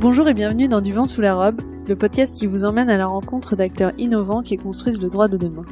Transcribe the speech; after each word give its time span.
Bonjour 0.00 0.28
et 0.28 0.32
bienvenue 0.32 0.66
dans 0.66 0.80
Du 0.80 0.94
vent 0.94 1.04
sous 1.04 1.20
la 1.20 1.34
robe, 1.34 1.60
le 1.86 1.94
podcast 1.94 2.34
qui 2.34 2.46
vous 2.46 2.64
emmène 2.64 2.88
à 2.88 2.96
la 2.96 3.06
rencontre 3.06 3.54
d'acteurs 3.54 3.92
innovants 3.98 4.42
qui 4.42 4.56
construisent 4.56 5.02
le 5.02 5.10
droit 5.10 5.28
de 5.28 5.36
demain. 5.36 5.66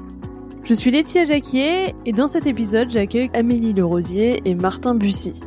Je 0.65 0.75
suis 0.75 0.91
Laetitia 0.91 1.25
Jacquier 1.25 1.95
et 2.05 2.13
dans 2.13 2.29
cet 2.29 2.47
épisode, 2.47 2.91
j'accueille 2.91 3.31
Amélie 3.33 3.73
Lerosier 3.73 4.43
et 4.45 4.55
Martin 4.55 4.95
Bussy. 4.95 5.41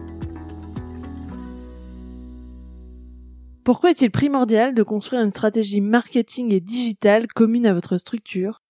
Pourquoi 3.63 3.91
est-il 3.91 4.09
primordial 4.09 4.73
de 4.73 4.81
construire 4.81 5.21
une 5.21 5.29
stratégie 5.29 5.79
marketing 5.79 6.51
et 6.51 6.59
digitale 6.59 7.27
commune 7.27 7.67
à 7.67 7.75
votre 7.75 7.97
structure? 7.97 8.63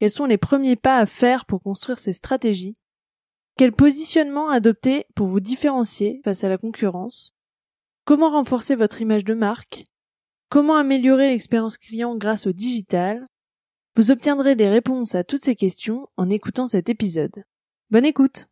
Quels 0.00 0.10
sont 0.10 0.26
les 0.26 0.38
premiers 0.38 0.74
pas 0.74 0.96
à 0.96 1.06
faire 1.06 1.46
pour 1.46 1.62
construire 1.62 2.00
ces 2.00 2.14
stratégies? 2.14 2.74
Quel 3.56 3.70
positionnement 3.70 4.48
adopter 4.48 5.06
pour 5.14 5.28
vous 5.28 5.38
différencier 5.38 6.20
face 6.24 6.42
à 6.42 6.48
la 6.48 6.58
concurrence? 6.58 7.35
Comment 8.06 8.30
renforcer 8.30 8.76
votre 8.76 9.02
image 9.02 9.24
de 9.24 9.34
marque? 9.34 9.82
Comment 10.48 10.76
améliorer 10.76 11.26
l'expérience 11.26 11.76
client 11.76 12.14
grâce 12.16 12.46
au 12.46 12.52
digital? 12.52 13.24
Vous 13.96 14.12
obtiendrez 14.12 14.54
des 14.54 14.68
réponses 14.68 15.16
à 15.16 15.24
toutes 15.24 15.42
ces 15.42 15.56
questions 15.56 16.06
en 16.16 16.30
écoutant 16.30 16.68
cet 16.68 16.88
épisode. 16.88 17.42
Bonne 17.90 18.04
écoute 18.04 18.46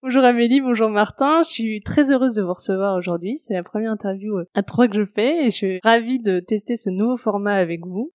Bonjour 0.00 0.22
Amélie, 0.22 0.60
bonjour 0.60 0.90
Martin, 0.90 1.42
je 1.42 1.48
suis 1.48 1.82
très 1.82 2.12
heureuse 2.12 2.34
de 2.34 2.42
vous 2.42 2.52
recevoir 2.52 2.96
aujourd'hui. 2.96 3.36
C'est 3.36 3.54
la 3.54 3.64
première 3.64 3.90
interview 3.90 4.38
à 4.54 4.62
trois 4.62 4.86
que 4.86 4.94
je 4.94 5.04
fais 5.04 5.44
et 5.44 5.50
je 5.50 5.56
suis 5.56 5.80
ravie 5.82 6.20
de 6.20 6.38
tester 6.38 6.76
ce 6.76 6.88
nouveau 6.88 7.16
format 7.16 7.54
avec 7.54 7.84
vous. 7.84 8.12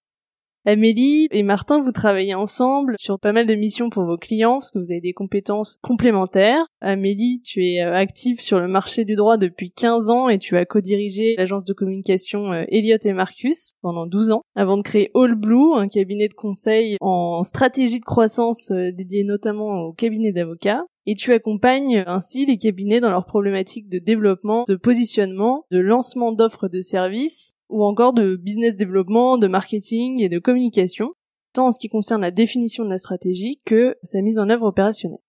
Amélie 0.68 1.30
et 1.32 1.44
Martin, 1.44 1.80
vous 1.80 1.94
travaillez 1.94 2.36
ensemble 2.36 2.96
sur 3.00 3.22
pas 3.22 3.32
mal 3.32 3.46
de 3.46 3.56
missions 3.56 3.90
pour 3.90 4.04
vos 4.04 4.18
clients 4.18 4.56
parce 4.56 4.70
que 4.70 4.80
vous 4.80 4.92
avez 4.92 5.00
des 5.00 5.14
compétences 5.14 5.78
complémentaires. 5.82 6.66
Amélie, 6.82 7.42
tu 7.42 7.66
es 7.66 7.82
euh, 7.82 7.96
active 7.96 8.42
sur 8.42 8.60
le 8.60 8.68
marché 8.68 9.06
du 9.06 9.16
droit 9.16 9.38
depuis 9.38 9.72
15 9.72 10.10
ans 10.10 10.28
et 10.28 10.40
tu 10.40 10.58
as 10.58 10.66
co-dirigé 10.66 11.36
l'agence 11.38 11.64
de 11.64 11.72
communication 11.72 12.52
euh, 12.52 12.66
Elliott 12.68 13.06
et 13.06 13.14
Marcus 13.14 13.76
pendant 13.82 14.08
12 14.08 14.32
ans 14.32 14.42
avant 14.56 14.76
de 14.76 14.82
créer 14.82 15.10
All 15.16 15.36
Blue, 15.36 15.74
un 15.78 15.88
cabinet 15.88 16.28
de 16.28 16.34
conseil 16.34 16.98
en 17.00 17.46
stratégie 17.46 18.02
de 18.02 18.06
croissance 18.06 18.70
dédié 18.70 19.24
notamment 19.24 19.84
aux 19.84 19.94
cabinets 19.94 20.34
d'avocats 20.34 20.84
et 21.06 21.16
tu 21.16 21.32
accompagnes 21.32 22.04
ainsi 22.06 22.46
les 22.46 22.58
cabinets 22.58 23.00
dans 23.00 23.10
leurs 23.10 23.26
problématiques 23.26 23.88
de 23.88 24.00
développement, 24.00 24.66
de 24.68 24.76
positionnement, 24.76 25.64
de 25.72 25.80
lancement 25.80 26.34
d'offres 26.34 26.68
de 26.68 26.82
services 26.82 27.54
ou 27.70 27.84
encore 27.84 28.14
de 28.14 28.36
business 28.36 28.76
développement, 28.76 29.38
de 29.38 29.48
marketing 29.48 30.22
et 30.22 30.30
de 30.30 30.40
communication, 30.40 31.14
tant 31.54 31.68
en 31.68 31.72
ce 31.72 31.80
qui 31.80 31.90
concerne 31.90 32.22
la 32.22 32.32
définition 32.32 32.86
de 32.86 32.90
la 32.90 32.98
stratégie 32.98 33.62
que 33.66 33.96
sa 34.04 34.22
mise 34.22 34.40
en 34.40 34.50
œuvre 34.50 34.68
opérationnelle. 34.68 35.20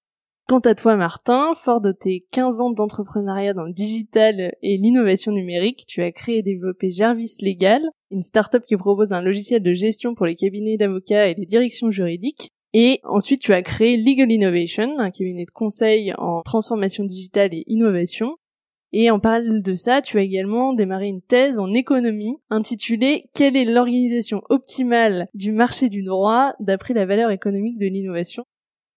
Quant 0.48 0.60
à 0.60 0.74
toi, 0.74 0.96
Martin, 0.96 1.52
fort 1.54 1.82
de 1.82 1.92
tes 1.92 2.26
15 2.32 2.62
ans 2.62 2.70
d'entrepreneuriat 2.70 3.52
dans 3.52 3.64
le 3.64 3.72
digital 3.74 4.54
et 4.62 4.78
l'innovation 4.78 5.30
numérique, 5.30 5.84
tu 5.86 6.00
as 6.02 6.10
créé 6.10 6.38
et 6.38 6.42
développé 6.42 6.88
Jarvis 6.88 7.36
Legal, 7.42 7.82
une 8.10 8.22
start-up 8.22 8.64
qui 8.66 8.76
propose 8.78 9.12
un 9.12 9.20
logiciel 9.20 9.62
de 9.62 9.74
gestion 9.74 10.14
pour 10.14 10.24
les 10.24 10.34
cabinets 10.34 10.78
d'avocats 10.78 11.28
et 11.28 11.34
les 11.34 11.44
directions 11.44 11.90
juridiques, 11.90 12.50
et 12.74 13.00
ensuite, 13.04 13.40
tu 13.40 13.52
as 13.52 13.62
créé 13.62 13.96
Legal 13.96 14.30
Innovation, 14.30 14.98
un 14.98 15.10
cabinet 15.10 15.46
de 15.46 15.50
conseil 15.50 16.12
en 16.18 16.42
transformation 16.42 17.04
digitale 17.04 17.54
et 17.54 17.64
innovation. 17.66 18.36
Et 18.92 19.10
en 19.10 19.20
parallèle 19.20 19.62
de 19.62 19.74
ça, 19.74 20.00
tu 20.00 20.18
as 20.18 20.22
également 20.22 20.72
démarré 20.72 21.06
une 21.06 21.20
thèse 21.20 21.58
en 21.58 21.72
économie 21.74 22.36
intitulée 22.48 23.26
Quelle 23.34 23.56
est 23.56 23.66
l'organisation 23.66 24.42
optimale 24.48 25.28
du 25.34 25.52
marché 25.52 25.88
du 25.88 26.02
droit 26.02 26.54
d'après 26.58 26.94
la 26.94 27.04
valeur 27.04 27.30
économique 27.30 27.78
de 27.78 27.86
l'innovation? 27.86 28.44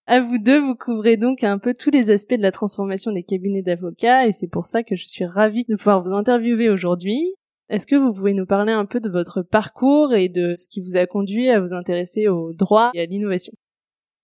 À 0.08 0.20
vous 0.20 0.38
deux, 0.38 0.60
vous 0.60 0.76
couvrez 0.76 1.18
donc 1.18 1.44
un 1.44 1.60
peu 1.60 1.74
tous 1.74 1.92
les 1.92 2.10
aspects 2.10 2.34
de 2.34 2.42
la 2.42 2.52
transformation 2.52 3.12
des 3.12 3.24
cabinets 3.24 3.62
d'avocats 3.62 4.28
et 4.28 4.32
c'est 4.32 4.48
pour 4.48 4.66
ça 4.66 4.82
que 4.84 4.96
je 4.96 5.08
suis 5.08 5.26
ravie 5.26 5.66
de 5.68 5.76
pouvoir 5.76 6.04
vous 6.04 6.14
interviewer 6.14 6.70
aujourd'hui. 6.70 7.36
Est-ce 7.70 7.88
que 7.88 7.96
vous 7.96 8.14
pouvez 8.14 8.34
nous 8.34 8.46
parler 8.46 8.74
un 8.74 8.86
peu 8.86 9.00
de 9.00 9.10
votre 9.10 9.44
parcours 9.44 10.14
et 10.14 10.28
de 10.28 10.56
ce 10.58 10.68
qui 10.68 10.82
vous 10.82 10.98
a 10.98 11.06
conduit 11.06 11.50
à 11.50 11.60
vous 11.60 11.74
intéresser 11.74 12.28
au 12.28 12.54
droit 12.54 12.92
et 12.94 13.02
à 13.02 13.06
l'innovation? 13.06 13.54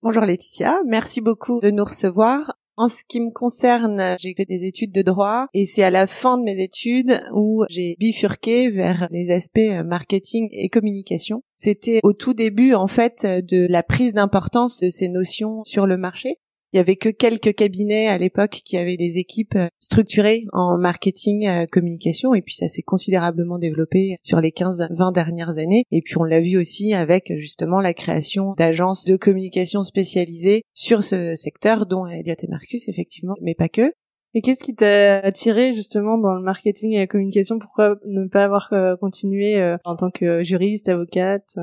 Bonjour 0.02 0.24
Laetitia, 0.24 0.80
merci 0.86 1.20
beaucoup 1.20 1.60
de 1.60 1.70
nous 1.70 1.84
recevoir. 1.84 2.58
En 2.80 2.86
ce 2.86 3.02
qui 3.08 3.20
me 3.20 3.32
concerne, 3.32 4.14
j'ai 4.20 4.34
fait 4.36 4.44
des 4.44 4.64
études 4.64 4.92
de 4.92 5.02
droit 5.02 5.48
et 5.52 5.66
c'est 5.66 5.82
à 5.82 5.90
la 5.90 6.06
fin 6.06 6.38
de 6.38 6.44
mes 6.44 6.62
études 6.62 7.20
où 7.32 7.64
j'ai 7.68 7.96
bifurqué 7.98 8.70
vers 8.70 9.08
les 9.10 9.32
aspects 9.32 9.58
marketing 9.84 10.48
et 10.52 10.68
communication. 10.68 11.42
C'était 11.56 11.98
au 12.04 12.12
tout 12.12 12.34
début 12.34 12.74
en 12.74 12.86
fait 12.86 13.26
de 13.26 13.66
la 13.68 13.82
prise 13.82 14.12
d'importance 14.12 14.78
de 14.78 14.90
ces 14.90 15.08
notions 15.08 15.64
sur 15.64 15.88
le 15.88 15.96
marché. 15.96 16.38
Il 16.74 16.76
y 16.76 16.80
avait 16.80 16.96
que 16.96 17.08
quelques 17.08 17.54
cabinets 17.54 18.08
à 18.08 18.18
l'époque 18.18 18.60
qui 18.62 18.76
avaient 18.76 18.98
des 18.98 19.16
équipes 19.16 19.56
euh, 19.56 19.68
structurées 19.78 20.44
en 20.52 20.76
marketing, 20.76 21.46
euh, 21.48 21.64
communication, 21.64 22.34
et 22.34 22.42
puis 22.42 22.56
ça 22.56 22.68
s'est 22.68 22.82
considérablement 22.82 23.58
développé 23.58 24.16
sur 24.22 24.38
les 24.42 24.50
15-20 24.50 25.14
dernières 25.14 25.56
années. 25.56 25.84
Et 25.90 26.02
puis 26.02 26.18
on 26.18 26.24
l'a 26.24 26.40
vu 26.40 26.58
aussi 26.58 26.92
avec 26.92 27.32
justement 27.38 27.80
la 27.80 27.94
création 27.94 28.52
d'agences 28.52 29.06
de 29.06 29.16
communication 29.16 29.82
spécialisées 29.82 30.62
sur 30.74 31.02
ce 31.04 31.34
secteur, 31.36 31.86
dont 31.86 32.06
Elliott 32.06 32.44
et 32.44 32.48
Marcus 32.48 32.86
effectivement, 32.88 33.34
mais 33.40 33.54
pas 33.54 33.70
que. 33.70 33.94
Et 34.34 34.42
qu'est-ce 34.42 34.62
qui 34.62 34.74
t'a 34.74 35.20
attiré 35.20 35.72
justement 35.72 36.18
dans 36.18 36.34
le 36.34 36.42
marketing 36.42 36.92
et 36.92 36.98
la 36.98 37.06
communication? 37.06 37.58
Pourquoi 37.58 37.96
ne 38.04 38.28
pas 38.28 38.44
avoir 38.44 38.68
euh, 38.74 38.94
continué 38.96 39.58
en 39.84 39.96
tant 39.96 40.10
que 40.10 40.42
juriste, 40.42 40.90
avocate? 40.90 41.56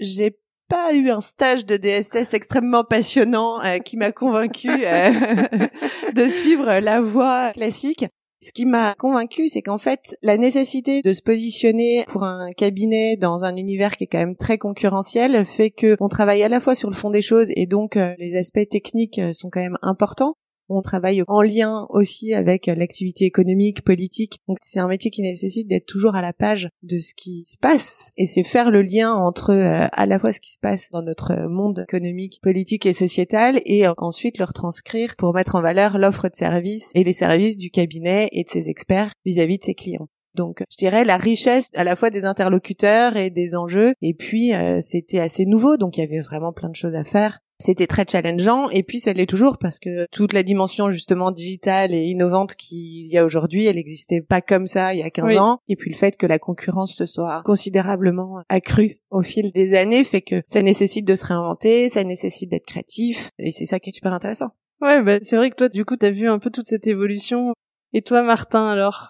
J'ai 0.00 0.36
pas 0.68 0.94
eu 0.94 1.10
un 1.10 1.20
stage 1.20 1.66
de 1.66 1.76
DSS 1.76 2.34
extrêmement 2.34 2.84
passionnant 2.84 3.62
euh, 3.62 3.78
qui 3.78 3.96
m'a 3.96 4.12
convaincu 4.12 4.68
euh, 4.70 5.10
de 6.14 6.28
suivre 6.30 6.80
la 6.80 7.00
voie 7.00 7.52
classique. 7.52 8.06
Ce 8.42 8.52
qui 8.52 8.66
m'a 8.66 8.94
convaincu, 8.98 9.48
c'est 9.48 9.62
qu'en 9.62 9.78
fait, 9.78 10.18
la 10.20 10.36
nécessité 10.36 11.00
de 11.00 11.14
se 11.14 11.22
positionner 11.22 12.04
pour 12.08 12.24
un 12.24 12.50
cabinet 12.50 13.16
dans 13.16 13.44
un 13.44 13.56
univers 13.56 13.96
qui 13.96 14.04
est 14.04 14.06
quand 14.06 14.18
même 14.18 14.36
très 14.36 14.58
concurrentiel 14.58 15.46
fait 15.46 15.70
que 15.70 15.96
on 16.00 16.08
travaille 16.08 16.42
à 16.42 16.48
la 16.50 16.60
fois 16.60 16.74
sur 16.74 16.90
le 16.90 16.96
fond 16.96 17.08
des 17.08 17.22
choses 17.22 17.50
et 17.56 17.66
donc 17.66 17.96
euh, 17.96 18.14
les 18.18 18.36
aspects 18.36 18.68
techniques 18.70 19.20
sont 19.32 19.48
quand 19.48 19.60
même 19.60 19.78
importants, 19.80 20.36
on 20.68 20.82
travaille 20.82 21.22
en 21.28 21.42
lien 21.42 21.86
aussi 21.90 22.34
avec 22.34 22.66
l'activité 22.66 23.24
économique, 23.24 23.82
politique. 23.82 24.40
Donc 24.48 24.58
c'est 24.60 24.80
un 24.80 24.88
métier 24.88 25.10
qui 25.10 25.22
nécessite 25.22 25.68
d'être 25.68 25.86
toujours 25.86 26.14
à 26.14 26.22
la 26.22 26.32
page 26.32 26.68
de 26.82 26.98
ce 26.98 27.14
qui 27.14 27.44
se 27.46 27.56
passe 27.58 28.10
et 28.16 28.26
c'est 28.26 28.44
faire 28.44 28.70
le 28.70 28.82
lien 28.82 29.12
entre 29.12 29.50
euh, 29.50 29.86
à 29.92 30.06
la 30.06 30.18
fois 30.18 30.32
ce 30.32 30.40
qui 30.40 30.52
se 30.52 30.58
passe 30.58 30.88
dans 30.90 31.02
notre 31.02 31.48
monde 31.48 31.84
économique, 31.88 32.40
politique 32.42 32.86
et 32.86 32.92
sociétal 32.92 33.60
et 33.64 33.86
euh, 33.86 33.92
ensuite 33.98 34.38
le 34.38 34.44
retranscrire 34.44 35.16
pour 35.16 35.34
mettre 35.34 35.54
en 35.54 35.62
valeur 35.62 35.98
l'offre 35.98 36.28
de 36.28 36.36
services 36.36 36.90
et 36.94 37.04
les 37.04 37.12
services 37.12 37.56
du 37.56 37.70
cabinet 37.70 38.28
et 38.32 38.44
de 38.44 38.50
ses 38.50 38.68
experts 38.68 39.12
vis-à-vis 39.24 39.58
de 39.58 39.64
ses 39.64 39.74
clients. 39.74 40.08
Donc, 40.34 40.64
je 40.70 40.76
dirais 40.76 41.04
la 41.04 41.16
richesse 41.16 41.68
à 41.74 41.84
la 41.84 41.94
fois 41.94 42.10
des 42.10 42.24
interlocuteurs 42.24 43.16
et 43.16 43.30
des 43.30 43.54
enjeux. 43.54 43.94
Et 44.02 44.14
puis, 44.14 44.52
euh, 44.52 44.80
c'était 44.80 45.20
assez 45.20 45.46
nouveau, 45.46 45.76
donc 45.76 45.96
il 45.96 46.00
y 46.00 46.04
avait 46.04 46.20
vraiment 46.20 46.52
plein 46.52 46.68
de 46.68 46.76
choses 46.76 46.96
à 46.96 47.04
faire. 47.04 47.38
C'était 47.64 47.86
très 47.86 48.04
challengeant 48.06 48.68
et 48.68 48.82
puis 48.82 49.00
ça 49.00 49.14
l'est 49.14 49.24
toujours 49.24 49.56
parce 49.56 49.80
que 49.80 50.06
toute 50.12 50.34
la 50.34 50.42
dimension 50.42 50.90
justement 50.90 51.30
digitale 51.30 51.94
et 51.94 52.02
innovante 52.02 52.56
qu'il 52.56 53.06
y 53.06 53.16
a 53.16 53.24
aujourd'hui, 53.24 53.64
elle 53.64 53.76
n'existait 53.76 54.20
pas 54.20 54.42
comme 54.42 54.66
ça 54.66 54.92
il 54.92 55.00
y 55.00 55.02
a 55.02 55.08
15 55.08 55.38
ans. 55.38 55.60
Et 55.68 55.74
puis 55.74 55.90
le 55.90 55.96
fait 55.96 56.18
que 56.18 56.26
la 56.26 56.38
concurrence 56.38 56.94
se 56.94 57.06
soit 57.06 57.40
considérablement 57.42 58.42
accrue 58.50 59.00
au 59.08 59.22
fil 59.22 59.50
des 59.50 59.74
années 59.76 60.04
fait 60.04 60.20
que 60.20 60.42
ça 60.46 60.60
nécessite 60.60 61.06
de 61.06 61.16
se 61.16 61.24
réinventer, 61.24 61.88
ça 61.88 62.04
nécessite 62.04 62.50
d'être 62.50 62.66
créatif 62.66 63.30
et 63.38 63.50
c'est 63.50 63.64
ça 63.64 63.80
qui 63.80 63.88
est 63.88 63.94
super 63.94 64.12
intéressant. 64.12 64.50
Ouais, 64.82 65.02
bah, 65.02 65.20
c'est 65.22 65.38
vrai 65.38 65.48
que 65.48 65.56
toi 65.56 65.70
du 65.70 65.86
coup 65.86 65.96
tu 65.96 66.04
as 66.04 66.10
vu 66.10 66.28
un 66.28 66.38
peu 66.38 66.50
toute 66.50 66.66
cette 66.66 66.86
évolution. 66.86 67.54
Et 67.94 68.02
toi 68.02 68.22
Martin 68.22 68.68
alors? 68.68 69.06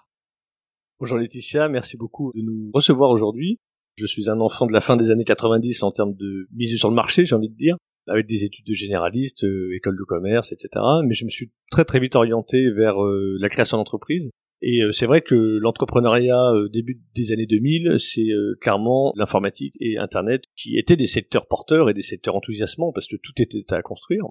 Bonjour 1.01 1.19
Laetitia, 1.19 1.69
merci 1.69 1.97
beaucoup 1.97 2.31
de 2.37 2.43
nous 2.43 2.71
recevoir 2.73 3.11
aujourd'hui. 3.11 3.59
Je 3.97 4.07
suis 4.07 4.31
un 4.31 4.39
enfant 4.39 4.67
de 4.67 4.73
la 4.73 4.81
fin 4.81 4.97
des 4.97 5.11
années 5.11 5.25
90 5.25 5.83
en 5.83 5.91
termes 5.91 6.15
de 6.15 6.47
mise 6.55 6.77
sur 6.77 6.89
le 6.89 6.95
marché, 6.95 7.25
j'ai 7.25 7.35
envie 7.35 7.49
de 7.49 7.57
dire 7.57 7.77
avec 8.09 8.27
des 8.27 8.45
études 8.45 8.67
de 8.67 8.75
généraliste, 8.75 9.45
euh, 9.45 9.75
école 9.75 9.97
de 9.97 10.05
commerce, 10.05 10.53
etc. 10.53 10.85
Mais 11.07 11.15
je 11.15 11.25
me 11.25 11.31
suis 11.31 11.53
très 11.71 11.85
très 11.85 12.01
vite 12.01 12.17
orienté 12.17 12.71
vers 12.71 13.03
euh, 13.03 13.37
la 13.41 13.49
création 13.49 13.77
d'entreprise. 13.77 14.31
Et 14.63 14.83
euh, 14.83 14.93
c'est 14.93 15.07
vrai 15.07 15.21
que 15.21 15.35
l'entrepreneuriat 15.35 16.53
début 16.73 17.03
des 17.15 17.33
années 17.33 17.47
2000, 17.47 17.97
c'est 17.99 18.29
clairement 18.61 19.13
l'informatique 19.17 19.75
et 19.81 19.99
Internet 19.99 20.45
qui 20.57 20.79
étaient 20.79 20.97
des 20.97 21.07
secteurs 21.07 21.47
porteurs 21.47 21.91
et 21.91 21.95
des 21.95 22.03
secteurs 22.03 22.37
enthousiasmants 22.37 22.93
parce 22.93 23.09
que 23.09 23.17
tout 23.17 23.33
était 23.39 23.65
à 23.73 23.83
construire. 23.83 24.25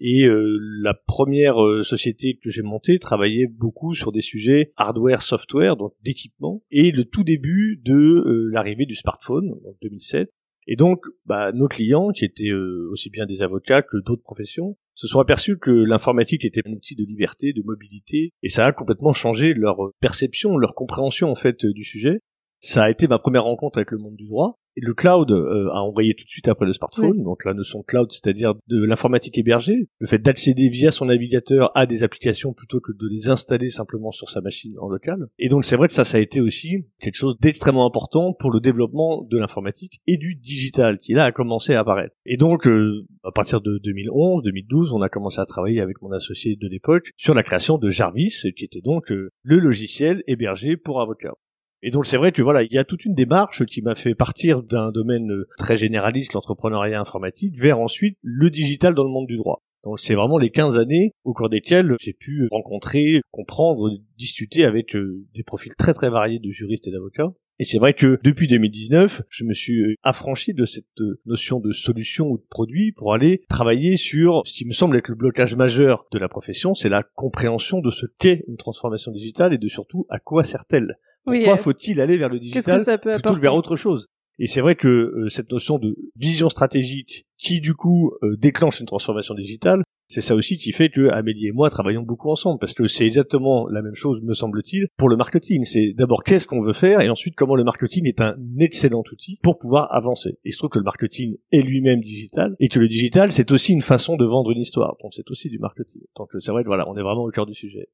Et 0.00 0.28
la 0.28 0.94
première 0.94 1.56
société 1.82 2.38
que 2.40 2.50
j'ai 2.50 2.62
montée 2.62 3.00
travaillait 3.00 3.48
beaucoup 3.48 3.94
sur 3.94 4.12
des 4.12 4.20
sujets 4.20 4.72
hardware, 4.76 5.22
software, 5.22 5.76
donc 5.76 5.92
d'équipement, 6.04 6.62
et 6.70 6.92
le 6.92 7.04
tout 7.04 7.24
début 7.24 7.80
de 7.84 8.22
l'arrivée 8.52 8.86
du 8.86 8.94
smartphone 8.94 9.50
en 9.64 9.74
2007 9.82 10.30
et 10.70 10.76
donc, 10.76 11.06
bah, 11.24 11.50
nos 11.52 11.66
clients, 11.66 12.10
qui 12.10 12.26
étaient 12.26 12.50
euh, 12.50 12.88
aussi 12.92 13.08
bien 13.08 13.24
des 13.24 13.40
avocats 13.40 13.80
que 13.80 13.96
d'autres 14.04 14.22
professions, 14.22 14.76
se 14.94 15.06
sont 15.08 15.18
aperçus 15.18 15.58
que 15.58 15.70
l'informatique 15.70 16.44
était 16.44 16.60
un 16.66 16.72
outil 16.72 16.94
de 16.94 17.04
liberté, 17.04 17.54
de 17.54 17.62
mobilité, 17.64 18.32
et 18.42 18.48
ça 18.48 18.66
a 18.66 18.72
complètement 18.72 19.14
changé 19.14 19.54
leur 19.54 19.78
perception, 20.00 20.58
leur 20.58 20.74
compréhension 20.74 21.30
en 21.30 21.34
fait 21.36 21.64
du 21.64 21.84
sujet. 21.84 22.20
Ça 22.60 22.84
a 22.84 22.90
été 22.90 23.08
ma 23.08 23.18
première 23.18 23.44
rencontre 23.44 23.78
avec 23.78 23.92
le 23.92 23.98
monde 23.98 24.16
du 24.16 24.26
droit, 24.26 24.58
le 24.80 24.94
cloud 24.94 25.30
euh, 25.30 25.68
a 25.72 25.82
envoyé 25.82 26.14
tout 26.14 26.24
de 26.24 26.30
suite 26.30 26.48
après 26.48 26.66
le 26.66 26.72
smartphone, 26.72 27.22
donc 27.22 27.44
la 27.44 27.54
notion 27.54 27.80
de 27.80 27.84
cloud, 27.84 28.10
c'est-à-dire 28.10 28.54
de 28.68 28.84
l'informatique 28.84 29.38
hébergée, 29.38 29.88
le 29.98 30.06
fait 30.06 30.18
d'accéder 30.18 30.68
via 30.68 30.90
son 30.90 31.06
navigateur 31.06 31.70
à 31.76 31.86
des 31.86 32.02
applications 32.02 32.52
plutôt 32.52 32.80
que 32.80 32.92
de 32.92 33.08
les 33.08 33.28
installer 33.28 33.70
simplement 33.70 34.10
sur 34.10 34.30
sa 34.30 34.40
machine 34.40 34.74
en 34.80 34.88
local. 34.88 35.28
Et 35.38 35.48
donc 35.48 35.64
c'est 35.64 35.76
vrai 35.76 35.88
que 35.88 35.94
ça, 35.94 36.04
ça 36.04 36.18
a 36.18 36.20
été 36.20 36.40
aussi 36.40 36.86
quelque 37.00 37.16
chose 37.16 37.36
d'extrêmement 37.40 37.86
important 37.86 38.32
pour 38.32 38.50
le 38.50 38.60
développement 38.60 39.22
de 39.22 39.38
l'informatique 39.38 40.00
et 40.06 40.16
du 40.16 40.34
digital 40.34 40.98
qui 40.98 41.14
là 41.14 41.24
a 41.24 41.32
commencé 41.32 41.74
à 41.74 41.80
apparaître. 41.80 42.14
Et 42.26 42.36
donc 42.36 42.66
euh, 42.66 43.06
à 43.24 43.32
partir 43.32 43.60
de 43.60 43.78
2011, 43.82 44.42
2012, 44.42 44.92
on 44.92 45.02
a 45.02 45.08
commencé 45.08 45.40
à 45.40 45.46
travailler 45.46 45.80
avec 45.80 46.00
mon 46.02 46.12
associé 46.12 46.56
de 46.56 46.68
l'époque 46.68 47.10
sur 47.16 47.34
la 47.34 47.42
création 47.42 47.78
de 47.78 47.90
Jarvis, 47.90 48.42
qui 48.56 48.64
était 48.64 48.80
donc 48.80 49.10
euh, 49.12 49.30
le 49.42 49.58
logiciel 49.58 50.22
hébergé 50.26 50.76
pour 50.76 51.00
avocats. 51.00 51.34
Et 51.82 51.90
donc 51.90 52.06
c'est 52.06 52.16
vrai 52.16 52.32
que 52.32 52.42
voilà, 52.42 52.62
il 52.62 52.72
y 52.72 52.78
a 52.78 52.84
toute 52.84 53.04
une 53.04 53.14
démarche 53.14 53.64
qui 53.64 53.82
m'a 53.82 53.94
fait 53.94 54.14
partir 54.14 54.62
d'un 54.62 54.90
domaine 54.90 55.30
euh, 55.30 55.48
très 55.58 55.76
généraliste, 55.76 56.32
l'entrepreneuriat 56.32 57.00
informatique, 57.00 57.56
vers 57.56 57.78
ensuite 57.78 58.16
le 58.22 58.50
digital 58.50 58.94
dans 58.94 59.04
le 59.04 59.10
monde 59.10 59.28
du 59.28 59.36
droit. 59.36 59.62
Donc 59.84 60.00
c'est 60.00 60.14
vraiment 60.14 60.38
les 60.38 60.50
15 60.50 60.76
années 60.76 61.12
au 61.22 61.32
cours 61.32 61.48
desquelles 61.48 61.94
j'ai 62.00 62.12
pu 62.12 62.48
rencontrer, 62.50 63.20
comprendre, 63.30 63.90
discuter 64.16 64.64
avec 64.64 64.96
euh, 64.96 65.24
des 65.34 65.44
profils 65.44 65.72
très 65.78 65.94
très 65.94 66.10
variés 66.10 66.40
de 66.40 66.50
juristes 66.50 66.88
et 66.88 66.90
d'avocats. 66.90 67.32
Et 67.60 67.64
c'est 67.64 67.78
vrai 67.78 67.92
que 67.92 68.20
depuis 68.22 68.46
2019, 68.46 69.22
je 69.28 69.44
me 69.44 69.52
suis 69.52 69.80
euh, 69.80 69.94
affranchi 70.02 70.54
de 70.54 70.64
cette 70.64 70.84
notion 71.26 71.60
de 71.60 71.70
solution 71.70 72.26
ou 72.26 72.38
de 72.38 72.46
produit 72.50 72.90
pour 72.90 73.14
aller 73.14 73.44
travailler 73.48 73.96
sur 73.96 74.42
ce 74.44 74.52
qui 74.52 74.66
me 74.66 74.72
semble 74.72 74.96
être 74.96 75.08
le 75.08 75.14
blocage 75.14 75.54
majeur 75.54 76.06
de 76.10 76.18
la 76.18 76.28
profession, 76.28 76.74
c'est 76.74 76.88
la 76.88 77.04
compréhension 77.04 77.80
de 77.80 77.90
ce 77.90 78.06
qu'est 78.18 78.42
une 78.48 78.56
transformation 78.56 79.12
digitale 79.12 79.54
et 79.54 79.58
de 79.58 79.68
surtout 79.68 80.06
à 80.08 80.18
quoi 80.18 80.42
sert-elle. 80.42 80.98
Pourquoi 81.28 81.54
euh, 81.54 81.56
faut-il 81.56 82.00
aller 82.00 82.16
vers 82.16 82.28
le 82.28 82.38
digital 82.38 82.82
plutôt 83.00 83.34
que 83.34 83.40
vers 83.40 83.54
autre 83.54 83.76
chose? 83.76 84.06
Et 84.38 84.46
c'est 84.46 84.60
vrai 84.60 84.76
que 84.76 84.88
euh, 84.88 85.28
cette 85.28 85.50
notion 85.50 85.78
de 85.78 85.96
vision 86.16 86.48
stratégique 86.48 87.26
qui 87.36 87.60
du 87.60 87.74
coup 87.74 88.12
euh, 88.22 88.36
déclenche 88.36 88.78
une 88.78 88.86
transformation 88.86 89.34
digitale, 89.34 89.82
c'est 90.06 90.20
ça 90.20 90.34
aussi 90.36 90.56
qui 90.56 90.70
fait 90.70 90.90
que 90.90 91.08
Amélie 91.08 91.48
et 91.48 91.52
moi 91.52 91.68
travaillons 91.70 92.02
beaucoup 92.02 92.30
ensemble 92.30 92.58
parce 92.60 92.72
que 92.72 92.86
c'est 92.86 93.04
exactement 93.04 93.66
la 93.68 93.82
même 93.82 93.96
chose 93.96 94.22
me 94.22 94.32
semble-t-il 94.32 94.86
pour 94.96 95.08
le 95.08 95.16
marketing. 95.16 95.64
C'est 95.64 95.92
d'abord 95.92 96.22
qu'est-ce 96.22 96.46
qu'on 96.46 96.62
veut 96.62 96.72
faire? 96.72 97.00
Et 97.00 97.10
ensuite 97.10 97.34
comment 97.34 97.56
le 97.56 97.64
marketing 97.64 98.06
est 98.06 98.20
un 98.20 98.36
excellent 98.60 99.02
outil 99.12 99.38
pour 99.42 99.58
pouvoir 99.58 99.92
avancer. 99.92 100.38
il 100.44 100.52
se 100.52 100.58
trouve 100.58 100.70
que 100.70 100.78
le 100.78 100.84
marketing 100.84 101.36
est 101.50 101.62
lui-même 101.62 102.00
digital 102.00 102.54
et 102.60 102.68
que 102.68 102.78
le 102.78 102.86
digital 102.86 103.32
c'est 103.32 103.50
aussi 103.50 103.72
une 103.72 103.82
façon 103.82 104.16
de 104.16 104.24
vendre 104.24 104.52
une 104.52 104.60
histoire. 104.60 104.96
Donc 105.02 105.14
c'est 105.14 105.28
aussi 105.30 105.48
du 105.50 105.58
marketing. 105.58 106.02
Donc 106.16 106.30
c'est 106.38 106.52
vrai 106.52 106.62
que 106.62 106.68
voilà, 106.68 106.88
on 106.88 106.96
est 106.96 107.02
vraiment 107.02 107.24
au 107.24 107.30
cœur 107.30 107.44
du 107.44 107.54
sujet. 107.54 107.88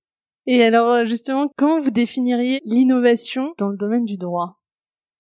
Et 0.47 0.63
alors 0.63 0.91
euh, 0.91 1.05
justement, 1.05 1.51
comment 1.57 1.81
vous 1.81 1.91
définiriez 1.91 2.61
l'innovation 2.65 3.55
dans 3.59 3.69
le 3.69 3.77
domaine 3.77 4.05
du 4.05 4.17
droit? 4.17 4.59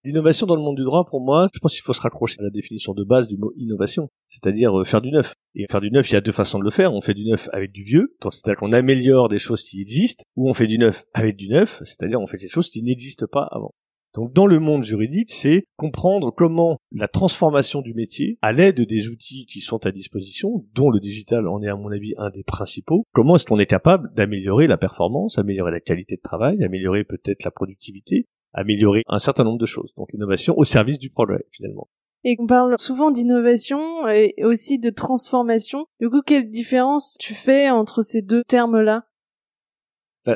L'innovation 0.05 0.47
dans 0.47 0.55
le 0.55 0.61
monde 0.61 0.77
du 0.77 0.85
droit, 0.85 1.07
pour 1.07 1.23
moi, 1.23 1.49
je 1.55 1.59
pense 1.61 1.73
qu'il 1.73 1.83
faut 1.83 1.95
se 1.95 2.01
raccrocher 2.03 2.37
à 2.41 2.43
la 2.43 2.51
définition 2.51 2.93
de 2.93 3.05
base 3.05 3.27
du 3.27 3.39
mot 3.39 3.55
innovation, 3.57 4.11
c'est-à-dire 4.29 4.79
euh, 4.79 4.85
faire 4.85 5.01
du 5.01 5.11
neuf. 5.11 5.33
Et 5.55 5.65
faire 5.71 5.81
du 5.81 5.91
neuf, 5.91 6.11
il 6.11 6.13
y 6.13 6.17
a 6.17 6.21
deux 6.21 6.31
façons 6.31 6.59
de 6.59 6.65
le 6.65 6.71
faire. 6.71 6.93
On 6.93 7.01
fait 7.01 7.15
du 7.15 7.25
neuf 7.25 7.49
avec 7.55 7.73
du 7.73 7.83
vieux, 7.83 8.15
c'est-à-dire 8.23 8.59
qu'on 8.59 8.73
améliore 8.73 9.29
des 9.29 9.39
choses 9.39 9.63
qui 9.63 9.81
existent, 9.81 10.23
ou 10.37 10.51
on 10.51 10.53
fait 10.53 10.67
du 10.67 10.77
neuf 10.77 11.05
avec 11.15 11.37
du 11.37 11.49
neuf, 11.49 11.81
c'est-à-dire 11.85 12.21
on 12.21 12.27
fait 12.27 12.37
des 12.37 12.49
choses 12.49 12.69
qui 12.69 12.83
n'existent 12.83 13.27
pas 13.31 13.49
avant. 13.51 13.75
Donc 14.15 14.33
dans 14.33 14.47
le 14.47 14.61
monde 14.61 14.85
juridique, 14.85 15.33
c'est 15.33 15.65
comprendre 15.77 16.31
comment 16.31 16.79
la 16.93 17.09
transformation 17.09 17.83
du 17.83 17.95
métier, 17.95 18.39
à 18.43 18.53
l'aide 18.53 18.81
des 18.81 19.09
outils 19.09 19.47
qui 19.47 19.61
sont 19.61 19.85
à 19.87 19.91
disposition, 19.91 20.65
dont 20.73 20.91
le 20.91 21.01
digital 21.01 21.49
en 21.49 21.63
est 21.63 21.69
à 21.69 21.77
mon 21.77 21.91
avis 21.91 22.15
un 22.17 22.31
des 22.31 22.45
principaux, 22.45 23.05
comment 23.13 23.37
est-ce 23.37 23.45
qu'on 23.45 23.59
est 23.59 23.67
capable 23.67 24.13
d'améliorer 24.15 24.69
la 24.69 24.77
performance, 24.77 25.37
améliorer 25.39 25.73
la 25.73 25.81
qualité 25.81 26.17
de 26.17 26.23
travail, 26.23 26.63
améliorer 26.63 27.03
peut-être 27.03 27.43
la 27.43 27.51
productivité, 27.51 28.29
améliorer 28.53 29.03
un 29.09 29.19
certain 29.19 29.43
nombre 29.43 29.59
de 29.59 29.67
choses. 29.67 29.93
Donc 29.97 30.09
innovation 30.15 30.55
au 30.57 30.65
service 30.65 31.01
du 31.01 31.11
progrès 31.11 31.45
finalement. 31.51 31.89
Et 32.27 32.37
on 32.39 32.47
parle 32.47 32.75
souvent 32.79 33.11
d'innovation 33.11 34.09
et 34.09 34.35
aussi 34.45 34.79
de 34.79 34.89
transformation. 34.89 35.87
Du 36.01 36.09
coup, 36.09 36.23
quelle 36.25 36.49
différence 36.49 37.17
tu 37.21 37.35
fais 37.35 37.69
entre 37.69 38.01
ces 38.01 38.23
deux 38.23 38.43
termes-là? 38.45 39.05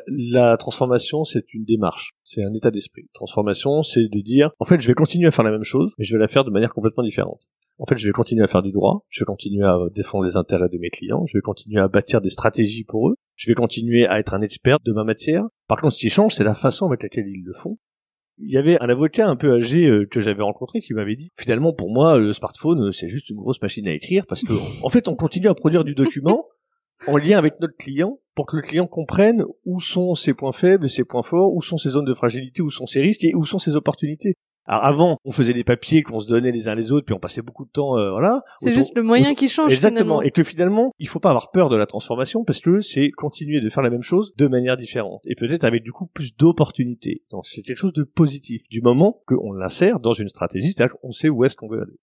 La, 0.07 0.57
transformation, 0.57 1.25
c'est 1.25 1.53
une 1.55 1.65
démarche, 1.65 2.13
c'est 2.23 2.45
un 2.45 2.53
état 2.55 2.71
d'esprit. 2.71 3.09
Transformation, 3.15 3.83
c'est 3.83 4.09
de 4.09 4.21
dire, 4.21 4.51
en 4.59 4.65
fait, 4.65 4.81
je 4.81 4.87
vais 4.87 4.95
continuer 4.95 5.29
à 5.29 5.31
faire 5.31 5.45
la 5.45 5.51
même 5.51 5.65
chose, 5.65 5.93
mais 5.99 6.05
je 6.05 6.15
vais 6.15 6.21
la 6.21 6.29
faire 6.29 6.45
de 6.45 6.51
manière 6.51 6.73
complètement 6.73 7.03
différente. 7.03 7.41
En 7.81 7.87
fait, 7.87 7.97
je 7.97 8.07
vais 8.07 8.13
continuer 8.13 8.43
à 8.43 8.49
faire 8.49 8.63
du 8.63 8.73
droit, 8.73 9.07
je 9.09 9.21
vais 9.21 9.25
continuer 9.25 9.65
à 9.65 9.79
défendre 9.95 10.25
les 10.25 10.37
intérêts 10.37 10.69
de 10.69 10.79
mes 10.79 10.91
clients, 10.91 11.25
je 11.27 11.39
vais 11.39 11.43
continuer 11.43 11.81
à 11.81 11.89
bâtir 11.89 12.21
des 12.21 12.29
stratégies 12.29 12.85
pour 12.85 13.09
eux, 13.09 13.15
je 13.37 13.47
vais 13.49 13.55
continuer 13.55 14.07
à 14.07 14.19
être 14.19 14.35
un 14.35 14.43
expert 14.43 14.79
de 14.85 14.93
ma 14.93 15.05
matière. 15.05 15.45
Par 15.69 15.81
contre, 15.81 15.95
ce 15.95 16.01
qui 16.01 16.11
change, 16.11 16.35
c'est 16.35 16.45
la 16.45 16.55
façon 16.55 16.87
avec 16.87 17.05
laquelle 17.05 17.29
ils 17.29 17.45
le 17.45 17.53
font. 17.53 17.79
Il 18.41 18.53
y 18.53 18.57
avait 18.57 18.81
un 18.83 18.89
avocat 18.89 19.29
un 19.29 19.37
peu 19.37 19.53
âgé 19.53 19.89
euh, 19.89 20.07
que 20.07 20.21
j'avais 20.21 20.43
rencontré 20.43 20.81
qui 20.81 20.95
m'avait 20.95 21.17
dit 21.17 21.31
finalement 21.37 21.73
pour 21.73 21.91
moi 21.91 22.19
le 22.19 22.33
smartphone 22.33 22.87
euh, 22.87 22.93
c'est 22.93 23.09
juste 23.09 23.31
une 23.31 23.37
grosse 23.37 23.61
machine 23.61 23.89
à 23.89 23.93
écrire 23.93 24.27
parce 24.29 24.45
que 24.45 24.53
en 24.85 24.89
fait 24.91 25.09
on 25.09 25.17
continue 25.17 25.49
à 25.49 25.55
produire 25.55 25.83
du 25.83 25.97
document 25.97 26.47
en 27.09 27.17
lien 27.17 27.37
avec 27.37 27.59
notre 27.59 27.77
client 27.77 28.21
pour 28.39 28.47
que 28.47 28.55
le 28.55 28.63
client 28.63 28.87
comprenne 28.87 29.43
où 29.65 29.81
sont 29.81 30.15
ses 30.15 30.33
points 30.33 30.53
faibles, 30.53 30.89
ses 30.89 31.03
points 31.03 31.25
forts, 31.25 31.53
où 31.53 31.61
sont 31.61 31.77
ses 31.77 31.89
zones 31.89 32.05
de 32.05 32.15
fragilité, 32.15 32.63
où 32.63 32.71
sont 32.71 32.87
ses 32.87 33.01
risques 33.01 33.25
et 33.25 33.35
où 33.35 33.45
sont 33.45 33.59
ses 33.59 33.75
opportunités. 33.75 34.35
Alors 34.65 34.85
avant, 34.85 35.17
on 35.25 35.33
faisait 35.33 35.55
des 35.55 35.65
papiers 35.65 36.05
qu'on 36.05 36.21
se 36.21 36.29
donnait 36.29 36.53
les 36.53 36.69
uns 36.69 36.77
les 36.77 36.93
autres, 36.93 37.05
puis 37.05 37.17
on 37.17 37.19
passait 37.19 37.43
beaucoup 37.43 37.65
de 37.65 37.71
temps, 37.71 37.99
euh, 37.99 38.13
voilà. 38.13 38.43
C'est 38.61 38.73
juste 38.73 38.95
le 38.95 39.03
moyen 39.03 39.35
qui 39.35 39.49
change. 39.49 39.73
Exactement. 39.73 40.23
Et 40.23 40.31
que 40.31 40.45
finalement, 40.45 40.93
il 41.01 41.09
faut 41.09 41.19
pas 41.19 41.31
avoir 41.31 41.51
peur 41.51 41.69
de 41.69 41.77
la 41.77 41.87
transformation 41.87 42.45
parce 42.45 42.61
que 42.61 42.79
c'est 42.79 43.11
continuer 43.11 43.61
de 43.61 43.69
faire 43.71 43.83
la 43.83 43.91
même 43.91 44.05
chose 44.05 44.33
de 44.37 44.47
manière 44.47 44.77
différente 44.77 45.23
et 45.25 45.35
peut-être 45.35 45.65
avec 45.65 45.83
du 45.83 45.91
coup 45.91 46.07
plus 46.07 46.37
d'opportunités. 46.37 47.25
Donc 47.33 47.45
c'est 47.45 47.63
quelque 47.63 47.79
chose 47.79 47.93
de 47.93 48.05
positif 48.05 48.63
du 48.71 48.83
moment 48.83 49.21
qu'on 49.27 49.53
l'insère 49.53 49.99
dans 49.99 50.13
une 50.13 50.29
stratégie, 50.29 50.71
c'est-à-dire 50.71 50.95
qu'on 51.03 51.11
sait 51.11 51.29
où 51.29 51.45
est-ce 51.45 51.57
qu'on 51.57 51.69
veut 51.69 51.83
aller. 51.83 51.99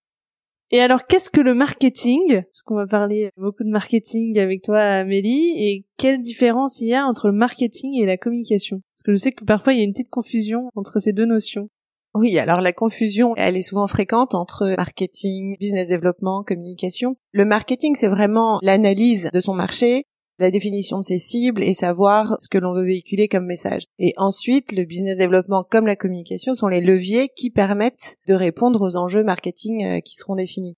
Et 0.72 0.82
alors, 0.82 1.06
qu'est-ce 1.06 1.30
que 1.30 1.42
le 1.42 1.54
marketing 1.54 2.44
Parce 2.44 2.64
qu'on 2.64 2.76
va 2.76 2.88
parler 2.88 3.30
beaucoup 3.38 3.64
de 3.64 3.70
marketing 3.70 4.40
avec 4.40 4.64
toi, 4.64 4.80
Amélie. 4.80 5.54
Et 5.58 5.86
quelle 5.98 6.22
différence 6.22 6.82
il 6.82 6.88
y 6.88 6.96
a 6.96 7.06
entre 7.06 7.28
le 7.28 7.34
marketing 7.34 8.02
et 8.02 8.06
la 8.06 8.18
communication? 8.18 8.82
Parce 8.96 9.04
que 9.04 9.12
je 9.12 9.18
sais 9.18 9.32
que 9.32 9.44
parfois 9.44 9.74
il 9.74 9.78
y 9.78 9.82
a 9.82 9.84
une 9.84 9.94
petite 9.94 10.10
confusion 10.10 10.70
entre 10.76 11.00
ces 11.00 11.14
deux 11.14 11.26
notions. 11.26 11.70
Oui, 12.16 12.40
alors 12.40 12.62
la 12.62 12.72
confusion, 12.72 13.36
elle 13.36 13.58
est 13.58 13.62
souvent 13.62 13.88
fréquente 13.88 14.36
entre 14.36 14.74
marketing, 14.78 15.58
business 15.60 15.90
développement, 15.90 16.44
communication. 16.44 17.18
Le 17.34 17.44
marketing, 17.44 17.96
c'est 17.98 18.08
vraiment 18.08 18.60
l'analyse 18.62 19.30
de 19.34 19.42
son 19.42 19.54
marché, 19.54 20.06
la 20.40 20.52
définition 20.52 21.00
de 21.00 21.04
ses 21.04 21.20
cibles 21.20 21.64
et 21.64 21.74
savoir 21.74 22.36
ce 22.40 22.50
que 22.50 22.58
l'on 22.58 22.74
veut 22.74 22.86
véhiculer 22.86 23.28
comme 23.28 23.46
message. 23.46 23.84
Et 24.00 24.14
ensuite, 24.18 24.72
le 24.72 24.84
business 24.84 25.18
développement 25.18 25.64
comme 25.64 25.88
la 25.88 25.96
communication 25.96 26.54
sont 26.54 26.68
les 26.68 26.82
leviers 26.82 27.30
qui 27.36 27.50
permettent 27.50 28.18
de 28.28 28.34
répondre 28.34 28.82
aux 28.82 28.98
enjeux 28.98 29.24
marketing 29.24 29.86
euh, 29.86 30.00
qui 30.00 30.16
seront 30.16 30.36
définis. 30.36 30.78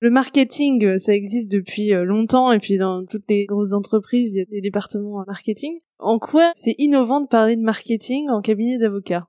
Le 0.00 0.10
marketing, 0.10 0.84
euh, 0.84 0.98
ça 0.98 1.12
existe 1.12 1.50
depuis 1.50 1.92
euh, 1.92 2.04
longtemps 2.04 2.52
et 2.52 2.60
puis 2.60 2.78
dans 2.78 3.04
toutes 3.04 3.28
les 3.28 3.46
grosses 3.46 3.72
entreprises, 3.72 4.32
il 4.32 4.38
y 4.38 4.40
a 4.40 4.44
des 4.44 4.60
départements 4.60 5.24
marketing. 5.26 5.80
En 5.98 6.18
quoi 6.18 6.52
c'est 6.54 6.76
innovant 6.78 7.20
de 7.20 7.26
parler 7.26 7.56
de 7.56 7.62
marketing 7.62 8.28
en 8.30 8.40
cabinet 8.40 8.78
d'avocat? 8.78 9.26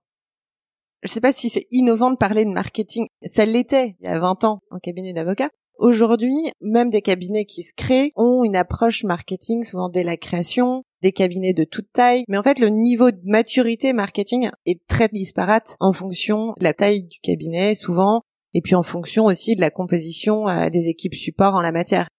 Je 1.01 1.07
sais 1.07 1.22
pas 1.22 1.31
si 1.31 1.50
c'est 1.50 1.65
innovant 1.72 2.12
de 2.12 2.17
parler 2.17 2.45
de 2.45 2.51
marketing. 2.51 3.07
Ça 3.24 3.45
l'était 3.45 3.95
il 4.00 4.05
y 4.05 4.07
a 4.10 4.19
20 4.19 4.43
ans 4.43 4.60
en 4.69 4.79
cabinet 4.79 5.13
d'avocat. 5.13 5.50
Aujourd'hui, 5.79 6.36
même 6.59 6.89
des 6.89 7.01
cabinets 7.01 7.45
qui 7.45 7.63
se 7.63 7.74
créent 7.74 8.12
ont 8.17 8.43
une 8.43 8.57
approche 8.57 9.05
marketing 9.05 9.63
souvent 9.63 9.88
dès 9.88 10.03
la 10.03 10.17
création, 10.17 10.83
des 11.01 11.13
cabinets 11.13 11.53
de 11.53 11.63
toute 11.63 11.89
taille, 11.93 12.25
mais 12.27 12.38
en 12.38 12.43
fait 12.43 12.59
le 12.59 12.67
niveau 12.67 13.12
de 13.12 13.21
maturité 13.24 13.93
marketing 13.93 14.50
est 14.65 14.86
très 14.88 15.07
disparate 15.07 15.77
en 15.79 15.93
fonction 15.93 16.53
de 16.59 16.65
la 16.65 16.74
taille 16.74 17.03
du 17.03 17.21
cabinet 17.21 17.75
souvent, 17.75 18.24
et 18.53 18.59
puis 18.59 18.75
en 18.75 18.83
fonction 18.83 19.24
aussi 19.24 19.55
de 19.55 19.62
la 19.62 19.69
composition 19.69 20.50
euh, 20.50 20.67
des 20.69 20.89
équipes 20.89 21.15
support 21.15 21.55
en 21.55 21.62
la 21.62 21.71
matière. 21.71 22.09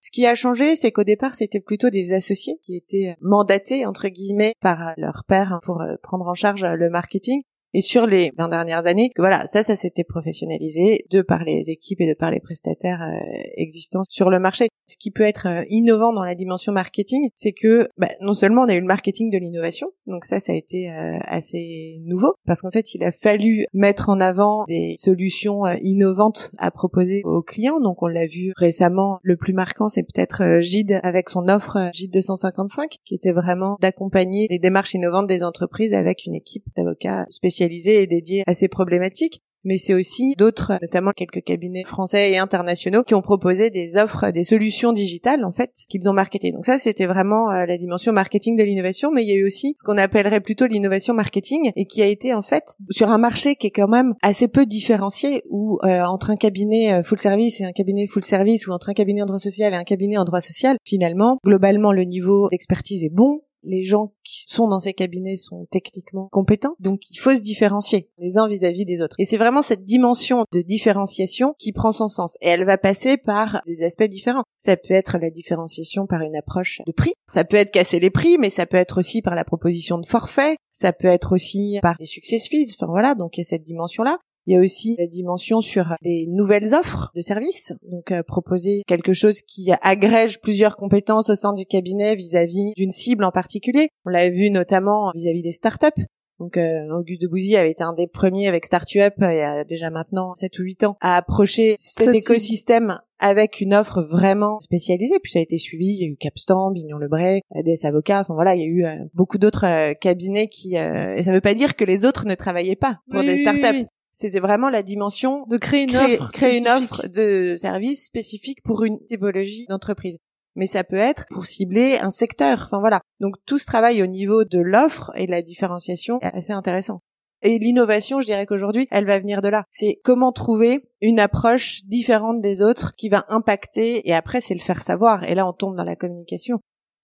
Ce 0.00 0.10
qui 0.10 0.24
a 0.24 0.34
changé, 0.34 0.74
c'est 0.74 0.90
qu'au 0.90 1.04
départ, 1.04 1.34
c'était 1.34 1.60
plutôt 1.60 1.90
des 1.90 2.14
associés 2.14 2.58
qui 2.62 2.74
étaient 2.74 3.16
mandatés, 3.20 3.84
entre 3.84 4.08
guillemets, 4.08 4.54
par 4.62 4.94
leur 4.96 5.24
père 5.28 5.60
pour 5.62 5.82
euh, 5.82 5.96
prendre 6.02 6.26
en 6.26 6.32
charge 6.32 6.64
le 6.64 6.88
marketing 6.88 7.42
et 7.72 7.82
sur 7.82 8.06
les 8.06 8.32
20 8.36 8.48
dernières 8.48 8.86
années, 8.86 9.10
voilà, 9.16 9.46
ça, 9.46 9.62
ça 9.62 9.76
s'était 9.76 10.02
professionnalisé 10.02 11.04
de 11.10 11.22
par 11.22 11.44
les 11.44 11.70
équipes 11.70 12.00
et 12.00 12.08
de 12.08 12.14
par 12.14 12.30
les 12.30 12.40
prestataires 12.40 13.02
euh, 13.02 13.42
existants 13.56 14.02
sur 14.08 14.28
le 14.28 14.40
marché. 14.40 14.68
Ce 14.88 14.96
qui 14.98 15.12
peut 15.12 15.22
être 15.22 15.46
euh, 15.46 15.62
innovant 15.68 16.12
dans 16.12 16.24
la 16.24 16.34
dimension 16.34 16.72
marketing, 16.72 17.28
c'est 17.36 17.52
que 17.52 17.88
bah, 17.96 18.08
non 18.20 18.34
seulement 18.34 18.62
on 18.62 18.68
a 18.68 18.74
eu 18.74 18.80
le 18.80 18.86
marketing 18.86 19.30
de 19.30 19.38
l'innovation, 19.38 19.88
donc 20.06 20.24
ça, 20.24 20.40
ça 20.40 20.52
a 20.52 20.56
été 20.56 20.90
euh, 20.90 21.18
assez 21.28 22.00
nouveau, 22.04 22.34
parce 22.44 22.62
qu'en 22.62 22.72
fait, 22.72 22.94
il 22.94 23.04
a 23.04 23.12
fallu 23.12 23.66
mettre 23.72 24.08
en 24.08 24.18
avant 24.18 24.64
des 24.66 24.96
solutions 24.98 25.64
innovantes 25.80 26.50
à 26.58 26.72
proposer 26.72 27.22
aux 27.24 27.42
clients. 27.42 27.80
Donc 27.80 28.02
on 28.02 28.08
l'a 28.08 28.26
vu 28.26 28.52
récemment, 28.56 29.18
le 29.22 29.36
plus 29.36 29.52
marquant, 29.52 29.88
c'est 29.88 30.02
peut-être 30.02 30.60
Gide 30.60 30.98
avec 31.04 31.28
son 31.28 31.48
offre 31.48 31.78
Gide 31.92 32.12
255, 32.12 32.96
qui 33.04 33.14
était 33.14 33.32
vraiment 33.32 33.76
d'accompagner 33.80 34.48
les 34.50 34.58
démarches 34.58 34.94
innovantes 34.94 35.28
des 35.28 35.44
entreprises 35.44 35.94
avec 35.94 36.26
une 36.26 36.34
équipe 36.34 36.64
d'avocats 36.76 37.26
spécialisés 37.28 37.59
et 37.60 38.06
dédiés 38.06 38.42
à 38.46 38.54
ces 38.54 38.68
problématiques. 38.68 39.42
mais 39.64 39.76
c'est 39.76 39.94
aussi 39.94 40.34
d'autres, 40.38 40.72
notamment 40.80 41.12
quelques 41.12 41.42
cabinets 41.42 41.84
français 41.84 42.32
et 42.32 42.38
internationaux, 42.38 43.02
qui 43.02 43.14
ont 43.14 43.22
proposé 43.22 43.70
des 43.70 43.96
offres, 43.96 44.30
des 44.30 44.44
solutions 44.44 44.92
digitales 44.92 45.44
en 45.44 45.52
fait 45.52 45.70
qu'ils 45.88 46.08
ont 46.08 46.12
marketées. 46.12 46.52
Donc 46.52 46.66
ça, 46.66 46.78
c'était 46.78 47.06
vraiment 47.06 47.50
euh, 47.50 47.66
la 47.66 47.76
dimension 47.76 48.12
marketing 48.12 48.56
de 48.56 48.62
l'innovation, 48.62 49.10
mais 49.12 49.22
il 49.22 49.28
y 49.28 49.32
a 49.32 49.36
eu 49.36 49.46
aussi 49.46 49.74
ce 49.78 49.84
qu'on 49.84 49.98
appellerait 49.98 50.40
plutôt 50.40 50.66
l'innovation 50.66 51.14
marketing 51.14 51.72
et 51.76 51.84
qui 51.84 52.02
a 52.02 52.06
été 52.06 52.34
en 52.34 52.42
fait 52.42 52.64
sur 52.90 53.10
un 53.10 53.18
marché 53.18 53.56
qui 53.56 53.66
est 53.66 53.70
quand 53.70 53.88
même 53.88 54.14
assez 54.22 54.48
peu 54.48 54.66
différencié, 54.66 55.42
où 55.50 55.78
euh, 55.84 56.02
entre 56.04 56.30
un 56.30 56.36
cabinet 56.36 56.94
euh, 56.94 57.02
full 57.02 57.18
service 57.18 57.60
et 57.60 57.64
un 57.64 57.72
cabinet 57.72 58.06
full 58.06 58.24
service, 58.24 58.66
ou 58.66 58.72
entre 58.72 58.88
un 58.88 58.94
cabinet 58.94 59.22
en 59.22 59.26
droit 59.26 59.38
social 59.38 59.72
et 59.72 59.76
un 59.76 59.84
cabinet 59.84 60.16
en 60.16 60.24
droit 60.24 60.40
social, 60.40 60.76
finalement, 60.84 61.38
globalement, 61.44 61.92
le 61.92 62.04
niveau 62.04 62.48
d'expertise 62.50 63.04
est 63.04 63.12
bon, 63.12 63.40
les 63.62 63.82
gens 63.82 64.12
qui 64.24 64.44
sont 64.48 64.68
dans 64.68 64.80
ces 64.80 64.92
cabinets 64.92 65.36
sont 65.36 65.66
techniquement 65.70 66.28
compétents, 66.30 66.76
donc 66.80 67.10
il 67.10 67.16
faut 67.16 67.34
se 67.34 67.40
différencier 67.40 68.10
les 68.18 68.38
uns 68.38 68.48
vis-à-vis 68.48 68.84
des 68.84 69.00
autres. 69.00 69.16
Et 69.18 69.24
c'est 69.24 69.36
vraiment 69.36 69.62
cette 69.62 69.84
dimension 69.84 70.44
de 70.52 70.60
différenciation 70.60 71.54
qui 71.58 71.72
prend 71.72 71.92
son 71.92 72.08
sens. 72.08 72.36
Et 72.40 72.48
elle 72.48 72.64
va 72.64 72.78
passer 72.78 73.16
par 73.16 73.62
des 73.66 73.82
aspects 73.82 74.04
différents. 74.04 74.44
Ça 74.58 74.76
peut 74.76 74.94
être 74.94 75.18
la 75.18 75.30
différenciation 75.30 76.06
par 76.06 76.22
une 76.22 76.36
approche 76.36 76.82
de 76.86 76.92
prix, 76.92 77.14
ça 77.26 77.44
peut 77.44 77.56
être 77.56 77.70
casser 77.70 78.00
les 78.00 78.10
prix, 78.10 78.38
mais 78.38 78.50
ça 78.50 78.66
peut 78.66 78.76
être 78.76 78.98
aussi 78.98 79.22
par 79.22 79.34
la 79.34 79.44
proposition 79.44 79.98
de 79.98 80.06
forfait, 80.06 80.56
ça 80.72 80.92
peut 80.92 81.08
être 81.08 81.32
aussi 81.32 81.78
par 81.82 81.96
des 81.98 82.06
success 82.06 82.48
fees, 82.48 82.74
enfin 82.74 82.90
voilà, 82.90 83.14
donc 83.14 83.36
il 83.36 83.40
y 83.40 83.42
a 83.42 83.44
cette 83.44 83.62
dimension-là. 83.62 84.18
Il 84.46 84.54
y 84.54 84.56
a 84.56 84.60
aussi 84.60 84.96
la 84.98 85.06
dimension 85.06 85.60
sur 85.60 85.94
des 86.02 86.26
nouvelles 86.28 86.74
offres 86.74 87.10
de 87.14 87.20
services, 87.20 87.72
donc 87.90 88.10
euh, 88.10 88.22
proposer 88.22 88.82
quelque 88.86 89.12
chose 89.12 89.42
qui 89.42 89.70
agrège 89.82 90.40
plusieurs 90.40 90.76
compétences 90.76 91.30
au 91.30 91.34
sein 91.34 91.52
du 91.52 91.66
cabinet 91.66 92.14
vis-à-vis 92.14 92.72
d'une 92.76 92.90
cible 92.90 93.24
en 93.24 93.32
particulier. 93.32 93.90
On 94.06 94.10
l'a 94.10 94.30
vu 94.30 94.50
notamment 94.50 95.12
vis-à-vis 95.14 95.42
des 95.42 95.52
startups. 95.52 96.04
Donc 96.38 96.56
euh, 96.56 96.88
Auguste 96.98 97.20
de 97.20 97.28
Bouzy 97.28 97.54
avait 97.54 97.70
été 97.70 97.82
un 97.82 97.92
des 97.92 98.06
premiers 98.06 98.48
avec 98.48 98.64
Startup 98.64 99.12
il 99.20 99.36
y 99.36 99.42
a 99.42 99.62
déjà 99.62 99.90
maintenant 99.90 100.34
7 100.34 100.58
ou 100.58 100.62
8 100.62 100.84
ans 100.84 100.96
à 101.02 101.18
approcher 101.18 101.74
cet 101.78 102.14
écosystème 102.14 102.98
avec 103.18 103.60
une 103.60 103.74
offre 103.74 104.00
vraiment 104.00 104.58
spécialisée. 104.60 105.18
Puis 105.22 105.32
ça 105.32 105.38
a 105.38 105.42
été 105.42 105.58
suivi, 105.58 105.88
il 105.88 106.00
y 106.00 106.04
a 106.04 106.08
eu 106.08 106.16
Capstan, 106.16 106.70
Bignon 106.70 106.96
Lebray, 106.96 107.42
ADS 107.54 107.84
Avocat, 107.84 108.22
enfin 108.22 108.32
voilà, 108.32 108.54
il 108.54 108.62
y 108.62 108.64
a 108.64 108.68
eu 108.68 108.84
euh, 108.86 109.04
beaucoup 109.12 109.36
d'autres 109.36 109.92
cabinets 110.00 110.48
qui... 110.48 110.76
et 110.76 111.22
ça 111.22 111.30
ne 111.30 111.34
veut 111.34 111.42
pas 111.42 111.52
dire 111.52 111.76
que 111.76 111.84
les 111.84 112.06
autres 112.06 112.26
ne 112.26 112.34
travaillaient 112.34 112.74
pas 112.74 113.00
pour 113.10 113.22
des 113.22 113.36
startups. 113.36 113.84
C'était 114.12 114.40
vraiment 114.40 114.68
la 114.70 114.82
dimension 114.82 115.46
de 115.46 115.56
créer 115.56 115.84
une 115.84 115.96
offre, 115.96 116.32
créer 116.32 116.58
une 116.58 116.68
offre 116.68 117.06
de 117.06 117.56
service 117.56 118.04
spécifique 118.06 118.62
pour 118.62 118.84
une 118.84 118.98
typologie 119.06 119.66
d'entreprise. 119.68 120.16
Mais 120.56 120.66
ça 120.66 120.84
peut 120.84 120.96
être 120.96 121.26
pour 121.30 121.46
cibler 121.46 121.98
un 121.98 122.10
secteur. 122.10 122.62
Enfin 122.64 122.80
voilà. 122.80 123.00
Donc 123.20 123.36
tout 123.46 123.58
ce 123.58 123.66
travail 123.66 124.02
au 124.02 124.06
niveau 124.06 124.44
de 124.44 124.58
l'offre 124.58 125.12
et 125.14 125.26
de 125.26 125.30
la 125.30 125.42
différenciation 125.42 126.20
est 126.20 126.34
assez 126.34 126.52
intéressant. 126.52 127.00
Et 127.42 127.58
l'innovation, 127.58 128.20
je 128.20 128.26
dirais 128.26 128.44
qu'aujourd'hui, 128.44 128.86
elle 128.90 129.06
va 129.06 129.18
venir 129.18 129.40
de 129.40 129.48
là. 129.48 129.64
C'est 129.70 129.98
comment 130.04 130.32
trouver 130.32 130.90
une 131.00 131.20
approche 131.20 131.84
différente 131.84 132.40
des 132.42 132.60
autres 132.60 132.94
qui 132.96 133.08
va 133.08 133.24
impacter 133.28 134.06
et 134.08 134.12
après 134.12 134.40
c'est 134.40 134.54
le 134.54 134.60
faire 134.60 134.82
savoir. 134.82 135.24
Et 135.24 135.34
là, 135.34 135.46
on 135.46 135.52
tombe 135.52 135.76
dans 135.76 135.84
la 135.84 135.96
communication. 135.96 136.60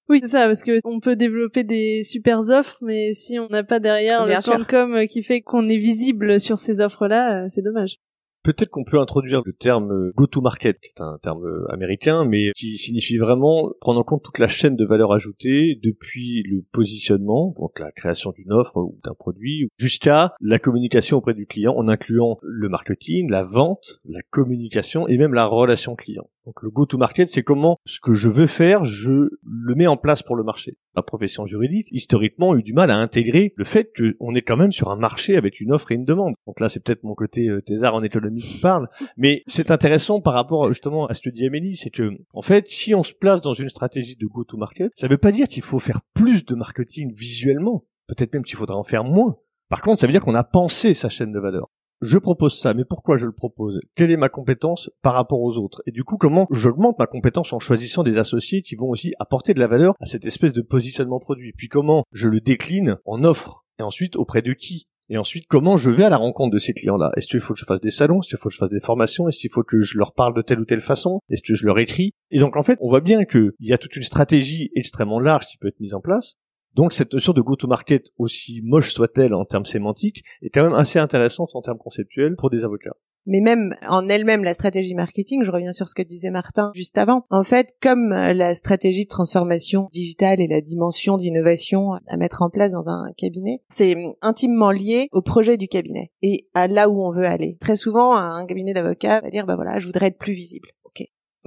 Oui, 0.09 0.21
c'est 0.21 0.29
ça, 0.29 0.47
parce 0.47 0.63
que 0.63 0.79
on 0.85 1.01
peut 1.01 1.17
développer 1.17 1.65
des 1.65 2.03
super 2.05 2.39
offres, 2.51 2.79
mais 2.81 3.13
si 3.13 3.39
on 3.41 3.49
n'a 3.49 3.65
pas 3.65 3.81
derrière 3.81 4.25
le 4.25 4.41
plan 4.43 4.59
de 4.59 4.65
com 4.65 5.07
qui 5.09 5.23
fait 5.23 5.41
qu'on 5.41 5.69
est 5.69 5.79
visible 5.79 6.39
sur 6.39 6.59
ces 6.59 6.81
offres-là, 6.81 7.45
euh, 7.45 7.47
c'est 7.49 7.63
dommage. 7.63 7.97
Peut-être 8.45 8.71
qu'on 8.71 8.85
peut 8.85 9.01
introduire 9.01 9.43
le 9.45 9.53
terme 9.53 9.91
euh, 9.91 10.13
go-to-market, 10.15 10.79
qui 10.79 10.91
est 10.91 11.01
un 11.01 11.19
terme 11.21 11.45
euh, 11.45 11.67
américain, 11.73 12.25
mais 12.25 12.53
qui 12.55 12.79
signifie 12.79 13.19
vraiment 13.19 13.73
prendre 13.81 13.99
en 13.99 14.05
compte 14.05 14.23
toute 14.23 14.39
la 14.39 14.47
chaîne 14.47 14.77
de 14.77 14.85
valeur 14.85 15.13
ajoutée, 15.13 15.81
depuis 15.83 16.45
le 16.45 16.63
positionnement, 16.71 17.53
donc 17.59 17.81
la 17.81 17.91
création 17.91 18.31
d'une 18.31 18.53
offre 18.53 18.77
ou 18.77 19.01
d'un 19.03 19.15
produit, 19.15 19.69
jusqu'à 19.79 20.37
la 20.41 20.61
communication 20.61 21.17
auprès 21.17 21.35
du 21.35 21.47
client, 21.47 21.75
en 21.77 21.89
incluant 21.89 22.39
le 22.43 22.69
marketing, 22.69 23.29
la 23.29 23.43
vente, 23.43 24.01
la 24.05 24.21
communication 24.31 25.09
et 25.09 25.19
même 25.19 25.35
la 25.35 25.47
relation 25.47 25.97
client. 25.97 26.31
Donc 26.47 26.63
le 26.63 26.71
go-to-market, 26.71 27.29
c'est 27.29 27.43
comment 27.43 27.77
ce 27.85 27.99
que 27.99 28.15
je 28.15 28.29
veux 28.29 28.47
faire, 28.47 28.85
je 28.85 29.31
le 29.43 29.75
mets 29.75 29.89
en 29.89 29.97
place 29.97 30.23
pour 30.23 30.37
le 30.37 30.45
marché. 30.45 30.79
La 30.95 31.03
profession 31.03 31.45
juridique, 31.45 31.89
historiquement, 31.91 32.53
a 32.53 32.57
eu 32.57 32.63
du 32.63 32.73
mal 32.73 32.93
à 32.93 32.97
intégrer 32.97 33.53
le 33.57 33.65
fait 33.65 33.91
qu'on 33.97 34.35
est 34.37 34.43
quand 34.43 34.57
même 34.57 34.71
sur 34.71 34.89
un 34.91 34.97
marché 34.97 35.37
avec 35.37 35.61
une 35.61 35.73
offre 35.73 35.91
et 35.91 35.97
une 35.97 36.05
demande. 36.05 36.35
Donc 36.47 36.61
là, 36.61 36.69
c'est 36.69 36.79
peut-être 36.79 37.03
mon 37.03 37.15
côté 37.15 37.49
euh, 37.49 37.61
en 37.93 38.03
économie 38.05 38.41
qui 38.41 38.59
parle, 38.59 38.89
mais 39.17 39.43
c'est 39.49 39.73
intéressant 39.73 40.21
par 40.21 40.35
rapport 40.35 40.69
justement 40.69 41.07
à 41.07 41.15
ce 41.15 41.23
que 41.23 41.31
dit 41.31 41.45
Amélie, 41.47 41.77
c'est 41.77 41.91
que 41.91 42.11
en 42.33 42.43
fait, 42.43 42.69
si 42.69 42.95
on 42.95 43.03
se 43.03 43.13
place 43.13 43.41
dans 43.41 43.53
une 43.53 43.69
stratégie 43.69 44.17
de 44.17 44.27
go-to-market, 44.27 44.93
ça 44.95 45.09
ne 45.09 45.11
veut 45.11 45.19
pas 45.19 45.33
dire 45.33 45.49
qu'il 45.49 45.63
faut 45.63 45.81
faire 45.81 46.01
plus 46.15 46.45
de 46.45 46.55
marketing 46.55 47.13
visuellement. 47.13 47.85
Peut-être 48.07 48.33
même 48.33 48.45
qu'il 48.45 48.57
faudra 48.57 48.77
en 48.77 48.85
faire 48.85 49.03
moins. 49.03 49.37
Par 49.69 49.81
contre, 49.81 50.01
ça 50.01 50.07
veut 50.07 50.13
dire 50.13 50.23
qu'on 50.23 50.37
a 50.37 50.45
pensé 50.45 50.95
sa 50.95 51.09
chaîne 51.09 51.33
de 51.33 51.41
valeur 51.41 51.69
je 52.01 52.19
propose 52.19 52.59
ça, 52.59 52.75
mais 52.75 52.85
pourquoi 52.85 53.17
je 53.17 53.27
le 53.27 53.33
propose? 53.33 53.81
Quelle 53.95 54.11
est 54.11 54.17
ma 54.17 54.29
compétence 54.29 54.91
par 55.03 55.15
rapport 55.15 55.41
aux 55.41 55.59
autres? 55.59 55.83
Et 55.87 55.93
du 55.93 56.05
coup, 56.05 56.17
comment 56.17 56.47
j'augmente 56.51 56.99
ma 56.99 57.07
compétence 57.07 57.53
en 57.53 57.59
choisissant 57.59 58.03
des 58.03 58.19
associés 58.19 58.63
qui 58.63 58.77
vont 58.77 58.89
aussi 58.89 59.13
apporter 59.19 59.55
de 59.55 59.61
la 59.61 59.67
valeur 59.67 59.95
à 60.01 60.07
cette 60.07 60.27
espèce 60.27 60.53
de 60.53 60.63
positionnement 60.63 61.19
produit? 61.19 61.53
Puis 61.57 61.69
comment 61.69 62.05
je 62.13 62.29
le 62.29 62.41
décline 62.41 62.97
en 63.05 63.25
offre? 63.25 63.65
Et 63.79 63.83
ensuite, 63.83 64.17
auprès 64.17 64.43
de 64.43 64.53
qui? 64.53 64.89
Et 65.09 65.19
ensuite, 65.19 65.47
comment 65.47 65.77
je 65.77 65.89
vais 65.89 66.05
à 66.05 66.11
la 66.11 66.17
rencontre 66.17 66.53
de 66.53 66.59
ces 66.59 66.75
clients-là? 66.75 67.13
Est-ce 67.17 67.29
qu'il 67.29 67.41
faut 67.41 67.55
que 67.55 67.61
je 67.61 67.65
fasse 67.65 67.81
des 67.81 67.93
salons? 67.93 68.21
Est-ce 68.21 68.29
qu'il 68.29 68.39
faut 68.39 68.49
que 68.49 68.55
je 68.55 68.59
fasse 68.59 68.71
des 68.71 68.81
formations? 68.81 69.29
Est-ce 69.29 69.39
qu'il 69.39 69.51
faut 69.51 69.63
que 69.63 69.81
je 69.81 69.99
leur 69.99 70.13
parle 70.15 70.35
de 70.35 70.43
telle 70.43 70.59
ou 70.59 70.65
telle 70.65 70.81
façon? 70.81 71.21
Est-ce 71.31 71.43
que 71.43 71.55
je 71.55 71.65
leur 71.65 71.79
écris? 71.79 72.13
Et 72.33 72.41
donc, 72.41 72.57
en 72.57 72.63
fait, 72.65 72.77
on 72.81 72.89
voit 72.89 73.01
bien 73.01 73.25
qu'il 73.25 73.53
y 73.61 73.73
a 73.73 73.79
toute 73.79 73.95
une 73.95 74.03
stratégie 74.03 74.71
extrêmement 74.75 75.21
large 75.21 75.47
qui 75.47 75.59
peut 75.59 75.69
être 75.69 75.79
mise 75.79 75.95
en 75.95 76.01
place. 76.01 76.35
Donc 76.77 76.93
cette 76.93 77.15
notion 77.15 77.33
de 77.33 77.41
go-to-market, 77.41 78.09
aussi 78.19 78.61
moche 78.63 78.93
soit-elle 78.93 79.33
en 79.33 79.47
termes 79.47 79.65
sémantiques, 79.65 80.25
est 80.43 80.51
quand 80.51 80.63
même 80.63 80.75
assez 80.75 80.99
intéressante 80.99 81.49
en 81.55 81.63
termes 81.63 81.79
conceptuels 81.79 82.37
pour 82.37 82.51
des 82.51 82.65
avocats. 82.65 82.95
Mais 83.25 83.41
même 83.41 83.75
en 83.89 84.07
elle-même, 84.11 84.45
la 84.45 84.53
stratégie 84.53 84.95
marketing, 84.95 85.43
je 85.43 85.51
reviens 85.51 85.73
sur 85.73 85.89
ce 85.89 85.95
que 85.95 86.03
disait 86.03 86.31
Martin 86.31 86.73
juste 86.75 86.99
avant, 86.99 87.25
en 87.31 87.45
fait, 87.45 87.71
comme 87.81 88.11
la 88.11 88.55
stratégie 88.55 89.05
de 89.05 89.09
transformation 89.09 89.89
digitale 89.91 90.39
et 90.39 90.49
la 90.49 90.61
dimension 90.61 91.17
d'innovation 91.17 91.95
à 92.09 92.17
mettre 92.19 92.43
en 92.43 92.51
place 92.51 92.73
dans 92.73 92.87
un 92.87 93.11
cabinet, 93.17 93.63
c'est 93.75 93.97
intimement 94.21 94.71
lié 94.71 95.09
au 95.13 95.23
projet 95.23 95.57
du 95.57 95.69
cabinet 95.69 96.13
et 96.21 96.47
à 96.53 96.69
là 96.69 96.91
où 96.91 97.03
on 97.03 97.11
veut 97.11 97.25
aller. 97.25 97.57
Très 97.59 97.77
souvent, 97.77 98.15
un 98.15 98.45
cabinet 98.45 98.75
d'avocats 98.75 99.23
va 99.23 99.31
dire, 99.31 99.47
bah 99.47 99.57
voilà, 99.57 99.79
je 99.79 99.87
voudrais 99.87 100.09
être 100.09 100.19
plus 100.19 100.35
visible. 100.35 100.69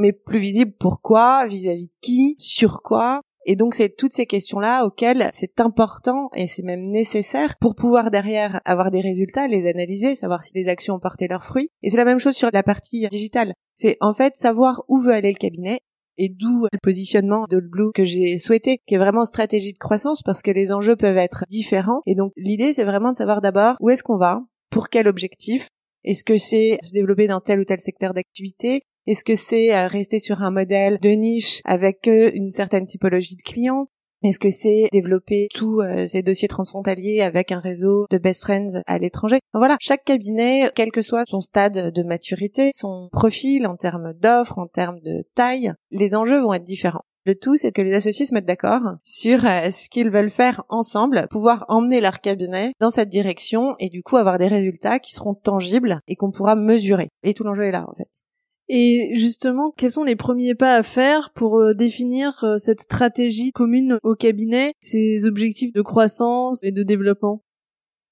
Mais 0.01 0.13
plus 0.13 0.39
visible 0.39 0.71
pourquoi? 0.79 1.45
Vis-à-vis 1.47 1.87
de 1.87 1.93
qui? 1.99 2.35
Sur 2.39 2.81
quoi? 2.81 3.19
Et 3.45 3.55
donc 3.55 3.73
c'est 3.73 3.95
toutes 3.95 4.13
ces 4.13 4.25
questions-là 4.25 4.85
auxquelles 4.85 5.29
c'est 5.33 5.59
important 5.59 6.29
et 6.35 6.47
c'est 6.47 6.63
même 6.63 6.87
nécessaire 6.89 7.55
pour 7.59 7.75
pouvoir 7.75 8.11
derrière 8.11 8.61
avoir 8.65 8.91
des 8.91 9.01
résultats, 9.01 9.47
les 9.47 9.67
analyser, 9.67 10.15
savoir 10.15 10.43
si 10.43 10.51
les 10.53 10.67
actions 10.67 10.95
ont 10.95 10.99
porté 10.99 11.27
leurs 11.27 11.45
fruits. 11.45 11.69
Et 11.81 11.89
c'est 11.89 11.97
la 11.97 12.05
même 12.05 12.19
chose 12.19 12.35
sur 12.35 12.49
la 12.51 12.63
partie 12.63 13.07
digitale. 13.09 13.53
C'est 13.75 13.97
en 14.01 14.13
fait 14.13 14.35
savoir 14.35 14.83
où 14.87 14.99
veut 14.99 15.13
aller 15.13 15.31
le 15.31 15.37
cabinet 15.37 15.79
et 16.17 16.29
d'où 16.29 16.67
le 16.71 16.79
positionnement 16.83 17.45
de 17.49 17.61
Blue 17.61 17.91
que 17.93 18.03
j'ai 18.03 18.37
souhaité, 18.37 18.79
qui 18.85 18.95
est 18.95 18.99
vraiment 18.99 19.23
stratégie 19.23 19.71
de 19.71 19.77
croissance 19.77 20.21
parce 20.21 20.41
que 20.41 20.51
les 20.51 20.73
enjeux 20.73 20.97
peuvent 20.97 21.17
être 21.17 21.45
différents. 21.49 22.01
Et 22.05 22.15
donc 22.15 22.33
l'idée 22.35 22.73
c'est 22.73 22.83
vraiment 22.83 23.11
de 23.11 23.15
savoir 23.15 23.41
d'abord 23.41 23.77
où 23.79 23.89
est-ce 23.89 24.03
qu'on 24.03 24.17
va, 24.17 24.41
pour 24.69 24.89
quel 24.89 25.07
objectif, 25.07 25.69
est-ce 26.03 26.23
que 26.23 26.37
c'est 26.37 26.77
se 26.81 26.91
développer 26.91 27.27
dans 27.27 27.39
tel 27.39 27.59
ou 27.59 27.63
tel 27.63 27.79
secteur 27.79 28.13
d'activité 28.13 28.81
est-ce 29.09 29.23
que 29.23 29.35
c'est 29.35 29.75
euh, 29.75 29.87
rester 29.87 30.19
sur 30.19 30.43
un 30.43 30.51
modèle 30.51 30.99
de 31.01 31.09
niche 31.09 31.61
avec 31.65 32.07
euh, 32.07 32.29
une 32.35 32.51
certaine 32.51 32.85
typologie 32.85 33.35
de 33.35 33.41
clients? 33.41 33.87
Est-ce 34.21 34.37
que 34.37 34.51
c'est 34.51 34.87
développer 34.91 35.47
tous 35.51 35.81
euh, 35.81 36.05
ces 36.05 36.21
dossiers 36.21 36.47
transfrontaliers 36.47 37.21
avec 37.21 37.51
un 37.51 37.59
réseau 37.59 38.05
de 38.11 38.19
best 38.19 38.43
friends 38.43 38.83
à 38.85 38.99
l'étranger? 38.99 39.39
Voilà, 39.51 39.77
chaque 39.79 40.03
cabinet, 40.03 40.69
quel 40.75 40.91
que 40.91 41.01
soit 41.01 41.23
son 41.27 41.41
stade 41.41 41.91
de 41.91 42.03
maturité, 42.03 42.69
son 42.75 43.09
profil 43.11 43.65
en 43.65 43.77
termes 43.77 44.13
d'offres, 44.13 44.59
en 44.59 44.67
termes 44.67 44.99
de 44.99 45.25
taille, 45.33 45.73
les 45.89 46.13
enjeux 46.13 46.41
vont 46.41 46.53
être 46.53 46.63
différents. 46.63 47.05
Le 47.25 47.33
tout, 47.33 47.57
c'est 47.57 47.71
que 47.71 47.81
les 47.81 47.95
associés 47.95 48.27
se 48.27 48.35
mettent 48.35 48.45
d'accord 48.45 48.83
sur 49.03 49.41
ce 49.41 49.89
qu'ils 49.89 50.11
veulent 50.11 50.29
faire 50.29 50.65
ensemble, 50.69 51.25
pouvoir 51.31 51.65
emmener 51.67 51.99
leur 51.99 52.21
cabinet 52.21 52.73
dans 52.79 52.91
cette 52.91 53.09
direction 53.09 53.73
et 53.79 53.89
du 53.89 54.03
coup 54.03 54.17
avoir 54.17 54.37
des 54.37 54.47
résultats 54.47 54.99
qui 54.99 55.13
seront 55.13 55.33
tangibles 55.33 55.99
et 56.07 56.15
qu'on 56.15 56.31
pourra 56.31 56.55
mesurer. 56.55 57.09
Et 57.23 57.33
tout 57.33 57.43
l'enjeu 57.43 57.63
est 57.63 57.71
là, 57.71 57.87
en 57.89 57.95
fait. 57.95 58.28
Et 58.69 59.13
justement, 59.15 59.71
quels 59.75 59.89
sont 59.89 60.03
les 60.03 60.15
premiers 60.15 60.53
pas 60.53 60.75
à 60.75 60.83
faire 60.83 61.31
pour 61.33 61.57
euh, 61.57 61.73
définir 61.73 62.43
euh, 62.43 62.57
cette 62.57 62.81
stratégie 62.81 63.51
commune 63.51 63.97
au 64.03 64.13
cabinet, 64.13 64.75
ces 64.81 65.25
objectifs 65.25 65.73
de 65.73 65.81
croissance 65.81 66.63
et 66.63 66.71
de 66.71 66.83
développement? 66.83 67.41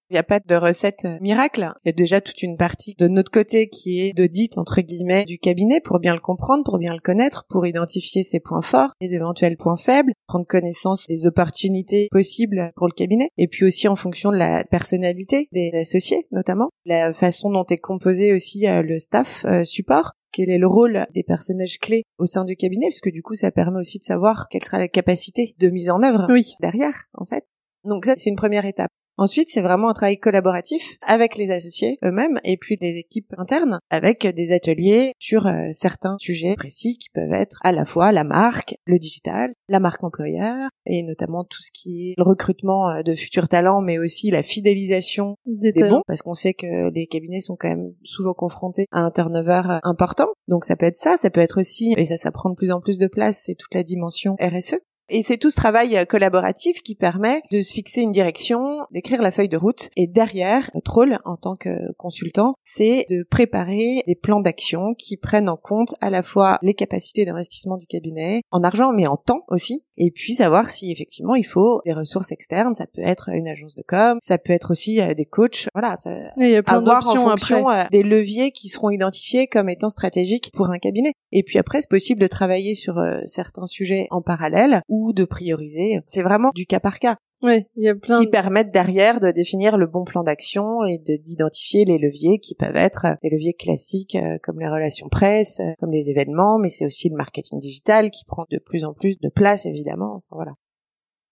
Il 0.10 0.14
n'y 0.14 0.20
a 0.20 0.24
pas 0.24 0.40
de 0.40 0.56
recette 0.56 1.06
euh, 1.06 1.18
miracle. 1.22 1.72
Il 1.84 1.90
y 1.90 1.92
a 1.92 1.94
déjà 1.94 2.22
toute 2.22 2.42
une 2.42 2.58
partie 2.58 2.96
de 2.98 3.08
notre 3.08 3.32
côté 3.32 3.68
qui 3.68 4.00
est 4.02 4.14
d'audit, 4.14 4.58
entre 4.58 4.82
guillemets, 4.82 5.26
du 5.26 5.38
cabinet 5.38 5.82
pour 5.82 6.00
bien 6.00 6.14
le 6.14 6.20
comprendre, 6.20 6.64
pour 6.64 6.78
bien 6.78 6.94
le 6.94 7.00
connaître, 7.00 7.46
pour 7.50 7.68
identifier 7.68 8.24
ses 8.24 8.40
points 8.40 8.62
forts, 8.62 8.92
les 9.02 9.16
éventuels 9.16 9.58
points 9.58 9.78
faibles, 9.78 10.14
prendre 10.28 10.46
connaissance 10.46 11.06
des 11.08 11.26
opportunités 11.26 12.08
possibles 12.12 12.72
pour 12.76 12.88
le 12.88 12.94
cabinet, 12.94 13.30
et 13.38 13.48
puis 13.48 13.66
aussi 13.66 13.88
en 13.88 13.96
fonction 13.96 14.32
de 14.32 14.38
la 14.38 14.64
personnalité 14.64 15.48
des 15.52 15.72
associés, 15.74 16.28
notamment, 16.32 16.70
la 16.86 17.14
façon 17.14 17.52
dont 17.52 17.66
est 17.66 17.78
composé 17.78 18.34
aussi 18.34 18.66
le 18.68 19.00
staff 19.00 19.46
support 19.64 20.14
quel 20.32 20.50
est 20.50 20.58
le 20.58 20.68
rôle 20.68 21.08
des 21.16 21.24
personnages 21.24 21.80
clés 21.80 22.04
au 22.20 22.26
sein 22.26 22.46
du 22.46 22.56
cabinet, 22.56 22.88
parce 22.88 23.00
que 23.00 23.10
du 23.10 23.24
coup, 23.24 23.34
ça 23.34 23.50
permet 23.50 23.80
aussi 23.80 23.98
de 23.98 24.04
savoir 24.04 24.48
quelle 24.50 24.64
sera 24.64 24.78
la 24.78 24.88
capacité 24.88 25.56
de 25.58 25.70
mise 25.70 25.90
en 25.90 26.04
œuvre 26.04 26.28
derrière, 26.62 27.06
en 27.14 27.26
fait. 27.26 27.46
Donc 27.84 28.06
ça, 28.06 28.14
c'est 28.18 28.30
une 28.30 28.36
première 28.36 28.66
étape. 28.66 28.92
Ensuite, 29.20 29.50
c'est 29.50 29.62
vraiment 29.62 29.90
un 29.90 29.94
travail 29.94 30.20
collaboratif 30.20 30.98
avec 31.02 31.38
les 31.38 31.50
associés 31.50 31.98
eux-mêmes 32.04 32.40
et 32.44 32.56
puis 32.56 32.78
les 32.80 32.98
équipes 32.98 33.34
internes 33.38 33.80
avec 33.90 34.28
des 34.28 34.52
ateliers 34.52 35.14
sur 35.18 35.48
euh, 35.48 35.70
certains 35.72 36.18
sujets 36.20 36.56
précis 36.56 37.00
qui 37.00 37.10
peuvent 37.10 37.34
être 37.34 37.58
à 37.64 37.72
la 37.72 37.84
fois 37.84 38.12
la 38.12 38.24
marque, 38.24 38.76
le 38.86 39.00
digital, 39.00 39.54
la 39.70 39.80
marque 39.80 40.04
employeur 40.04 40.70
et 40.86 41.02
notamment 41.02 41.44
tout 41.44 41.62
ce 41.62 41.72
qui 41.74 42.10
est 42.10 42.14
le 42.18 42.24
recrutement 42.24 42.90
euh, 42.90 43.02
de 43.02 43.16
futurs 43.16 43.48
talents 43.48 43.82
mais 43.82 43.98
aussi 43.98 44.30
la 44.30 44.44
fidélisation 44.44 45.36
Des, 45.48 45.72
des 45.72 45.84
bons 45.84 46.04
parce 46.06 46.22
qu'on 46.22 46.36
sait 46.36 46.54
que 46.54 46.92
les 46.94 47.08
cabinets 47.08 47.42
sont 47.42 47.56
quand 47.56 47.70
même 47.70 47.94
souvent 48.04 48.36
confrontés 48.36 48.86
à 48.92 49.02
un 49.02 49.10
turnover 49.10 49.64
euh, 49.66 49.80
important. 49.82 50.28
Donc 50.48 50.64
ça 50.64 50.76
peut 50.76 50.86
être 50.86 50.98
ça, 50.98 51.18
ça 51.18 51.32
peut 51.32 51.42
être 51.42 51.60
aussi 51.60 51.96
et 51.98 52.06
ça 52.06 52.18
ça 52.18 52.32
prend 52.32 52.52
de 52.52 52.56
plus 52.56 52.72
en 52.72 52.82
plus 52.82 53.00
de 53.00 53.08
place, 53.08 53.42
c'est 53.46 53.56
toute 53.56 53.74
la 53.74 53.82
dimension 53.82 54.36
RSE. 54.40 54.76
Et 55.10 55.24
c'est 55.24 55.38
tout 55.38 55.50
ce 55.50 55.56
travail 55.56 55.98
euh, 55.98 56.06
collaboratif 56.06 56.82
qui 56.82 56.96
permet 56.96 57.42
de 57.52 57.62
se 57.62 57.74
fixer 57.74 58.02
une 58.02 58.12
direction, 58.12 58.80
d'écrire 58.92 59.22
la 59.22 59.32
feuille 59.32 59.50
de 59.50 59.58
route. 59.58 59.90
Et 59.96 60.08
derrière, 60.08 60.70
notre 60.74 60.94
rôle 60.94 61.20
en 61.24 61.38
tant 61.38 61.56
que 61.56 61.94
consultant, 61.98 62.56
c'est 62.64 63.06
de 63.10 63.24
préparer 63.24 64.04
des 64.06 64.16
plans 64.16 64.42
d'action 64.42 64.94
qui 64.96 65.18
prennent 65.18 65.50
en 65.50 65.58
compte 65.58 65.96
à 66.02 66.10
la 66.10 66.24
fois 66.24 66.60
les 66.62 66.74
capacités 66.74 67.26
d'investissement 67.26 67.78
du 67.78 67.88
cabinet, 67.88 68.42
en 68.52 68.64
argent 68.64 68.92
mais 68.92 69.08
en 69.08 69.18
temps 69.18 69.46
aussi, 69.48 69.84
et 69.98 70.12
puis 70.12 70.34
savoir 70.34 70.70
si 70.70 70.92
effectivement 70.92 71.36
il 71.36 71.46
faut 71.46 71.82
des 71.86 71.94
ressources 71.94 72.32
externes. 72.32 72.76
Ça 72.76 72.86
peut 72.86 73.02
être 73.02 73.30
une 73.30 73.48
agence 73.48 73.76
de 73.76 73.84
com, 73.88 74.18
ça 74.22 74.38
peut 74.38 74.54
être 74.54 74.72
aussi 74.72 75.02
euh, 75.02 75.14
des 75.14 75.26
coachs. 75.26 75.68
Voilà, 75.74 75.96
ça, 75.96 76.12
Il 76.38 76.50
y 76.50 76.56
a 76.56 76.64
plein 76.64 76.78
avoir 76.78 77.08
en 77.08 77.14
fonction 77.14 77.68
après. 77.68 77.86
euh, 77.86 77.90
des 77.92 78.04
leviers 78.04 78.52
qui 78.52 78.70
seront 78.70 78.90
identifiés 78.90 79.48
comme 79.48 79.70
étant 79.70 79.90
stratégiques 79.90 80.52
pour 80.54 80.70
un 80.70 80.78
cabinet. 80.80 81.14
Et 81.32 81.44
puis 81.44 81.58
après, 81.60 81.82
c'est 81.82 81.90
possible 81.90 82.22
de 82.22 82.28
travailler 82.28 82.76
sur 82.76 82.98
euh, 82.98 83.22
certains 83.26 83.66
sujets 83.66 84.08
en 84.12 84.22
parallèle 84.22 84.82
ou 84.88 85.14
de 85.14 85.26
prioriser. 85.26 86.00
C'est 86.06 86.22
vraiment 86.22 86.52
du 86.56 86.66
cas 86.66 86.80
par 86.80 87.00
cas 87.00 87.18
Ouais, 87.44 87.68
il 87.76 87.84
y 87.84 87.88
a 87.90 87.96
plein. 87.96 88.20
qui 88.20 88.28
permettent 88.28 88.72
derrière 88.72 89.20
de 89.20 89.30
définir 89.32 89.78
le 89.78 89.86
bon 89.86 90.04
plan 90.04 90.24
d'action 90.24 90.84
et 90.86 90.98
de- 90.98 91.22
d'identifier 91.22 91.86
les 91.86 92.00
leviers 92.00 92.40
qui 92.40 92.56
peuvent 92.56 92.76
être 92.76 93.06
euh, 93.06 93.14
des 93.22 93.30
leviers 93.30 93.54
classiques 93.54 94.16
euh, 94.16 94.38
comme 94.42 94.60
les 94.60 94.68
relations 94.68 95.08
presse, 95.10 95.60
euh, 95.60 95.74
comme 95.80 95.92
les 95.92 96.10
événements, 96.10 96.58
mais 96.58 96.70
c'est 96.70 96.86
aussi 96.86 97.10
le 97.10 97.16
marketing 97.16 97.60
digital 97.60 98.10
qui 98.10 98.26
prend 98.26 98.46
de 98.50 98.58
plus 98.58 98.84
en 98.84 98.94
plus 98.94 99.20
de 99.20 99.30
place 99.30 99.66
évidemment. 99.66 100.24
Voilà. 100.32 100.54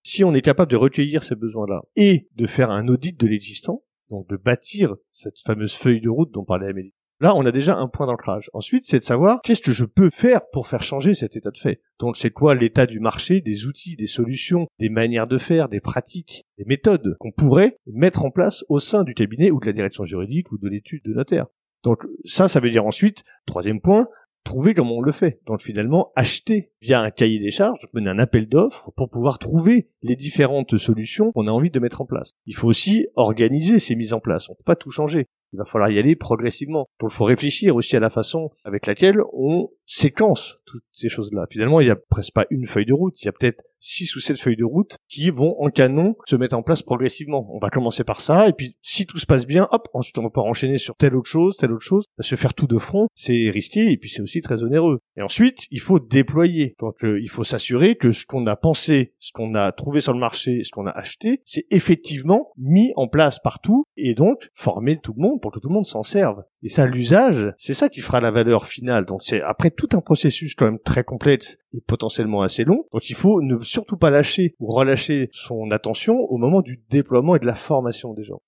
Si 0.03 0.23
on 0.23 0.35
est 0.35 0.41
capable 0.41 0.69
de 0.69 0.77
recueillir 0.77 1.23
ces 1.23 1.35
besoins-là 1.35 1.81
et 1.95 2.27
de 2.35 2.45
faire 2.45 2.69
un 2.69 2.87
audit 2.87 3.19
de 3.19 3.25
l'existant, 3.25 3.81
donc 4.11 4.29
de 4.29 4.37
bâtir 4.37 4.93
cette 5.11 5.39
fameuse 5.43 5.73
feuille 5.73 6.01
de 6.01 6.09
route 6.09 6.31
dont 6.31 6.43
parlait 6.45 6.67
Amélie, 6.69 6.93
là 7.19 7.35
on 7.35 7.45
a 7.45 7.51
déjà 7.51 7.77
un 7.77 7.87
point 7.87 8.07
d'ancrage. 8.07 8.49
Ensuite, 8.53 8.83
c'est 8.85 8.99
de 8.99 9.03
savoir 9.03 9.39
qu'est-ce 9.43 9.61
que 9.61 9.71
je 9.71 9.85
peux 9.85 10.09
faire 10.09 10.41
pour 10.51 10.67
faire 10.67 10.83
changer 10.83 11.13
cet 11.13 11.35
état 11.35 11.51
de 11.51 11.57
fait? 11.57 11.81
Donc 11.99 12.17
c'est 12.17 12.31
quoi 12.31 12.55
l'état 12.55 12.85
du 12.85 12.99
marché, 12.99 13.41
des 13.41 13.65
outils, 13.65 13.95
des 13.95 14.07
solutions, 14.07 14.67
des 14.79 14.89
manières 14.89 15.27
de 15.27 15.37
faire, 15.37 15.69
des 15.69 15.79
pratiques, 15.79 16.45
des 16.57 16.65
méthodes 16.65 17.15
qu'on 17.19 17.31
pourrait 17.31 17.77
mettre 17.87 18.25
en 18.25 18.31
place 18.31 18.63
au 18.69 18.79
sein 18.79 19.03
du 19.03 19.13
cabinet 19.13 19.51
ou 19.51 19.59
de 19.59 19.65
la 19.65 19.73
direction 19.73 20.05
juridique 20.05 20.51
ou 20.51 20.57
de 20.57 20.67
l'étude 20.67 21.03
de 21.05 21.13
notaire? 21.13 21.47
Donc 21.83 22.03
ça, 22.25 22.47
ça 22.47 22.59
veut 22.59 22.71
dire 22.71 22.85
ensuite, 22.85 23.23
troisième 23.45 23.79
point, 23.79 24.07
trouver 24.43 24.73
comment 24.73 24.95
on 24.95 25.01
le 25.01 25.11
fait. 25.11 25.39
Donc 25.45 25.61
finalement, 25.61 26.11
acheter 26.15 26.71
via 26.85 27.01
un 27.01 27.09
cahier 27.09 27.39
des 27.39 27.49
charges, 27.49 27.87
mener 27.93 28.09
un 28.09 28.19
appel 28.19 28.47
d'offres 28.47 28.91
pour 28.95 29.09
pouvoir 29.09 29.39
trouver 29.39 29.89
les 30.03 30.15
différentes 30.15 30.77
solutions 30.77 31.31
qu'on 31.31 31.47
a 31.47 31.51
envie 31.51 31.71
de 31.71 31.79
mettre 31.79 32.01
en 32.01 32.05
place. 32.05 32.29
Il 32.45 32.55
faut 32.55 32.67
aussi 32.67 33.07
organiser 33.15 33.79
ces 33.79 33.95
mises 33.95 34.13
en 34.13 34.19
place. 34.19 34.49
On 34.49 34.55
peut 34.55 34.63
pas 34.63 34.75
tout 34.75 34.91
changer. 34.91 35.25
Il 35.53 35.57
va 35.57 35.65
falloir 35.65 35.89
y 35.89 35.97
aller 35.97 36.15
progressivement. 36.15 36.87
Donc 36.99 37.11
il 37.11 37.15
faut 37.15 37.23
réfléchir 37.23 37.75
aussi 37.75 37.95
à 37.95 37.99
la 37.99 38.09
façon 38.09 38.49
avec 38.65 38.85
laquelle 38.85 39.21
on 39.33 39.69
séquence 39.85 40.57
toutes 40.65 40.83
ces 40.91 41.09
choses-là. 41.09 41.45
Finalement, 41.49 41.79
il 41.79 41.87
y 41.87 41.91
a 41.91 41.95
presque 41.95 42.33
pas 42.33 42.45
une 42.49 42.65
feuille 42.65 42.85
de 42.85 42.93
route, 42.93 43.21
il 43.21 43.25
y 43.25 43.29
a 43.29 43.31
peut-être 43.31 43.63
six 43.79 44.15
ou 44.15 44.19
sept 44.19 44.39
feuilles 44.39 44.55
de 44.57 44.65
route 44.65 44.97
qui 45.07 45.29
vont 45.29 45.55
en 45.61 45.69
canon 45.69 46.15
se 46.25 46.35
mettre 46.35 46.57
en 46.57 46.63
place 46.63 46.81
progressivement. 46.81 47.47
On 47.53 47.59
va 47.59 47.69
commencer 47.69 48.03
par 48.03 48.19
ça, 48.19 48.47
et 48.47 48.53
puis 48.53 48.75
si 48.81 49.05
tout 49.05 49.19
se 49.19 49.27
passe 49.27 49.45
bien, 49.45 49.67
hop, 49.71 49.87
ensuite 49.93 50.17
on 50.17 50.23
va 50.23 50.29
pouvoir 50.29 50.49
enchaîner 50.49 50.79
sur 50.79 50.95
telle 50.95 51.15
autre 51.15 51.29
chose, 51.29 51.55
telle 51.55 51.71
autre 51.71 51.83
chose. 51.83 52.05
Se 52.19 52.35
faire 52.35 52.55
tout 52.55 52.67
de 52.67 52.79
front, 52.79 53.07
c'est 53.13 53.49
risqué, 53.51 53.91
et 53.91 53.97
puis 53.97 54.09
c'est 54.09 54.23
aussi 54.23 54.41
très 54.41 54.63
onéreux. 54.63 54.99
Et 55.17 55.21
ensuite, 55.21 55.67
il 55.69 55.79
faut 55.79 55.99
déployer. 55.99 56.74
Donc 56.79 57.03
euh, 57.03 57.19
il 57.21 57.29
faut 57.29 57.43
s'assurer 57.43 57.95
que 57.95 58.11
ce 58.11 58.25
qu'on 58.25 58.45
a 58.47 58.55
pensé, 58.55 59.13
ce 59.19 59.31
qu'on 59.31 59.55
a 59.55 59.71
trouvé 59.71 60.01
sur 60.01 60.13
le 60.13 60.19
marché, 60.19 60.63
ce 60.63 60.71
qu'on 60.71 60.87
a 60.87 60.91
acheté, 60.91 61.41
c'est 61.45 61.65
effectivement 61.71 62.51
mis 62.57 62.91
en 62.95 63.07
place 63.07 63.39
partout, 63.39 63.85
et 63.97 64.13
donc 64.13 64.49
former 64.53 64.97
tout 64.97 65.13
le 65.15 65.21
monde 65.21 65.41
pour 65.41 65.51
que 65.51 65.59
tout 65.59 65.69
le 65.69 65.73
monde 65.73 65.85
s'en 65.85 66.03
serve. 66.03 66.43
Et 66.63 66.69
ça, 66.69 66.87
l'usage, 66.87 67.53
c'est 67.57 67.73
ça 67.73 67.89
qui 67.89 68.01
fera 68.01 68.19
la 68.19 68.31
valeur 68.31 68.65
finale. 68.65 69.05
Donc 69.05 69.23
c'est 69.23 69.41
après 69.41 69.71
tout 69.71 69.89
un 69.93 70.01
processus 70.01 70.55
quand 70.55 70.65
même 70.65 70.79
très 70.79 71.03
complexe 71.03 71.57
et 71.73 71.81
potentiellement 71.81 72.41
assez 72.41 72.63
long. 72.63 72.85
Donc 72.91 73.09
il 73.09 73.15
faut 73.15 73.41
ne 73.41 73.57
surtout 73.59 73.97
pas 73.97 74.09
lâcher 74.09 74.55
ou 74.59 74.67
relâcher 74.67 75.29
son 75.31 75.71
attention 75.71 76.15
au 76.15 76.37
moment 76.37 76.61
du 76.61 76.83
déploiement 76.89 77.35
et 77.35 77.39
de 77.39 77.45
la 77.45 77.55
formation 77.55 78.13
des 78.13 78.23
gens. 78.23 78.41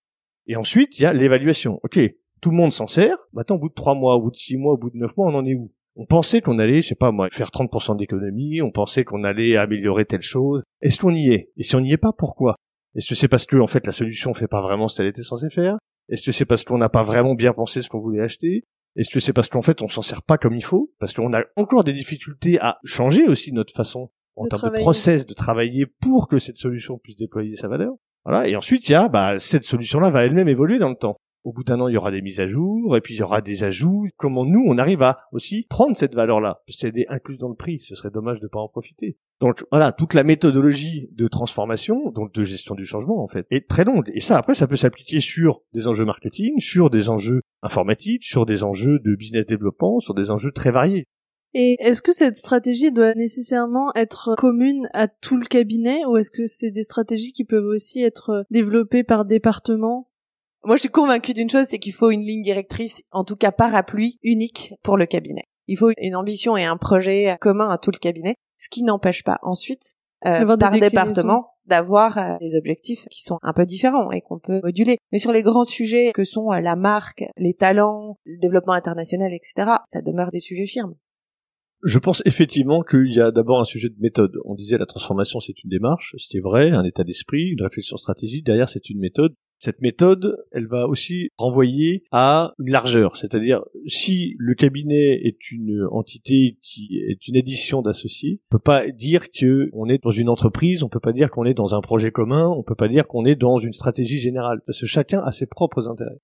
Et 0.48 0.56
ensuite, 0.56 0.98
il 0.98 1.04
y 1.04 1.06
a 1.06 1.14
l'évaluation. 1.14 1.80
Ok, 1.84 2.00
tout 2.42 2.52
le 2.52 2.58
monde 2.58 2.72
s'en 2.72 2.88
sert. 2.88 3.18
Maintenant, 3.34 3.58
au 3.58 3.60
bout 3.60 3.70
de 3.70 3.74
trois 3.74 3.96
mois, 3.96 4.16
au 4.16 4.22
bout 4.22 4.32
de 4.32 4.36
six 4.36 4.58
mois, 4.58 4.74
au 4.74 4.78
bout 4.78 4.90
de 4.90 4.98
neuf 4.98 5.16
mois, 5.18 5.28
on 5.28 5.36
en 5.36 5.46
est 5.46 5.56
où? 5.56 5.72
On 6.00 6.06
pensait 6.06 6.42
qu'on 6.42 6.60
allait, 6.60 6.84
je 6.84 6.90
sais 6.90 6.96
pas 6.96 7.12
moi, 7.12 7.28
faire 7.32 7.50
30% 7.50 7.98
d'économie. 7.98 8.62
On 8.62 8.70
pensait 8.70 9.04
qu'on 9.04 9.24
allait 9.24 9.58
améliorer 9.58 10.06
telle 10.06 10.22
chose. 10.22 10.62
Est-ce 10.82 11.00
qu'on 11.00 11.12
y 11.14 11.30
est? 11.32 11.50
Et 11.58 11.64
si 11.64 11.76
on 11.76 11.82
n'y 11.82 11.92
est 11.92 11.98
pas, 11.98 12.14
pourquoi? 12.16 12.56
Est-ce 12.94 13.10
que 13.10 13.16
c'est 13.16 13.28
parce 13.28 13.48
que 13.48 13.58
en 13.58 13.68
fait 13.68 13.86
la 13.86 13.92
solution 13.92 14.34
fait 14.34 14.48
pas 14.48 14.62
vraiment 14.62 14.88
ce 14.88 14.98
qu'elle 14.98 15.08
était 15.08 15.24
censée 15.24 15.50
faire? 15.50 15.78
Est-ce 16.10 16.26
que 16.26 16.32
c'est 16.32 16.46
parce 16.46 16.64
qu'on 16.64 16.78
n'a 16.78 16.90
pas 16.90 17.04
vraiment 17.04 17.34
bien 17.34 17.52
pensé 17.52 17.82
ce 17.82 17.90
qu'on 17.90 18.00
voulait 18.00 18.22
acheter? 18.22 18.64
Est-ce 18.96 19.10
que 19.10 19.20
c'est 19.20 19.34
parce 19.34 19.50
qu'en 19.50 19.62
fait 19.62 19.82
on 19.82 19.88
s'en 19.88 20.02
sert 20.02 20.22
pas 20.24 20.38
comme 20.38 20.56
il 20.56 20.64
faut? 20.64 20.92
Parce 21.00 21.14
qu'on 21.14 21.34
a 21.34 21.44
encore 21.56 21.84
des 21.84 21.94
difficultés 21.94 22.60
à 22.60 22.78
changer 22.84 23.28
aussi 23.28 23.52
notre 23.52 23.74
façon 23.74 24.10
en 24.36 24.46
De 24.46 24.50
termes 24.50 24.60
travailler. 24.62 24.80
de 24.80 24.84
process 24.84 25.26
de 25.26 25.34
travailler 25.34 25.86
pour 25.86 26.28
que 26.28 26.38
cette 26.38 26.58
solution 26.58 26.98
puisse 26.98 27.18
déployer 27.18 27.56
sa 27.56 27.68
valeur. 27.68 27.94
Voilà. 28.24 28.48
Et 28.48 28.56
ensuite 28.56 28.88
il 28.88 28.92
y 28.92 28.96
a 28.96 29.10
bah, 29.10 29.40
cette 29.40 29.64
solution-là 29.64 30.10
va 30.12 30.26
elle-même 30.26 30.48
évoluer 30.48 30.80
dans 30.80 30.90
le 30.90 30.96
temps. 30.96 31.18
Au 31.48 31.54
bout 31.54 31.64
d'un 31.64 31.80
an, 31.80 31.88
il 31.88 31.94
y 31.94 31.98
aura 31.98 32.12
des 32.12 32.22
mises 32.22 32.42
à 32.42 32.46
jour, 32.46 32.98
et 32.98 33.00
puis 33.00 33.14
il 33.14 33.20
y 33.20 33.24
aura 33.24 33.40
des 33.40 33.64
ajouts. 33.64 34.10
Comment 34.18 34.44
nous, 34.44 34.66
on 34.68 34.78
arrive 34.78 35.02
à 35.02 35.20
aussi 35.32 35.66
prendre 35.70 35.96
cette 35.96 36.14
valeur-là, 36.14 36.62
parce 36.68 36.78
qu'elle 36.78 37.00
est 37.00 37.08
incluse 37.08 37.38
dans 37.38 37.48
le 37.48 37.56
prix. 37.56 37.80
Ce 37.80 37.96
serait 37.96 38.10
dommage 38.10 38.42
de 38.42 38.48
pas 38.48 38.60
en 38.60 38.68
profiter. 38.68 39.18
Donc 39.40 39.64
voilà, 39.72 39.94
toute 39.94 40.14
la 40.14 40.26
méthodologie 40.26 41.08
de 41.14 41.26
transformation, 41.30 42.12
donc 42.12 42.34
de 42.34 42.44
gestion 42.44 42.76
du 42.76 42.86
changement 42.86 43.24
en 43.24 43.30
fait, 43.30 43.48
est 43.50 43.66
très 43.66 43.86
longue. 43.86 44.12
Et 44.14 44.20
ça, 44.20 44.38
après, 44.38 44.56
ça 44.56 44.68
peut 44.68 44.76
s'appliquer 44.76 45.22
sur 45.22 45.62
des 45.74 45.88
enjeux 45.88 46.04
marketing, 46.04 46.60
sur 46.60 46.90
des 46.90 47.08
enjeux 47.08 47.40
informatiques, 47.62 48.26
sur 48.26 48.46
des 48.46 48.66
enjeux 48.66 49.00
de 49.00 49.16
business 49.16 49.46
développement, 49.46 50.02
sur 50.02 50.14
des 50.14 50.32
enjeux 50.32 50.52
très 50.52 50.72
variés. 50.72 51.06
Et 51.54 51.78
est-ce 51.80 52.02
que 52.02 52.12
cette 52.12 52.36
stratégie 52.36 52.92
doit 52.92 53.14
nécessairement 53.14 53.96
être 53.96 54.36
commune 54.36 54.90
à 54.94 55.08
tout 55.08 55.38
le 55.38 55.46
cabinet 55.46 56.04
ou 56.08 56.18
est-ce 56.18 56.30
que 56.30 56.46
c'est 56.46 56.72
des 56.72 56.84
stratégies 56.84 57.32
qui 57.32 57.46
peuvent 57.46 57.68
aussi 57.68 58.02
être 58.02 58.44
développées 58.52 59.06
par 59.06 59.24
département 59.24 60.10
Moi, 60.68 60.76
je 60.76 60.82
suis 60.82 60.90
convaincue 60.90 61.34
d'une 61.34 61.50
chose, 61.50 61.68
c'est 61.70 61.80
qu'il 61.80 61.94
faut 61.94 62.12
une 62.12 62.26
ligne 62.26 62.42
directrice, 62.42 63.02
en 63.12 63.24
tout 63.24 63.38
cas 63.38 63.54
parapluie, 63.54 64.20
unique 64.22 64.74
pour 64.84 64.98
le 64.98 65.06
cabinet. 65.06 65.46
Il 65.68 65.78
faut 65.78 65.92
une 65.98 66.14
ambition 66.14 66.58
et 66.58 66.66
un 66.66 66.76
projet 66.76 67.38
commun 67.40 67.70
à 67.70 67.78
tout 67.78 67.90
le 67.90 67.98
cabinet, 68.00 68.36
ce 68.58 68.68
qui 68.68 68.84
n'empêche 68.84 69.24
pas 69.24 69.38
ensuite, 69.44 69.94
euh, 70.26 70.42
des 70.42 70.58
par 70.58 70.72
département, 70.72 71.52
d'avoir 71.68 72.18
euh, 72.18 72.36
des 72.42 72.58
objectifs 72.58 73.06
qui 73.10 73.22
sont 73.22 73.40
un 73.44 73.54
peu 73.54 73.66
différents 73.66 74.12
et 74.12 74.20
qu'on 74.20 74.40
peut 74.40 74.60
moduler. 74.62 74.98
Mais 75.14 75.20
sur 75.20 75.32
les 75.32 75.42
grands 75.42 75.64
sujets 75.64 76.12
que 76.14 76.26
sont 76.26 76.52
euh, 76.52 76.60
la 76.60 76.76
marque, 76.76 77.24
les 77.38 77.54
talents, 77.54 78.18
le 78.26 78.38
développement 78.38 78.74
international, 78.74 79.32
etc., 79.32 79.72
ça 79.88 80.02
demeure 80.02 80.32
des 80.32 80.42
sujets 80.42 80.68
firmes. 80.68 80.96
Je 81.84 81.98
pense 81.98 82.22
effectivement 82.26 82.84
qu'il 82.84 83.14
y 83.14 83.22
a 83.22 83.32
d'abord 83.32 83.62
un 83.62 83.66
sujet 83.66 83.88
de 83.88 83.96
méthode. 84.02 84.34
On 84.44 84.56
disait 84.56 84.78
la 84.78 84.86
transformation 84.86 85.40
c'est 85.40 85.64
une 85.64 85.70
démarche, 85.70 86.14
c'était 86.18 86.42
vrai, 86.42 86.72
un 86.72 86.84
état 86.84 87.06
d'esprit, 87.06 87.52
une 87.52 87.62
réflexion 87.62 87.96
stratégique, 87.96 88.46
derrière 88.46 88.68
c'est 88.68 88.90
une 88.90 89.00
méthode. 89.00 89.34
Cette 89.60 89.82
méthode, 89.82 90.38
elle 90.52 90.68
va 90.68 90.88
aussi 90.88 91.30
renvoyer 91.38 92.04
à 92.12 92.54
une 92.60 92.72
largeur, 92.72 93.18
c'est-à-dire 93.18 93.64
si 93.88 94.36
le 94.38 94.54
cabinet 94.54 95.20
est 95.24 95.52
une 95.52 95.88
entité 95.92 96.58
qui 96.62 97.00
est 97.08 97.28
une 97.28 97.36
édition 97.36 97.82
d'associés, 97.82 98.40
on 98.52 98.58
peut 98.58 98.64
pas 98.64 98.90
dire 98.92 99.32
que 99.32 99.70
on 99.74 99.90
est 99.90 100.04
dans 100.04 100.12
une 100.12 100.30
entreprise, 100.30 100.84
on 100.84 100.90
peut 100.90 101.00
pas 101.00 101.14
dire 101.14 101.32
qu'on 101.32 101.46
est 101.46 101.56
dans 101.56 101.74
un 101.74 101.82
projet 101.82 102.12
commun, 102.12 102.50
on 102.50 102.62
peut 102.62 102.76
pas 102.76 102.88
dire 102.88 103.08
qu'on 103.08 103.26
est 103.26 103.36
dans 103.36 103.58
une 103.58 103.74
stratégie 103.74 104.20
générale, 104.20 104.62
parce 104.66 104.80
que 104.80 104.86
chacun 104.86 105.22
a 105.22 105.32
ses 105.32 105.48
propres 105.48 105.88
intérêts. 105.88 106.20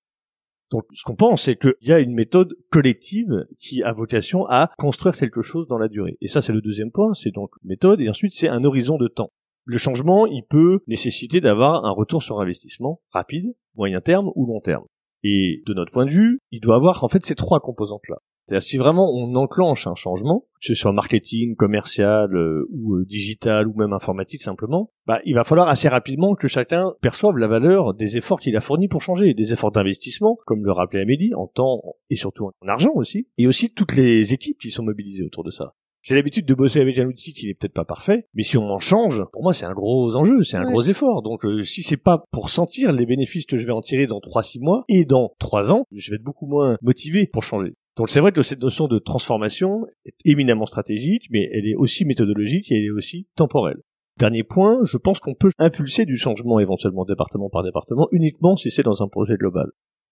Donc, 0.72 0.86
ce 0.92 1.04
qu'on 1.04 1.16
pense, 1.16 1.44
c'est 1.44 1.56
qu'il 1.56 1.76
y 1.82 1.92
a 1.92 2.00
une 2.00 2.14
méthode 2.14 2.56
collective 2.72 3.46
qui 3.60 3.84
a 3.84 3.94
vocation 3.94 4.46
à 4.48 4.72
construire 4.78 5.16
quelque 5.16 5.42
chose 5.42 5.68
dans 5.68 5.78
la 5.78 5.88
durée. 5.88 6.18
Et 6.22 6.28
ça, 6.28 6.42
c'est 6.42 6.54
le 6.54 6.62
deuxième 6.62 6.92
point, 6.92 7.14
c'est 7.14 7.32
donc 7.32 7.52
méthode, 7.64 8.02
et 8.02 8.10
ensuite, 8.10 8.34
c'est 8.34 8.48
un 8.48 8.64
horizon 8.64 8.98
de 8.98 9.08
temps. 9.08 9.32
Le 9.66 9.78
changement, 9.78 10.26
il 10.26 10.44
peut 10.44 10.80
nécessiter 10.88 11.40
d'avoir 11.40 11.86
un 11.86 11.92
retour 11.92 12.22
sur 12.22 12.40
investissement 12.40 13.02
rapide, 13.12 13.56
moyen 13.76 14.02
terme 14.02 14.30
ou 14.36 14.46
long 14.46 14.60
terme. 14.60 14.86
Et 15.24 15.64
de 15.66 15.74
notre 15.74 15.92
point 15.92 16.06
de 16.06 16.12
vue, 16.12 16.40
il 16.52 16.60
doit 16.60 16.76
avoir 16.76 17.04
en 17.04 17.08
fait 17.08 17.26
ces 17.26 17.36
trois 17.36 17.62
composantes-là. 17.62 18.18
C'est-à-dire 18.46 18.64
si 18.64 18.78
vraiment 18.78 19.10
on 19.10 19.36
enclenche 19.36 19.88
un 19.88 19.96
changement, 19.96 20.46
que 20.60 20.68
ce 20.68 20.74
soit 20.74 20.92
marketing, 20.92 21.56
commercial 21.56 22.36
euh, 22.36 22.68
ou 22.72 22.96
euh, 22.96 23.06
digital 23.06 23.70
ou 23.70 23.74
même 23.74 23.94
informatique 23.94 24.42
simplement, 24.42 24.92
bah, 25.06 25.22
il 25.24 25.34
va 25.34 25.46
falloir 25.46 25.70
assez 25.70 25.88
rapidement 25.88 26.36
que 26.36 26.50
chacun 26.50 26.94
perçoive 27.02 27.38
la 27.38 27.48
valeur 27.48 27.94
des 27.94 28.18
efforts 28.18 28.42
qu'il 28.42 28.58
a 28.58 28.62
fournis 28.62 28.90
pour 28.90 29.02
changer, 29.02 29.34
des 29.34 29.54
efforts 29.54 29.72
d'investissement, 29.72 30.38
comme 30.46 30.66
le 30.66 30.74
rappelait 30.74 31.02
Amélie, 31.02 31.34
en 31.36 31.48
temps 31.48 31.82
et 32.10 32.18
surtout 32.18 32.48
en 32.48 32.68
argent 32.68 32.92
aussi, 32.96 33.30
et 33.38 33.48
aussi 33.48 33.74
toutes 33.74 33.96
les 33.96 34.34
équipes 34.34 34.60
qui 34.60 34.72
sont 34.72 34.84
mobilisées 34.84 35.24
autour 35.24 35.46
de 35.46 35.52
ça. 35.52 35.74
J'ai 36.04 36.16
l'habitude 36.16 36.46
de 36.46 36.54
bosser 36.54 36.82
avec 36.82 36.98
un 37.00 37.06
outil 37.06 37.32
qui 37.32 37.48
n'est 37.48 37.54
peut-être 37.54 37.74
pas 37.74 37.86
parfait, 37.86 38.26
mais 38.34 38.44
si 38.44 38.58
on 38.58 38.68
m'en 38.68 38.80
change, 38.80 39.24
pour 39.32 39.42
moi 39.42 39.54
c'est 39.54 39.66
un 39.66 39.72
gros 39.74 40.16
enjeu, 40.18 40.44
c'est 40.44 40.58
un 40.58 40.66
Ouais. 40.66 40.72
gros 40.72 40.82
effort. 40.84 41.22
Donc 41.22 41.46
euh, 41.46 41.64
si 41.64 41.82
c'est 41.82 41.96
pas 41.96 42.26
pour 42.32 42.50
sentir 42.50 42.92
les 42.92 43.06
bénéfices 43.06 43.46
que 43.46 43.56
je 43.56 43.66
vais 43.66 43.72
en 43.72 43.80
tirer 43.80 44.06
dans 44.06 44.20
3-6 44.20 44.60
mois 44.60 44.84
et 44.90 45.06
dans 45.06 45.34
3 45.40 45.72
ans, 45.72 45.86
je 45.94 46.12
vais 46.12 46.18
être 46.18 46.24
beaucoup 46.24 46.46
moins 46.46 46.78
motivé 46.82 47.26
pour 47.32 47.42
changer. 47.44 47.76
Donc 47.96 48.10
c'est 48.10 48.20
vrai 48.20 48.34
que 48.34 48.42
cette 48.42 48.62
notion 48.62 48.88
de 48.90 49.00
transformation 49.00 49.86
est 50.06 50.16
éminemment 50.26 50.66
stratégique, 50.66 51.28
mais 51.32 51.48
elle 51.54 51.66
est 51.68 51.76
aussi 51.76 52.04
méthodologique 52.04 52.70
et 52.70 52.80
elle 52.80 52.86
est 52.86 52.92
aussi 52.92 53.28
temporelle. 53.38 53.78
Dernier 54.20 54.44
point, 54.44 54.80
je 54.84 54.98
pense 54.98 55.22
qu'on 55.22 55.36
peut 55.36 55.52
impulser 55.58 56.04
du 56.06 56.18
changement 56.18 56.60
éventuellement 56.60 57.06
département 57.06 57.50
par 57.50 57.64
département 57.64 58.10
uniquement 58.12 58.58
si 58.58 58.72
c'est 58.72 58.84
dans 58.84 59.04
un 59.04 59.08
projet 59.08 59.38
global. 59.38 59.68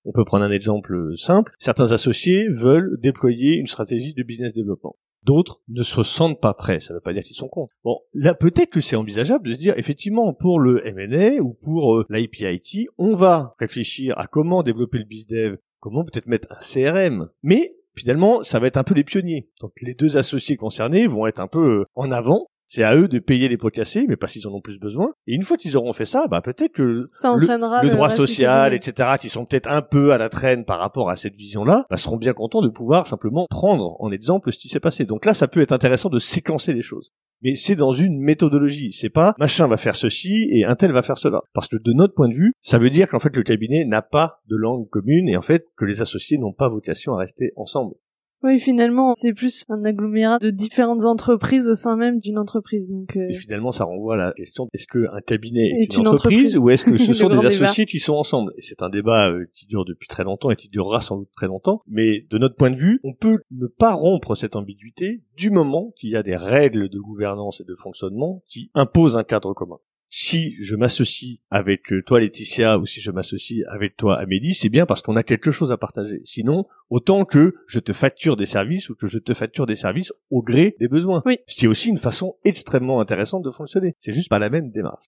On 0.05 0.13
peut 0.13 0.23
prendre 0.25 0.45
un 0.45 0.51
exemple 0.51 0.95
simple. 1.17 1.51
Certains 1.59 1.91
associés 1.91 2.47
veulent 2.49 2.97
déployer 3.01 3.57
une 3.57 3.67
stratégie 3.67 4.13
de 4.13 4.23
business 4.23 4.53
développement. 4.53 4.95
D'autres 5.23 5.61
ne 5.67 5.83
se 5.83 6.01
sentent 6.03 6.41
pas 6.41 6.53
prêts. 6.53 6.79
Ça 6.79 6.93
ne 6.93 6.97
veut 6.97 7.01
pas 7.01 7.13
dire 7.13 7.23
qu'ils 7.23 7.35
sont 7.35 7.47
contre. 7.47 7.73
Bon, 7.83 7.99
là, 8.13 8.33
peut-être 8.33 8.71
que 8.71 8.81
c'est 8.81 8.95
envisageable 8.95 9.47
de 9.47 9.53
se 9.53 9.59
dire, 9.59 9.77
effectivement, 9.77 10.33
pour 10.33 10.59
le 10.59 10.85
M&A 10.85 11.41
ou 11.41 11.53
pour 11.53 11.95
euh, 11.95 12.05
l'IPIT, 12.09 12.87
on 12.97 13.15
va 13.15 13.55
réfléchir 13.59 14.17
à 14.17 14.27
comment 14.27 14.63
développer 14.63 14.97
le 14.97 15.05
BizDev, 15.05 15.57
comment 15.79 16.03
peut-être 16.03 16.27
mettre 16.27 16.47
un 16.51 16.59
CRM. 16.59 17.29
Mais, 17.43 17.75
finalement, 17.95 18.41
ça 18.41 18.59
va 18.59 18.67
être 18.67 18.77
un 18.77 18.83
peu 18.83 18.95
les 18.95 19.03
pionniers. 19.03 19.49
Donc, 19.59 19.73
les 19.81 19.93
deux 19.93 20.17
associés 20.17 20.57
concernés 20.57 21.05
vont 21.05 21.27
être 21.27 21.39
un 21.39 21.47
peu 21.47 21.81
euh, 21.81 21.85
en 21.95 22.11
avant. 22.11 22.47
C'est 22.73 22.83
à 22.83 22.95
eux 22.95 23.09
de 23.09 23.19
payer 23.19 23.49
les 23.49 23.57
pots 23.57 23.69
cassés, 23.69 24.05
mais 24.07 24.15
pas 24.15 24.27
s'ils 24.27 24.47
en 24.47 24.53
ont 24.53 24.61
plus 24.61 24.79
besoin. 24.79 25.11
Et 25.27 25.33
une 25.33 25.43
fois 25.43 25.57
qu'ils 25.57 25.75
auront 25.75 25.91
fait 25.91 26.05
ça, 26.05 26.27
bah 26.29 26.39
peut-être 26.41 26.71
que 26.71 27.09
Ça 27.11 27.35
le 27.35 27.89
droit 27.89 28.09
social, 28.09 28.73
etc., 28.73 29.09
qui 29.19 29.27
sont 29.27 29.43
peut-être 29.43 29.69
un 29.69 29.81
peu 29.81 30.13
à 30.13 30.17
la 30.17 30.29
traîne 30.29 30.63
par 30.63 30.79
rapport 30.79 31.09
à 31.09 31.17
cette 31.17 31.35
vision-là, 31.35 31.85
bah, 31.89 31.97
seront 31.97 32.15
bien 32.15 32.31
contents 32.31 32.61
de 32.61 32.69
pouvoir 32.69 33.07
simplement 33.07 33.45
prendre 33.49 33.97
en 33.99 34.09
exemple 34.09 34.53
ce 34.53 34.57
qui 34.57 34.69
s'est 34.69 34.79
passé. 34.79 35.03
Donc 35.03 35.25
là, 35.25 35.33
ça 35.33 35.49
peut 35.49 35.59
être 35.59 35.73
intéressant 35.73 36.07
de 36.07 36.17
séquencer 36.17 36.71
les 36.71 36.81
choses. 36.81 37.11
Mais 37.41 37.57
c'est 37.57 37.75
dans 37.75 37.91
une 37.91 38.21
méthodologie. 38.21 38.93
C'est 38.93 39.09
pas 39.09 39.33
machin 39.37 39.67
va 39.67 39.75
faire 39.75 39.97
ceci 39.97 40.47
et 40.49 40.63
un 40.63 40.75
tel 40.75 40.93
va 40.93 41.03
faire 41.03 41.17
cela. 41.17 41.41
Parce 41.53 41.67
que 41.67 41.75
de 41.75 41.91
notre 41.91 42.13
point 42.13 42.29
de 42.29 42.35
vue, 42.35 42.53
ça 42.61 42.79
veut 42.79 42.89
dire 42.89 43.09
qu'en 43.09 43.19
fait 43.19 43.35
le 43.35 43.43
cabinet 43.43 43.83
n'a 43.83 44.01
pas 44.01 44.39
de 44.49 44.55
langue 44.55 44.87
commune 44.87 45.27
et 45.27 45.35
en 45.35 45.41
fait 45.41 45.65
que 45.75 45.83
les 45.83 45.99
associés 45.99 46.37
n'ont 46.37 46.53
pas 46.53 46.69
vocation 46.69 47.15
à 47.15 47.17
rester 47.17 47.51
ensemble. 47.57 47.95
Oui, 48.43 48.59
finalement, 48.59 49.13
c'est 49.15 49.33
plus 49.33 49.65
un 49.69 49.83
agglomérat 49.85 50.39
de 50.39 50.49
différentes 50.49 51.05
entreprises 51.05 51.67
au 51.67 51.75
sein 51.75 51.95
même 51.95 52.19
d'une 52.19 52.37
entreprise. 52.39 52.89
Donc, 52.89 53.15
euh, 53.15 53.27
Et 53.29 53.35
finalement, 53.35 53.71
ça 53.71 53.83
renvoie 53.83 54.15
à 54.15 54.17
la 54.17 54.33
question 54.33 54.67
est-ce 54.73 54.87
qu'un 54.87 55.21
cabinet 55.25 55.67
est, 55.69 55.83
Est 55.83 55.95
une, 55.95 56.01
une 56.01 56.07
entreprise, 56.07 56.55
entreprise. 56.55 56.57
ou 56.57 56.69
est-ce 56.69 56.85
que 56.85 56.97
ce 56.97 57.13
sont 57.13 57.29
des 57.29 57.37
débat. 57.37 57.47
associés 57.47 57.85
qui 57.85 57.99
sont 57.99 58.13
ensemble? 58.13 58.53
C'est 58.57 58.81
un 58.81 58.89
débat 58.89 59.29
euh, 59.29 59.45
qui 59.53 59.67
dure 59.67 59.85
depuis 59.85 60.07
très 60.07 60.23
longtemps 60.23 60.49
et 60.49 60.55
qui 60.55 60.69
durera 60.69 61.01
sans 61.01 61.17
doute 61.17 61.29
très 61.35 61.47
longtemps. 61.47 61.81
Mais 61.87 62.25
de 62.29 62.37
notre 62.37 62.55
point 62.55 62.71
de 62.71 62.77
vue, 62.77 62.99
on 63.03 63.13
peut 63.13 63.39
ne 63.51 63.67
pas 63.67 63.93
rompre 63.93 64.35
cette 64.35 64.55
ambiguïté 64.55 65.21
du 65.37 65.51
moment 65.51 65.91
qu'il 65.95 66.09
y 66.09 66.15
a 66.15 66.23
des 66.23 66.35
règles 66.35 66.89
de 66.89 66.99
gouvernance 66.99 67.61
et 67.61 67.63
de 67.63 67.75
fonctionnement 67.75 68.43
qui 68.47 68.71
imposent 68.73 69.17
un 69.17 69.23
cadre 69.23 69.53
commun. 69.53 69.77
Si 70.13 70.57
je 70.61 70.75
m'associe 70.75 71.37
avec 71.51 71.93
euh, 71.93 72.03
toi 72.03 72.19
Laetitia 72.19 72.77
ou 72.77 72.85
si 72.85 72.99
je 72.99 73.11
m'associe 73.11 73.63
avec 73.69 73.95
toi 73.95 74.19
Amélie, 74.19 74.53
c'est 74.53 74.67
bien 74.67 74.85
parce 74.85 75.01
qu'on 75.01 75.15
a 75.15 75.23
quelque 75.23 75.51
chose 75.51 75.71
à 75.71 75.77
partager. 75.77 76.21
Sinon, 76.25 76.65
autant 76.89 77.23
que 77.23 77.55
je 77.65 77.79
te 77.79 77.93
facture 77.93 78.35
des 78.35 78.45
services 78.45 78.89
ou 78.89 78.95
que 78.95 79.07
je 79.07 79.19
te 79.19 79.33
facture 79.33 79.65
des 79.65 79.77
services 79.77 80.11
au 80.29 80.43
gré 80.43 80.75
des 80.81 80.89
besoins. 80.89 81.23
Oui. 81.25 81.37
Ce 81.47 81.55
qui 81.55 81.63
est 81.63 81.69
aussi 81.69 81.87
une 81.87 81.97
façon 81.97 82.35
extrêmement 82.43 82.99
intéressante 82.99 83.45
de 83.45 83.51
fonctionner. 83.51 83.95
C'est 83.99 84.11
juste 84.11 84.27
pas 84.27 84.37
la 84.37 84.49
même 84.49 84.69
démarche. 84.69 85.05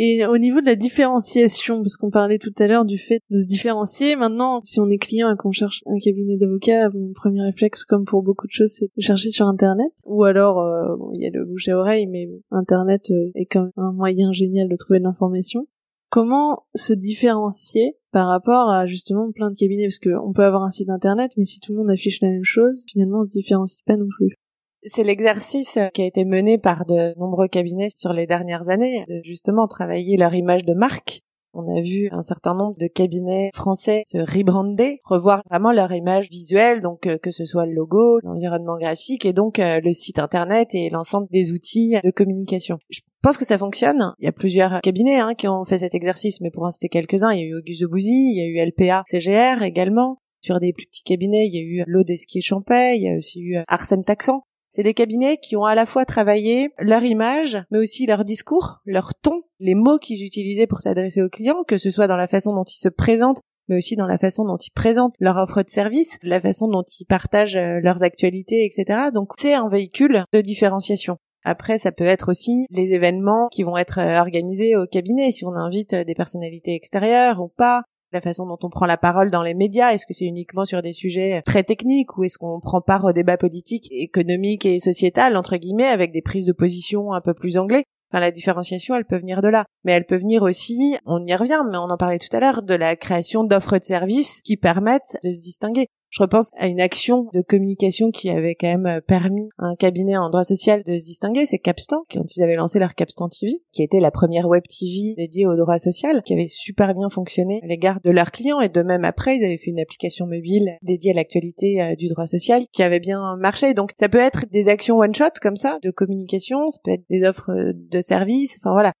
Et 0.00 0.24
au 0.26 0.38
niveau 0.38 0.60
de 0.60 0.66
la 0.66 0.76
différenciation, 0.76 1.82
parce 1.82 1.96
qu'on 1.96 2.10
parlait 2.10 2.38
tout 2.38 2.54
à 2.60 2.68
l'heure 2.68 2.84
du 2.84 2.98
fait 2.98 3.20
de 3.32 3.40
se 3.40 3.46
différencier, 3.46 4.14
maintenant, 4.14 4.60
si 4.62 4.78
on 4.78 4.88
est 4.90 4.96
client 4.96 5.28
et 5.28 5.36
qu'on 5.36 5.50
cherche 5.50 5.82
un 5.86 5.98
cabinet 5.98 6.36
d'avocats, 6.36 6.88
mon 6.90 7.12
premier 7.12 7.42
réflexe, 7.42 7.84
comme 7.84 8.04
pour 8.04 8.22
beaucoup 8.22 8.46
de 8.46 8.52
choses, 8.52 8.70
c'est 8.70 8.92
de 8.96 9.02
chercher 9.02 9.30
sur 9.30 9.48
Internet. 9.48 9.90
Ou 10.06 10.22
alors, 10.22 10.60
euh, 10.60 10.94
bon, 10.96 11.10
il 11.16 11.24
y 11.24 11.26
a 11.26 11.30
le 11.30 11.44
bouche 11.44 11.66
à 11.66 11.76
oreille, 11.76 12.06
mais 12.06 12.28
Internet 12.52 13.10
euh, 13.10 13.32
est 13.34 13.46
quand 13.46 13.62
même 13.62 13.72
un 13.76 13.90
moyen 13.90 14.30
génial 14.30 14.68
de 14.68 14.76
trouver 14.76 15.00
de 15.00 15.04
l'information. 15.04 15.66
Comment 16.10 16.62
se 16.76 16.92
différencier 16.92 17.96
par 18.12 18.28
rapport 18.28 18.70
à 18.70 18.86
justement 18.86 19.32
plein 19.32 19.50
de 19.50 19.56
cabinets? 19.56 19.88
Parce 19.88 19.98
qu'on 19.98 20.32
peut 20.32 20.44
avoir 20.44 20.62
un 20.62 20.70
site 20.70 20.90
Internet, 20.90 21.32
mais 21.36 21.44
si 21.44 21.58
tout 21.58 21.72
le 21.72 21.78
monde 21.78 21.90
affiche 21.90 22.22
la 22.22 22.28
même 22.28 22.44
chose, 22.44 22.84
finalement, 22.88 23.18
on 23.18 23.24
se 23.24 23.30
différencie 23.30 23.82
pas 23.84 23.96
non 23.96 24.06
plus. 24.16 24.36
C'est 24.84 25.02
l'exercice 25.02 25.76
euh, 25.76 25.88
qui 25.88 26.02
a 26.02 26.06
été 26.06 26.24
mené 26.24 26.56
par 26.56 26.86
de 26.86 27.18
nombreux 27.18 27.48
cabinets 27.48 27.90
sur 27.94 28.12
les 28.12 28.26
dernières 28.26 28.68
années, 28.68 29.04
de 29.08 29.20
justement 29.24 29.66
travailler 29.66 30.16
leur 30.16 30.34
image 30.34 30.64
de 30.64 30.74
marque. 30.74 31.22
On 31.52 31.76
a 31.76 31.80
vu 31.80 32.08
un 32.12 32.22
certain 32.22 32.54
nombre 32.54 32.76
de 32.78 32.86
cabinets 32.86 33.50
français 33.54 34.02
se 34.06 34.18
rebrander, 34.18 35.00
revoir 35.02 35.42
vraiment 35.50 35.72
leur 35.72 35.90
image 35.92 36.28
visuelle, 36.30 36.80
donc 36.80 37.06
euh, 37.06 37.18
que 37.18 37.32
ce 37.32 37.44
soit 37.44 37.66
le 37.66 37.72
logo, 37.72 38.20
l'environnement 38.22 38.76
graphique 38.76 39.26
et 39.26 39.32
donc 39.32 39.58
euh, 39.58 39.80
le 39.82 39.92
site 39.92 40.20
internet 40.20 40.74
et 40.74 40.90
l'ensemble 40.90 41.26
des 41.32 41.50
outils 41.50 41.96
de 42.04 42.10
communication. 42.10 42.78
Je 42.90 43.00
pense 43.22 43.36
que 43.36 43.44
ça 43.44 43.58
fonctionne. 43.58 44.14
Il 44.20 44.26
y 44.26 44.28
a 44.28 44.32
plusieurs 44.32 44.80
cabinets 44.80 45.18
hein, 45.18 45.34
qui 45.34 45.48
ont 45.48 45.64
fait 45.64 45.78
cet 45.78 45.96
exercice, 45.96 46.40
mais 46.40 46.52
pour 46.52 46.62
en 46.62 46.70
citer 46.70 46.88
quelques-uns, 46.88 47.32
il 47.32 47.40
y 47.40 47.42
a 47.42 47.46
eu 47.46 47.58
Auguste 47.58 47.84
Bouzy, 47.86 48.12
il 48.12 48.36
y 48.36 48.60
a 48.60 48.64
eu 48.64 48.68
LPA 48.68 49.02
CGR 49.06 49.62
également. 49.62 50.18
Sur 50.40 50.60
des 50.60 50.72
plus 50.72 50.86
petits 50.86 51.02
cabinets, 51.02 51.48
il 51.48 51.54
y 51.54 51.58
a 51.58 51.62
eu 51.62 51.84
l'Odesquier 51.88 52.40
Champay, 52.40 52.96
il 52.96 53.02
y 53.02 53.08
a 53.08 53.16
aussi 53.16 53.40
eu 53.40 53.56
Arsène 53.66 54.04
Taxan. 54.04 54.44
C'est 54.70 54.82
des 54.82 54.94
cabinets 54.94 55.38
qui 55.38 55.56
ont 55.56 55.64
à 55.64 55.74
la 55.74 55.86
fois 55.86 56.04
travaillé 56.04 56.70
leur 56.78 57.02
image, 57.02 57.58
mais 57.70 57.78
aussi 57.78 58.06
leur 58.06 58.24
discours, 58.24 58.80
leur 58.84 59.14
ton, 59.14 59.42
les 59.60 59.74
mots 59.74 59.98
qu'ils 59.98 60.24
utilisaient 60.24 60.66
pour 60.66 60.80
s'adresser 60.80 61.22
aux 61.22 61.30
clients, 61.30 61.64
que 61.66 61.78
ce 61.78 61.90
soit 61.90 62.06
dans 62.06 62.16
la 62.16 62.28
façon 62.28 62.54
dont 62.54 62.64
ils 62.64 62.80
se 62.80 62.88
présentent, 62.88 63.40
mais 63.68 63.76
aussi 63.76 63.96
dans 63.96 64.06
la 64.06 64.18
façon 64.18 64.44
dont 64.44 64.56
ils 64.56 64.72
présentent 64.72 65.14
leur 65.20 65.36
offre 65.36 65.62
de 65.62 65.70
service, 65.70 66.18
la 66.22 66.40
façon 66.40 66.68
dont 66.68 66.82
ils 66.82 67.06
partagent 67.06 67.56
euh, 67.56 67.80
leurs 67.82 68.02
actualités, 68.02 68.64
etc. 68.64 69.08
Donc 69.12 69.32
c'est 69.38 69.54
un 69.54 69.68
véhicule 69.68 70.24
de 70.32 70.40
différenciation. 70.40 71.16
Après, 71.44 71.78
ça 71.78 71.92
peut 71.92 72.04
être 72.04 72.30
aussi 72.30 72.66
les 72.70 72.92
événements 72.92 73.48
qui 73.50 73.62
vont 73.62 73.76
être 73.76 73.98
euh, 74.00 74.20
organisés 74.20 74.76
au 74.76 74.86
cabinet, 74.86 75.32
si 75.32 75.46
on 75.46 75.54
invite 75.54 75.94
euh, 75.94 76.04
des 76.04 76.14
personnalités 76.14 76.74
extérieures 76.74 77.40
ou 77.40 77.48
pas, 77.48 77.84
la 78.12 78.20
façon 78.20 78.46
dont 78.46 78.58
on 78.62 78.70
prend 78.70 78.86
la 78.86 78.96
parole 78.96 79.30
dans 79.30 79.42
les 79.42 79.54
médias, 79.54 79.92
est-ce 79.92 80.06
que 80.06 80.14
c'est 80.14 80.24
uniquement 80.24 80.64
sur 80.64 80.82
des 80.82 80.92
sujets 80.92 81.42
très 81.42 81.62
techniques 81.62 82.16
ou 82.16 82.24
est-ce 82.24 82.38
qu'on 82.38 82.60
prend 82.60 82.80
part 82.80 83.04
au 83.04 83.12
débat 83.12 83.36
politique, 83.36 83.88
économique 83.90 84.64
et 84.64 84.78
sociétal, 84.78 85.36
entre 85.36 85.56
guillemets, 85.56 85.84
avec 85.84 86.12
des 86.12 86.22
prises 86.22 86.46
de 86.46 86.52
position 86.52 87.12
un 87.12 87.20
peu 87.20 87.34
plus 87.34 87.58
anglais? 87.58 87.84
Enfin, 88.10 88.20
la 88.20 88.30
différenciation, 88.30 88.94
elle 88.94 89.04
peut 89.04 89.18
venir 89.18 89.42
de 89.42 89.48
là. 89.48 89.66
Mais 89.84 89.92
elle 89.92 90.06
peut 90.06 90.16
venir 90.16 90.42
aussi, 90.42 90.96
on 91.04 91.24
y 91.26 91.34
revient, 91.34 91.62
mais 91.70 91.76
on 91.76 91.90
en 91.90 91.96
parlait 91.98 92.18
tout 92.18 92.34
à 92.34 92.40
l'heure, 92.40 92.62
de 92.62 92.74
la 92.74 92.96
création 92.96 93.44
d'offres 93.44 93.78
de 93.78 93.84
services 93.84 94.40
qui 94.40 94.56
permettent 94.56 95.18
de 95.22 95.32
se 95.32 95.42
distinguer. 95.42 95.88
Je 96.10 96.22
repense 96.22 96.50
à 96.56 96.68
une 96.68 96.80
action 96.80 97.28
de 97.34 97.42
communication 97.42 98.10
qui 98.10 98.30
avait 98.30 98.54
quand 98.54 98.78
même 98.78 99.02
permis 99.02 99.50
à 99.58 99.66
un 99.66 99.74
cabinet 99.74 100.16
en 100.16 100.30
droit 100.30 100.44
social 100.44 100.82
de 100.82 100.96
se 100.96 101.04
distinguer, 101.04 101.44
c'est 101.44 101.58
Capstan, 101.58 102.04
quand 102.10 102.34
ils 102.34 102.42
avaient 102.42 102.56
lancé 102.56 102.78
leur 102.78 102.94
Capstan 102.94 103.28
TV, 103.28 103.60
qui 103.72 103.82
était 103.82 104.00
la 104.00 104.10
première 104.10 104.48
web 104.48 104.62
TV 104.62 105.14
dédiée 105.16 105.46
au 105.46 105.54
droit 105.54 105.76
social, 105.76 106.22
qui 106.22 106.32
avait 106.32 106.46
super 106.46 106.94
bien 106.94 107.10
fonctionné 107.10 107.60
à 107.62 107.66
l'égard 107.66 108.00
de 108.02 108.10
leurs 108.10 108.30
clients, 108.30 108.60
et 108.60 108.70
de 108.70 108.82
même 108.82 109.04
après, 109.04 109.36
ils 109.36 109.44
avaient 109.44 109.58
fait 109.58 109.70
une 109.70 109.80
application 109.80 110.26
mobile 110.26 110.78
dédiée 110.82 111.10
à 111.10 111.14
l'actualité 111.14 111.82
euh, 111.82 111.94
du 111.94 112.08
droit 112.08 112.26
social, 112.26 112.62
qui 112.72 112.82
avait 112.82 113.00
bien 113.00 113.36
marché. 113.36 113.74
Donc 113.74 113.92
ça 114.00 114.08
peut 114.08 114.18
être 114.18 114.46
des 114.50 114.68
actions 114.68 114.98
one-shot 114.98 115.38
comme 115.42 115.56
ça, 115.56 115.78
de 115.82 115.90
communication, 115.90 116.70
ça 116.70 116.80
peut 116.82 116.92
être 116.92 117.04
des 117.10 117.24
offres 117.24 117.50
euh, 117.50 117.72
de 117.74 118.00
services, 118.00 118.56
enfin 118.58 118.72
voilà. 118.72 118.92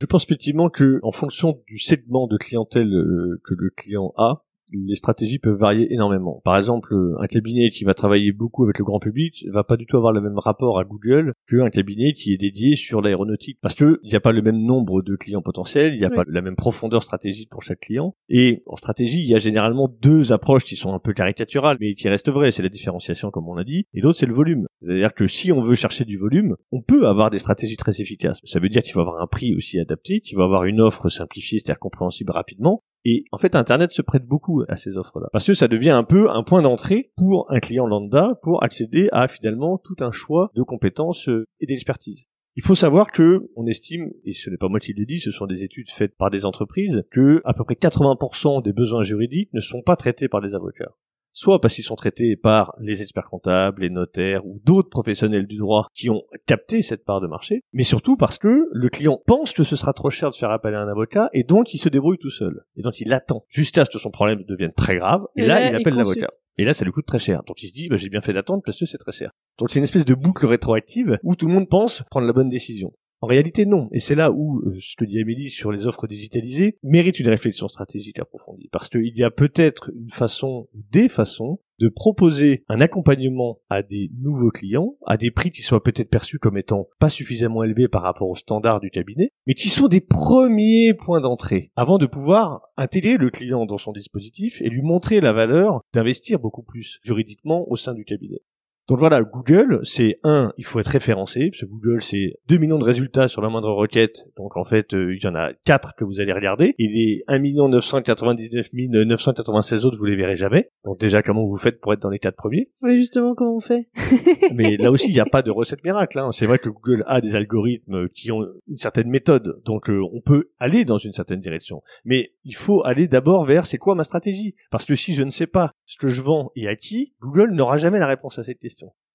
Je 0.00 0.06
pense 0.06 0.24
effectivement 0.24 0.68
que, 0.68 1.00
en 1.02 1.12
fonction 1.12 1.60
du 1.66 1.78
segment 1.78 2.26
de 2.26 2.36
clientèle 2.36 2.92
euh, 2.92 3.40
que 3.44 3.54
le 3.56 3.70
client 3.70 4.12
a, 4.16 4.44
les 4.72 4.94
stratégies 4.94 5.38
peuvent 5.38 5.58
varier 5.58 5.92
énormément. 5.92 6.40
Par 6.44 6.56
exemple, 6.56 6.94
un 7.18 7.26
cabinet 7.26 7.70
qui 7.70 7.84
va 7.84 7.94
travailler 7.94 8.32
beaucoup 8.32 8.64
avec 8.64 8.78
le 8.78 8.84
grand 8.84 8.98
public 8.98 9.44
va 9.52 9.64
pas 9.64 9.76
du 9.76 9.86
tout 9.86 9.96
avoir 9.96 10.12
le 10.12 10.20
même 10.20 10.38
rapport 10.38 10.78
à 10.78 10.84
Google 10.84 11.34
qu'un 11.48 11.70
cabinet 11.70 12.12
qui 12.12 12.32
est 12.32 12.38
dédié 12.38 12.76
sur 12.76 13.00
l'aéronautique. 13.00 13.58
Parce 13.60 13.74
que 13.74 14.00
il 14.02 14.10
n'y 14.10 14.16
a 14.16 14.20
pas 14.20 14.32
le 14.32 14.42
même 14.42 14.62
nombre 14.62 15.02
de 15.02 15.16
clients 15.16 15.42
potentiels, 15.42 15.94
il 15.94 15.98
n'y 15.98 16.04
a 16.04 16.08
Oui. 16.10 16.16
pas 16.16 16.24
la 16.26 16.42
même 16.42 16.56
profondeur 16.56 17.02
stratégique 17.02 17.50
pour 17.50 17.62
chaque 17.62 17.80
client. 17.80 18.14
Et 18.28 18.62
en 18.66 18.76
stratégie, 18.76 19.20
il 19.20 19.28
y 19.28 19.34
a 19.34 19.38
généralement 19.38 19.88
deux 20.00 20.32
approches 20.32 20.64
qui 20.64 20.76
sont 20.76 20.92
un 20.92 20.98
peu 20.98 21.12
caricaturales, 21.12 21.76
mais 21.80 21.94
qui 21.94 22.08
restent 22.08 22.30
vraies. 22.30 22.52
C'est 22.52 22.62
la 22.62 22.68
différenciation, 22.68 23.30
comme 23.30 23.48
on 23.48 23.54
l'a 23.54 23.64
dit, 23.64 23.84
et 23.94 24.00
l'autre, 24.00 24.18
c'est 24.18 24.26
le 24.26 24.34
volume. 24.34 24.66
C'est-à-dire 24.80 25.14
que 25.14 25.26
si 25.26 25.52
on 25.52 25.60
veut 25.62 25.74
chercher 25.74 26.04
du 26.04 26.16
volume, 26.16 26.56
on 26.70 26.82
peut 26.82 27.06
avoir 27.06 27.30
des 27.30 27.38
stratégies 27.38 27.76
très 27.76 28.00
efficaces. 28.00 28.40
Ça 28.44 28.58
veut 28.60 28.68
dire 28.68 28.82
qu'il 28.82 28.92
faut 28.92 29.00
avoir 29.00 29.22
un 29.22 29.26
prix 29.26 29.54
aussi 29.54 29.78
adapté, 29.78 30.20
qu'il 30.20 30.36
va 30.36 30.44
avoir 30.44 30.64
une 30.64 30.80
offre 30.80 31.08
simplifiée, 31.08 31.58
c'est-à-dire 31.58 31.78
compréhensible 31.78 32.32
rapidement, 32.32 32.82
et 33.04 33.24
en 33.32 33.38
fait, 33.38 33.54
Internet 33.54 33.90
se 33.90 34.02
prête 34.02 34.26
beaucoup 34.26 34.62
à 34.68 34.76
ces 34.76 34.96
offres-là. 34.96 35.28
Parce 35.32 35.46
que 35.46 35.54
ça 35.54 35.68
devient 35.68 35.90
un 35.90 36.04
peu 36.04 36.30
un 36.30 36.42
point 36.42 36.62
d'entrée 36.62 37.12
pour 37.16 37.50
un 37.50 37.58
client 37.58 37.86
lambda 37.86 38.38
pour 38.42 38.62
accéder 38.62 39.08
à 39.12 39.28
finalement 39.28 39.78
tout 39.78 39.96
un 40.00 40.12
choix 40.12 40.50
de 40.54 40.62
compétences 40.62 41.28
euh, 41.28 41.44
et 41.60 41.66
d'expertise. 41.66 42.26
Il 42.54 42.62
faut 42.62 42.74
savoir 42.74 43.10
que 43.10 43.48
on 43.56 43.66
estime, 43.66 44.10
et 44.24 44.32
ce 44.32 44.50
n'est 44.50 44.58
pas 44.58 44.68
moi 44.68 44.78
qui 44.78 44.92
le 44.92 45.06
dis, 45.06 45.18
ce 45.18 45.30
sont 45.30 45.46
des 45.46 45.64
études 45.64 45.90
faites 45.90 46.14
par 46.16 46.30
des 46.30 46.44
entreprises, 46.44 47.02
que 47.10 47.40
à 47.44 47.54
peu 47.54 47.64
près 47.64 47.74
80% 47.74 48.62
des 48.62 48.74
besoins 48.74 49.02
juridiques 49.02 49.52
ne 49.54 49.60
sont 49.60 49.80
pas 49.80 49.96
traités 49.96 50.28
par 50.28 50.42
des 50.42 50.54
avocats. 50.54 50.94
Soit 51.32 51.60
parce 51.60 51.74
qu'ils 51.74 51.84
sont 51.84 51.96
traités 51.96 52.36
par 52.36 52.74
les 52.80 53.02
experts 53.02 53.28
comptables, 53.28 53.82
les 53.82 53.90
notaires 53.90 54.46
ou 54.46 54.60
d'autres 54.64 54.90
professionnels 54.90 55.46
du 55.46 55.56
droit 55.56 55.88
qui 55.94 56.10
ont 56.10 56.22
capté 56.46 56.82
cette 56.82 57.04
part 57.04 57.20
de 57.20 57.26
marché, 57.26 57.62
mais 57.72 57.82
surtout 57.82 58.16
parce 58.16 58.38
que 58.38 58.68
le 58.70 58.88
client 58.88 59.20
pense 59.26 59.52
que 59.52 59.64
ce 59.64 59.76
sera 59.76 59.92
trop 59.92 60.10
cher 60.10 60.30
de 60.30 60.36
faire 60.36 60.50
appel 60.50 60.74
à 60.74 60.80
un 60.80 60.88
avocat 60.88 61.30
et 61.32 61.44
donc 61.44 61.74
il 61.74 61.78
se 61.78 61.88
débrouille 61.88 62.18
tout 62.18 62.30
seul. 62.30 62.64
Et 62.76 62.82
donc 62.82 63.00
il 63.00 63.12
attend 63.12 63.44
jusqu'à 63.48 63.84
ce 63.84 63.90
que 63.90 63.98
son 63.98 64.10
problème 64.10 64.44
devienne 64.46 64.72
très 64.72 64.96
grave 64.96 65.22
et, 65.36 65.46
là, 65.46 65.68
il 65.68 65.74
appelle 65.74 65.94
l'avocat. 65.94 66.28
Et 66.58 66.64
là, 66.64 66.74
ça 66.74 66.84
lui 66.84 66.92
coûte 66.92 67.06
très 67.06 67.18
cher. 67.18 67.42
Donc 67.46 67.62
il 67.62 67.68
se 67.68 67.72
dit, 67.72 67.88
bah, 67.88 67.96
j'ai 67.96 68.10
bien 68.10 68.20
fait 68.20 68.32
d'attendre 68.32 68.62
parce 68.64 68.78
que 68.78 68.84
c'est 68.84 68.98
très 68.98 69.12
cher. 69.12 69.32
Donc 69.58 69.70
c'est 69.70 69.78
une 69.78 69.84
espèce 69.84 70.04
de 70.04 70.14
boucle 70.14 70.46
rétroactive 70.46 71.18
où 71.22 71.34
tout 71.34 71.46
le 71.46 71.52
monde 71.52 71.68
pense 71.68 72.02
prendre 72.10 72.26
la 72.26 72.32
bonne 72.32 72.50
décision. 72.50 72.92
En 73.22 73.28
réalité, 73.28 73.66
non. 73.66 73.88
Et 73.92 74.00
c'est 74.00 74.16
là 74.16 74.32
où 74.32 74.58
euh, 74.66 74.76
ce 74.80 74.96
que 74.96 75.04
dit 75.04 75.20
Amélie 75.20 75.48
sur 75.48 75.70
les 75.70 75.86
offres 75.86 76.08
digitalisées 76.08 76.76
mérite 76.82 77.20
une 77.20 77.28
réflexion 77.28 77.68
stratégique 77.68 78.18
approfondie. 78.18 78.68
Parce 78.72 78.88
qu'il 78.88 79.16
y 79.16 79.22
a 79.22 79.30
peut-être 79.30 79.92
une 79.94 80.10
façon, 80.10 80.68
des 80.90 81.08
façons, 81.08 81.60
de 81.78 81.88
proposer 81.88 82.64
un 82.68 82.80
accompagnement 82.80 83.60
à 83.70 83.84
des 83.84 84.10
nouveaux 84.18 84.50
clients, 84.50 84.96
à 85.06 85.16
des 85.16 85.30
prix 85.30 85.52
qui 85.52 85.62
soient 85.62 85.84
peut-être 85.84 86.10
perçus 86.10 86.40
comme 86.40 86.58
étant 86.58 86.88
pas 86.98 87.10
suffisamment 87.10 87.62
élevés 87.62 87.86
par 87.86 88.02
rapport 88.02 88.28
aux 88.28 88.34
standards 88.34 88.80
du 88.80 88.90
cabinet, 88.90 89.30
mais 89.46 89.54
qui 89.54 89.68
sont 89.68 89.86
des 89.86 90.00
premiers 90.00 90.92
points 90.94 91.20
d'entrée, 91.20 91.70
avant 91.76 91.98
de 91.98 92.06
pouvoir 92.06 92.62
intégrer 92.76 93.18
le 93.18 93.30
client 93.30 93.66
dans 93.66 93.78
son 93.78 93.92
dispositif 93.92 94.60
et 94.62 94.68
lui 94.68 94.82
montrer 94.82 95.20
la 95.20 95.32
valeur 95.32 95.80
d'investir 95.92 96.40
beaucoup 96.40 96.62
plus 96.62 96.98
juridiquement 97.04 97.70
au 97.70 97.76
sein 97.76 97.94
du 97.94 98.04
cabinet. 98.04 98.42
Donc 98.88 98.98
voilà, 98.98 99.22
Google, 99.22 99.80
c'est 99.84 100.18
un, 100.24 100.52
il 100.58 100.64
faut 100.64 100.80
être 100.80 100.88
référencé, 100.88 101.50
parce 101.50 101.62
que 101.62 101.66
Google, 101.66 102.02
c'est 102.02 102.34
2 102.48 102.58
millions 102.58 102.78
de 102.78 102.84
résultats 102.84 103.28
sur 103.28 103.40
la 103.40 103.48
moindre 103.48 103.70
requête. 103.70 104.26
Donc 104.36 104.56
en 104.56 104.64
fait, 104.64 104.92
euh, 104.92 105.14
il 105.14 105.22
y 105.22 105.26
en 105.28 105.34
a 105.34 105.52
4 105.64 105.94
que 105.96 106.04
vous 106.04 106.20
allez 106.20 106.32
regarder. 106.32 106.74
Et 106.78 106.88
les 106.88 107.22
1 107.28 107.38
999 107.38 108.70
996 108.72 109.86
autres, 109.86 109.96
vous 109.98 110.04
les 110.04 110.16
verrez 110.16 110.36
jamais. 110.36 110.70
Donc 110.84 110.98
déjà, 110.98 111.22
comment 111.22 111.46
vous 111.46 111.56
faites 111.56 111.80
pour 111.80 111.92
être 111.92 112.02
dans 112.02 112.10
les 112.10 112.18
4 112.18 112.34
premiers? 112.34 112.70
Oui, 112.82 112.96
justement, 112.96 113.34
comment 113.34 113.56
on 113.56 113.60
fait? 113.60 113.82
Mais 114.54 114.76
là 114.76 114.90
aussi, 114.90 115.08
il 115.08 115.14
n'y 115.14 115.20
a 115.20 115.26
pas 115.26 115.42
de 115.42 115.50
recette 115.50 115.84
miracle. 115.84 116.18
Hein. 116.18 116.32
C'est 116.32 116.46
vrai 116.46 116.58
que 116.58 116.68
Google 116.68 117.04
a 117.06 117.20
des 117.20 117.36
algorithmes 117.36 118.08
qui 118.08 118.32
ont 118.32 118.44
une 118.66 118.76
certaine 118.76 119.08
méthode. 119.08 119.62
Donc 119.64 119.88
euh, 119.90 120.00
on 120.12 120.20
peut 120.20 120.50
aller 120.58 120.84
dans 120.84 120.98
une 120.98 121.12
certaine 121.12 121.40
direction. 121.40 121.82
Mais 122.04 122.32
il 122.44 122.56
faut 122.56 122.84
aller 122.84 123.06
d'abord 123.06 123.44
vers 123.46 123.66
c'est 123.66 123.78
quoi 123.78 123.94
ma 123.94 124.04
stratégie? 124.04 124.56
Parce 124.70 124.86
que 124.86 124.96
si 124.96 125.14
je 125.14 125.22
ne 125.22 125.30
sais 125.30 125.46
pas 125.46 125.72
ce 125.84 125.96
que 125.96 126.08
je 126.08 126.20
vends 126.20 126.50
et 126.56 126.66
à 126.66 126.74
qui, 126.74 127.14
Google 127.20 127.52
n'aura 127.52 127.78
jamais 127.78 128.00
la 128.00 128.06
réponse 128.06 128.38
à 128.38 128.42
cette 128.42 128.58
question. 128.58 128.71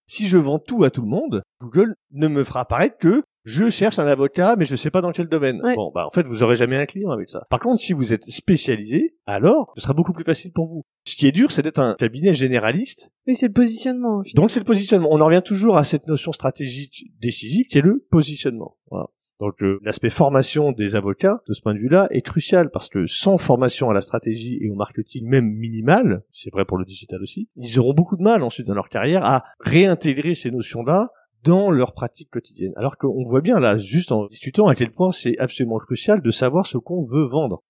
Si 0.09 0.27
je 0.27 0.37
vends 0.37 0.59
tout 0.59 0.83
à 0.83 0.89
tout 0.89 1.01
le 1.01 1.09
monde, 1.09 1.41
Google 1.61 1.95
ne 2.11 2.27
me 2.27 2.43
fera 2.43 2.61
apparaître 2.61 2.97
que 2.97 3.23
je 3.43 3.69
cherche 3.69 3.97
un 3.97 4.07
avocat, 4.07 4.55
mais 4.57 4.65
je 4.65 4.75
sais 4.75 4.89
pas 4.91 5.01
dans 5.01 5.11
quel 5.11 5.27
domaine. 5.27 5.61
Bon, 5.75 5.91
bah 5.93 6.05
en 6.05 6.11
fait, 6.11 6.23
vous 6.23 6.43
aurez 6.43 6.57
jamais 6.57 6.75
un 6.75 6.85
client 6.85 7.11
avec 7.11 7.29
ça. 7.29 7.45
Par 7.49 7.59
contre, 7.59 7.81
si 7.81 7.93
vous 7.93 8.11
êtes 8.11 8.25
spécialisé, 8.25 9.15
alors 9.25 9.71
ce 9.75 9.81
sera 9.81 9.93
beaucoup 9.93 10.11
plus 10.11 10.25
facile 10.25 10.51
pour 10.51 10.67
vous. 10.67 10.83
Ce 11.05 11.15
qui 11.15 11.27
est 11.27 11.31
dur, 11.31 11.51
c'est 11.51 11.61
d'être 11.61 11.79
un 11.79 11.95
cabinet 11.95 12.35
généraliste. 12.35 13.09
Oui, 13.25 13.35
c'est 13.35 13.47
le 13.47 13.53
positionnement. 13.53 14.21
Donc 14.35 14.51
c'est 14.51 14.59
le 14.59 14.65
positionnement. 14.65 15.09
On 15.11 15.21
en 15.21 15.25
revient 15.25 15.41
toujours 15.43 15.77
à 15.77 15.85
cette 15.85 16.07
notion 16.07 16.33
stratégique 16.33 17.05
décisive 17.19 17.67
qui 17.67 17.77
est 17.77 17.81
le 17.81 18.05
positionnement. 18.11 18.77
Voilà. 18.91 19.07
Donc 19.39 19.61
euh, 19.61 19.79
l'aspect 19.83 20.09
formation 20.09 20.71
des 20.71 20.95
avocats, 20.95 21.41
de 21.47 21.53
ce 21.53 21.61
point 21.61 21.75
de 21.75 21.79
vue-là, 21.79 22.07
est 22.09 22.21
crucial 22.21 22.71
parce 22.71 22.89
que 22.89 23.05
sans 23.05 23.37
formation 23.37 23.89
à 23.89 23.93
la 23.93 24.01
stratégie 24.01 24.57
et 24.61 24.69
au 24.69 24.75
marketing 24.75 25.27
même 25.27 25.51
minimal, 25.51 26.23
c'est 26.31 26.51
vrai 26.51 26.65
pour 26.65 26.77
le 26.77 26.85
digital 26.85 27.21
aussi, 27.21 27.47
ils 27.55 27.79
auront 27.79 27.93
beaucoup 27.93 28.17
de 28.17 28.23
mal 28.23 28.41
ensuite 28.41 28.67
dans 28.67 28.73
leur 28.73 28.89
carrière 28.89 29.23
à 29.23 29.43
réintégrer 29.59 30.33
ces 30.33 30.49
notions-là 30.49 31.11
dans 31.43 31.69
leur 31.69 31.93
pratique 31.93 32.31
quotidienne. 32.31 32.73
Alors 32.75 32.97
qu'on 32.97 33.23
voit 33.25 33.41
bien 33.41 33.59
là, 33.59 33.77
juste 33.77 34.11
en 34.11 34.25
discutant, 34.25 34.67
à 34.67 34.75
quel 34.75 34.91
point 34.91 35.11
c'est 35.11 35.37
absolument 35.37 35.77
crucial 35.77 36.21
de 36.21 36.31
savoir 36.31 36.65
ce 36.65 36.77
qu'on 36.77 37.03
veut 37.03 37.25
vendre. 37.25 37.63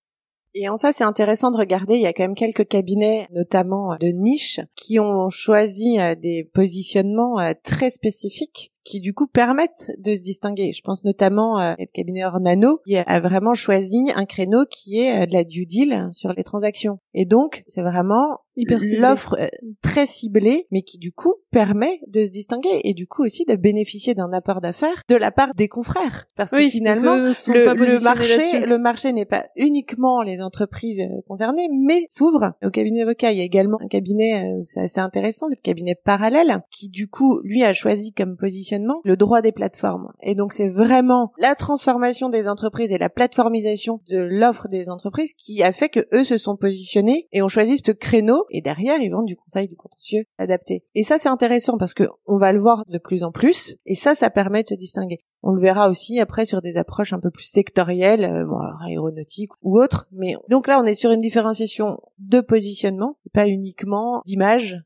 Et 0.54 0.68
en 0.68 0.76
ça, 0.76 0.92
c'est 0.92 1.04
intéressant 1.04 1.50
de 1.50 1.58
regarder, 1.58 1.94
il 1.94 2.00
y 2.00 2.06
a 2.06 2.12
quand 2.12 2.24
même 2.24 2.34
quelques 2.34 2.66
cabinets, 2.66 3.28
notamment 3.30 3.96
de 4.00 4.08
niche, 4.08 4.60
qui 4.74 4.98
ont 4.98 5.28
choisi 5.28 6.00
euh, 6.00 6.14
des 6.14 6.50
positionnements 6.54 7.38
euh, 7.38 7.52
très 7.62 7.90
spécifiques 7.90 8.72
qui 8.88 9.00
du 9.00 9.12
coup 9.12 9.26
permettent 9.26 9.92
de 9.98 10.14
se 10.14 10.22
distinguer. 10.22 10.72
Je 10.72 10.80
pense 10.80 11.04
notamment 11.04 11.60
euh, 11.60 11.74
le 11.78 11.84
cabinet 11.92 12.24
Ornano 12.24 12.80
qui 12.86 12.96
a 12.96 13.20
vraiment 13.20 13.52
choisi 13.52 14.10
un 14.16 14.24
créneau 14.24 14.64
qui 14.64 15.00
est 15.00 15.22
euh, 15.22 15.26
de 15.26 15.32
la 15.34 15.44
due 15.44 15.66
deal 15.66 16.08
sur 16.10 16.32
les 16.32 16.42
transactions. 16.42 16.98
Et 17.12 17.26
donc, 17.26 17.64
c'est 17.66 17.82
vraiment 17.82 18.38
l'offre 18.56 19.36
euh, 19.38 19.46
très 19.82 20.06
ciblée, 20.06 20.66
mais 20.70 20.82
qui 20.82 20.98
du 20.98 21.12
coup 21.12 21.34
permet 21.50 22.00
de 22.08 22.24
se 22.24 22.30
distinguer 22.30 22.80
et 22.82 22.94
du 22.94 23.06
coup 23.06 23.24
aussi 23.24 23.44
de 23.44 23.56
bénéficier 23.56 24.14
d'un 24.14 24.32
apport 24.32 24.60
d'affaires 24.60 25.02
de 25.08 25.16
la 25.16 25.30
part 25.30 25.54
des 25.54 25.68
confrères. 25.68 26.24
Parce 26.34 26.52
que 26.52 26.68
finalement, 26.68 27.16
le, 27.16 28.02
marché, 28.02 28.66
le 28.66 28.78
marché 28.78 29.12
n'est 29.12 29.26
pas 29.26 29.46
uniquement 29.56 30.22
les 30.22 30.40
entreprises 30.40 31.02
concernées, 31.26 31.68
mais 31.70 32.06
s'ouvre 32.08 32.54
au 32.64 32.70
cabinet 32.70 33.02
avocat. 33.02 33.32
Il 33.32 33.38
y 33.38 33.42
a 33.42 33.44
également 33.44 33.78
un 33.82 33.88
cabinet, 33.88 34.50
c'est 34.64 34.80
assez 34.80 35.00
intéressant, 35.00 35.48
c'est 35.48 35.58
le 35.58 35.62
cabinet 35.62 35.94
parallèle, 35.94 36.62
qui 36.70 36.88
du 36.88 37.08
coup, 37.08 37.40
lui, 37.42 37.62
a 37.62 37.74
choisi 37.74 38.12
comme 38.12 38.36
position 38.36 38.77
le 39.04 39.16
droit 39.16 39.42
des 39.42 39.52
plateformes. 39.52 40.12
Et 40.22 40.34
donc 40.34 40.52
c'est 40.52 40.68
vraiment 40.68 41.32
la 41.38 41.54
transformation 41.54 42.28
des 42.28 42.48
entreprises 42.48 42.92
et 42.92 42.98
la 42.98 43.08
plateformisation 43.08 44.00
de 44.10 44.18
l'offre 44.18 44.68
des 44.68 44.88
entreprises 44.88 45.34
qui 45.34 45.62
a 45.62 45.72
fait 45.72 45.88
que 45.88 46.06
eux 46.12 46.24
se 46.24 46.38
sont 46.38 46.56
positionnés 46.56 47.28
et 47.32 47.42
ont 47.42 47.48
choisi 47.48 47.80
ce 47.84 47.92
créneau 47.92 48.44
et 48.50 48.60
derrière 48.60 49.00
ils 49.00 49.10
vendent 49.10 49.26
du 49.26 49.36
conseil 49.36 49.68
du 49.68 49.76
contentieux 49.76 50.24
adapté. 50.38 50.84
Et 50.94 51.02
ça 51.02 51.18
c'est 51.18 51.28
intéressant 51.28 51.78
parce 51.78 51.94
que 51.94 52.04
on 52.26 52.38
va 52.38 52.52
le 52.52 52.60
voir 52.60 52.84
de 52.88 52.98
plus 52.98 53.22
en 53.22 53.32
plus 53.32 53.76
et 53.86 53.94
ça 53.94 54.14
ça 54.14 54.30
permet 54.30 54.62
de 54.62 54.68
se 54.68 54.74
distinguer. 54.74 55.18
On 55.42 55.52
le 55.52 55.60
verra 55.60 55.88
aussi 55.88 56.18
après 56.18 56.44
sur 56.44 56.60
des 56.60 56.76
approches 56.76 57.12
un 57.12 57.20
peu 57.20 57.30
plus 57.30 57.44
sectorielles, 57.44 58.24
euh, 58.24 58.46
aéronautiques 58.84 59.52
ou 59.62 59.78
autres. 59.80 60.08
Mais 60.12 60.34
donc 60.48 60.66
là, 60.66 60.80
on 60.80 60.84
est 60.84 60.94
sur 60.94 61.12
une 61.12 61.20
différenciation 61.20 62.00
de 62.18 62.40
positionnement, 62.40 63.18
pas 63.32 63.46
uniquement 63.46 64.22
d'image 64.26 64.76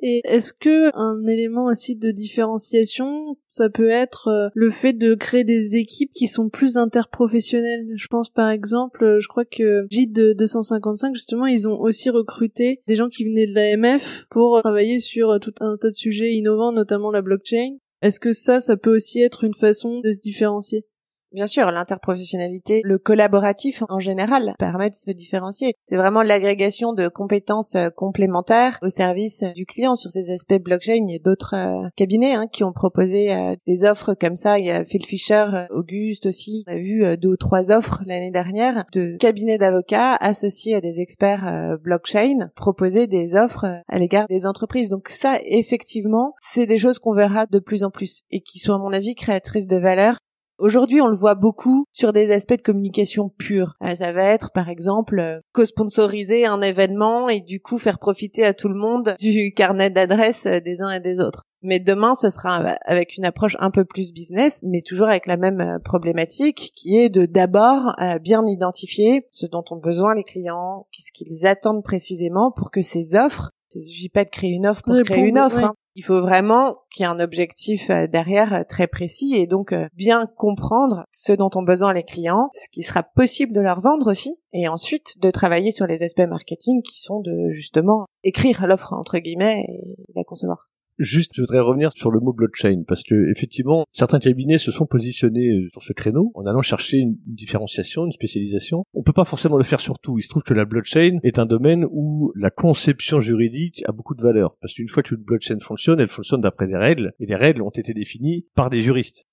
et 0.00 0.20
est-ce 0.24 0.52
que 0.52 0.94
un 0.96 1.26
élément 1.26 1.66
aussi 1.66 1.96
de 1.96 2.10
différenciation, 2.10 3.36
ça 3.48 3.68
peut 3.68 3.90
être 3.90 4.28
euh, 4.28 4.48
le 4.54 4.70
fait 4.70 4.92
de 4.92 5.14
créer 5.14 5.44
des 5.44 5.76
équipes 5.76 6.12
qui 6.12 6.28
sont 6.28 6.48
plus 6.48 6.76
interprofessionnelles? 6.76 7.86
Je 7.96 8.06
pense 8.06 8.30
par 8.30 8.50
exemple, 8.50 9.04
euh, 9.04 9.20
je 9.20 9.26
crois 9.26 9.44
que 9.44 9.86
JIT 9.90 10.12
255 10.36 11.14
justement, 11.14 11.46
ils 11.46 11.68
ont 11.68 11.80
aussi 11.80 12.10
recruté 12.10 12.80
des 12.86 12.94
gens 12.94 13.08
qui 13.08 13.24
venaient 13.24 13.46
de 13.46 13.54
l'AMF 13.54 14.26
pour 14.30 14.60
travailler 14.60 15.00
sur 15.00 15.30
euh, 15.30 15.38
tout 15.38 15.54
un 15.60 15.76
tas 15.76 15.88
de 15.88 15.94
sujets 15.94 16.32
innovants, 16.32 16.72
notamment 16.72 17.10
la 17.10 17.22
blockchain. 17.22 17.76
Est-ce 18.00 18.20
que 18.20 18.30
ça, 18.30 18.60
ça 18.60 18.76
peut 18.76 18.94
aussi 18.94 19.20
être 19.20 19.42
une 19.42 19.54
façon 19.54 20.00
de 20.00 20.12
se 20.12 20.20
différencier? 20.20 20.84
Bien 21.32 21.46
sûr, 21.46 21.70
l'interprofessionnalité, 21.70 22.80
le 22.84 22.98
collaboratif 22.98 23.82
en 23.90 24.00
général 24.00 24.54
permet 24.58 24.88
de 24.88 24.94
se 24.94 25.10
différencier. 25.10 25.74
C'est 25.84 25.96
vraiment 25.96 26.22
l'agrégation 26.22 26.94
de 26.94 27.08
compétences 27.08 27.74
euh, 27.74 27.90
complémentaires 27.90 28.78
au 28.80 28.88
service 28.88 29.42
du 29.54 29.66
client 29.66 29.94
sur 29.94 30.10
ces 30.10 30.30
aspects 30.30 30.62
blockchain. 30.62 31.04
Il 31.06 31.12
y 31.12 31.16
a 31.16 31.18
d'autres 31.18 31.54
euh, 31.54 31.88
cabinets 31.96 32.32
hein, 32.32 32.46
qui 32.50 32.64
ont 32.64 32.72
proposé 32.72 33.34
euh, 33.34 33.54
des 33.66 33.84
offres 33.84 34.14
comme 34.14 34.36
ça. 34.36 34.58
Il 34.58 34.64
y 34.64 34.70
a 34.70 34.86
Phil 34.86 35.04
Fisher, 35.04 35.66
Auguste 35.70 36.24
aussi. 36.24 36.64
On 36.66 36.72
a 36.72 36.76
vu 36.76 37.16
deux 37.18 37.30
ou 37.30 37.36
trois 37.36 37.70
offres 37.70 38.02
l'année 38.06 38.30
dernière 38.30 38.84
de 38.94 39.18
cabinets 39.18 39.58
d'avocats 39.58 40.14
associés 40.14 40.76
à 40.76 40.80
des 40.80 41.00
experts 41.00 41.78
blockchain 41.82 42.48
proposer 42.56 43.06
des 43.06 43.34
offres 43.34 43.66
à 43.86 43.98
l'égard 43.98 44.26
des 44.28 44.46
entreprises. 44.46 44.88
Donc 44.88 45.10
ça, 45.10 45.38
effectivement, 45.44 46.34
c'est 46.40 46.66
des 46.66 46.78
choses 46.78 46.98
qu'on 46.98 47.14
verra 47.14 47.44
de 47.46 47.58
plus 47.58 47.84
en 47.84 47.90
plus 47.90 48.22
et 48.30 48.40
qui 48.40 48.58
sont 48.58 48.72
à 48.72 48.78
mon 48.78 48.92
avis 48.92 49.14
créatrices 49.14 49.66
de 49.66 49.76
valeur 49.76 50.18
Aujourd'hui, 50.58 51.00
on 51.00 51.06
le 51.06 51.16
voit 51.16 51.36
beaucoup 51.36 51.84
sur 51.92 52.12
des 52.12 52.32
aspects 52.32 52.56
de 52.56 52.62
communication 52.62 53.28
pure. 53.28 53.76
Euh, 53.84 53.94
ça 53.94 54.12
va 54.12 54.24
être, 54.24 54.50
par 54.50 54.68
exemple, 54.68 55.20
euh, 55.20 55.38
co-sponsoriser 55.52 56.46
un 56.46 56.60
événement 56.62 57.28
et 57.28 57.40
du 57.40 57.60
coup 57.60 57.78
faire 57.78 58.00
profiter 58.00 58.44
à 58.44 58.54
tout 58.54 58.68
le 58.68 58.74
monde 58.74 59.14
du 59.20 59.52
carnet 59.56 59.90
d'adresses 59.90 60.46
euh, 60.46 60.58
des 60.58 60.82
uns 60.82 60.90
et 60.90 60.98
des 60.98 61.20
autres. 61.20 61.44
Mais 61.62 61.78
demain, 61.78 62.14
ce 62.14 62.30
sera 62.30 62.56
avec 62.86 63.16
une 63.16 63.24
approche 63.24 63.56
un 63.60 63.70
peu 63.70 63.84
plus 63.84 64.12
business, 64.12 64.60
mais 64.64 64.82
toujours 64.82 65.08
avec 65.08 65.26
la 65.26 65.36
même 65.36 65.78
problématique, 65.84 66.72
qui 66.74 66.96
est 66.96 67.08
de 67.08 67.26
d'abord 67.26 67.96
bien 68.22 68.46
identifier 68.46 69.26
ce 69.32 69.44
dont 69.44 69.64
ont 69.72 69.76
besoin 69.76 70.14
les 70.14 70.22
clients, 70.22 70.86
qu'est-ce 70.92 71.10
qu'ils 71.12 71.48
attendent 71.48 71.82
précisément 71.82 72.52
pour 72.52 72.70
que 72.70 72.80
ces 72.80 73.16
offres, 73.16 73.50
il 73.74 73.80
s'agit 73.82 74.08
pas 74.08 74.24
de 74.24 74.30
créer 74.30 74.50
une 74.50 74.66
offre 74.66 74.82
pour 74.82 74.94
créer 75.02 75.26
une 75.26 75.38
offre, 75.38 75.58
hein. 75.58 75.74
Il 75.98 76.04
faut 76.04 76.20
vraiment 76.20 76.76
qu'il 76.92 77.02
y 77.02 77.08
ait 77.08 77.10
un 77.10 77.18
objectif 77.18 77.90
euh, 77.90 78.06
derrière 78.06 78.54
euh, 78.54 78.62
très 78.62 78.86
précis 78.86 79.34
et 79.34 79.48
donc 79.48 79.72
euh, 79.72 79.88
bien 79.94 80.26
comprendre 80.36 81.02
ce 81.10 81.32
dont 81.32 81.50
ont 81.56 81.64
besoin 81.64 81.92
les 81.92 82.04
clients, 82.04 82.50
ce 82.52 82.68
qui 82.70 82.84
sera 82.84 83.02
possible 83.02 83.52
de 83.52 83.60
leur 83.60 83.80
vendre 83.80 84.08
aussi, 84.08 84.38
et 84.52 84.68
ensuite 84.68 85.20
de 85.20 85.32
travailler 85.32 85.72
sur 85.72 85.88
les 85.88 86.04
aspects 86.04 86.20
marketing 86.20 86.82
qui 86.82 87.00
sont 87.00 87.18
de 87.18 87.50
justement 87.50 88.06
écrire 88.22 88.64
l'offre 88.68 88.92
entre 88.92 89.18
guillemets 89.18 89.64
et 89.68 89.96
la 90.14 90.22
concevoir. 90.22 90.70
Juste, 90.98 91.32
je 91.36 91.42
voudrais 91.42 91.60
revenir 91.60 91.92
sur 91.94 92.10
le 92.10 92.18
mot 92.18 92.32
blockchain 92.32 92.82
parce 92.86 93.04
que 93.04 93.30
effectivement, 93.30 93.84
certains 93.92 94.18
cabinets 94.18 94.58
se 94.58 94.72
sont 94.72 94.86
positionnés 94.86 95.48
euh, 95.48 95.68
sur 95.70 95.82
ce 95.82 95.92
créneau 95.92 96.32
en 96.34 96.44
allant 96.44 96.60
chercher 96.60 96.98
une 96.98 97.16
différenciation, 97.24 98.04
une 98.04 98.12
spécialisation. 98.12 98.82
On 98.94 99.04
peut 99.04 99.12
pas 99.12 99.24
forcément 99.24 99.58
le 99.58 99.64
faire 99.64 99.78
sur 99.78 100.00
tout. 100.00 100.18
Il 100.18 100.22
se 100.22 100.28
trouve 100.28 100.42
que 100.42 100.54
la 100.54 100.64
blockchain 100.64 101.18
est 101.22 101.38
un 101.38 101.46
domaine 101.46 101.86
où 101.90 102.32
la 102.34 102.50
conception 102.50 103.20
juridique 103.20 103.84
a 103.86 103.92
beaucoup 103.92 104.16
de 104.16 104.22
valeur 104.22 104.56
parce 104.60 104.74
qu'une 104.74 104.88
fois 104.88 105.04
qu'une 105.04 105.18
blockchain 105.18 105.60
fonctionne, 105.60 106.00
elle 106.00 106.08
fonctionne 106.08 106.40
d'après 106.40 106.66
des 106.66 106.76
règles 106.76 107.12
et 107.20 107.26
les 107.26 107.36
règles 107.36 107.62
ont 107.62 107.70
été 107.70 107.94
définies 107.94 108.46
par 108.56 108.68
des 108.68 108.80
juristes. 108.80 109.28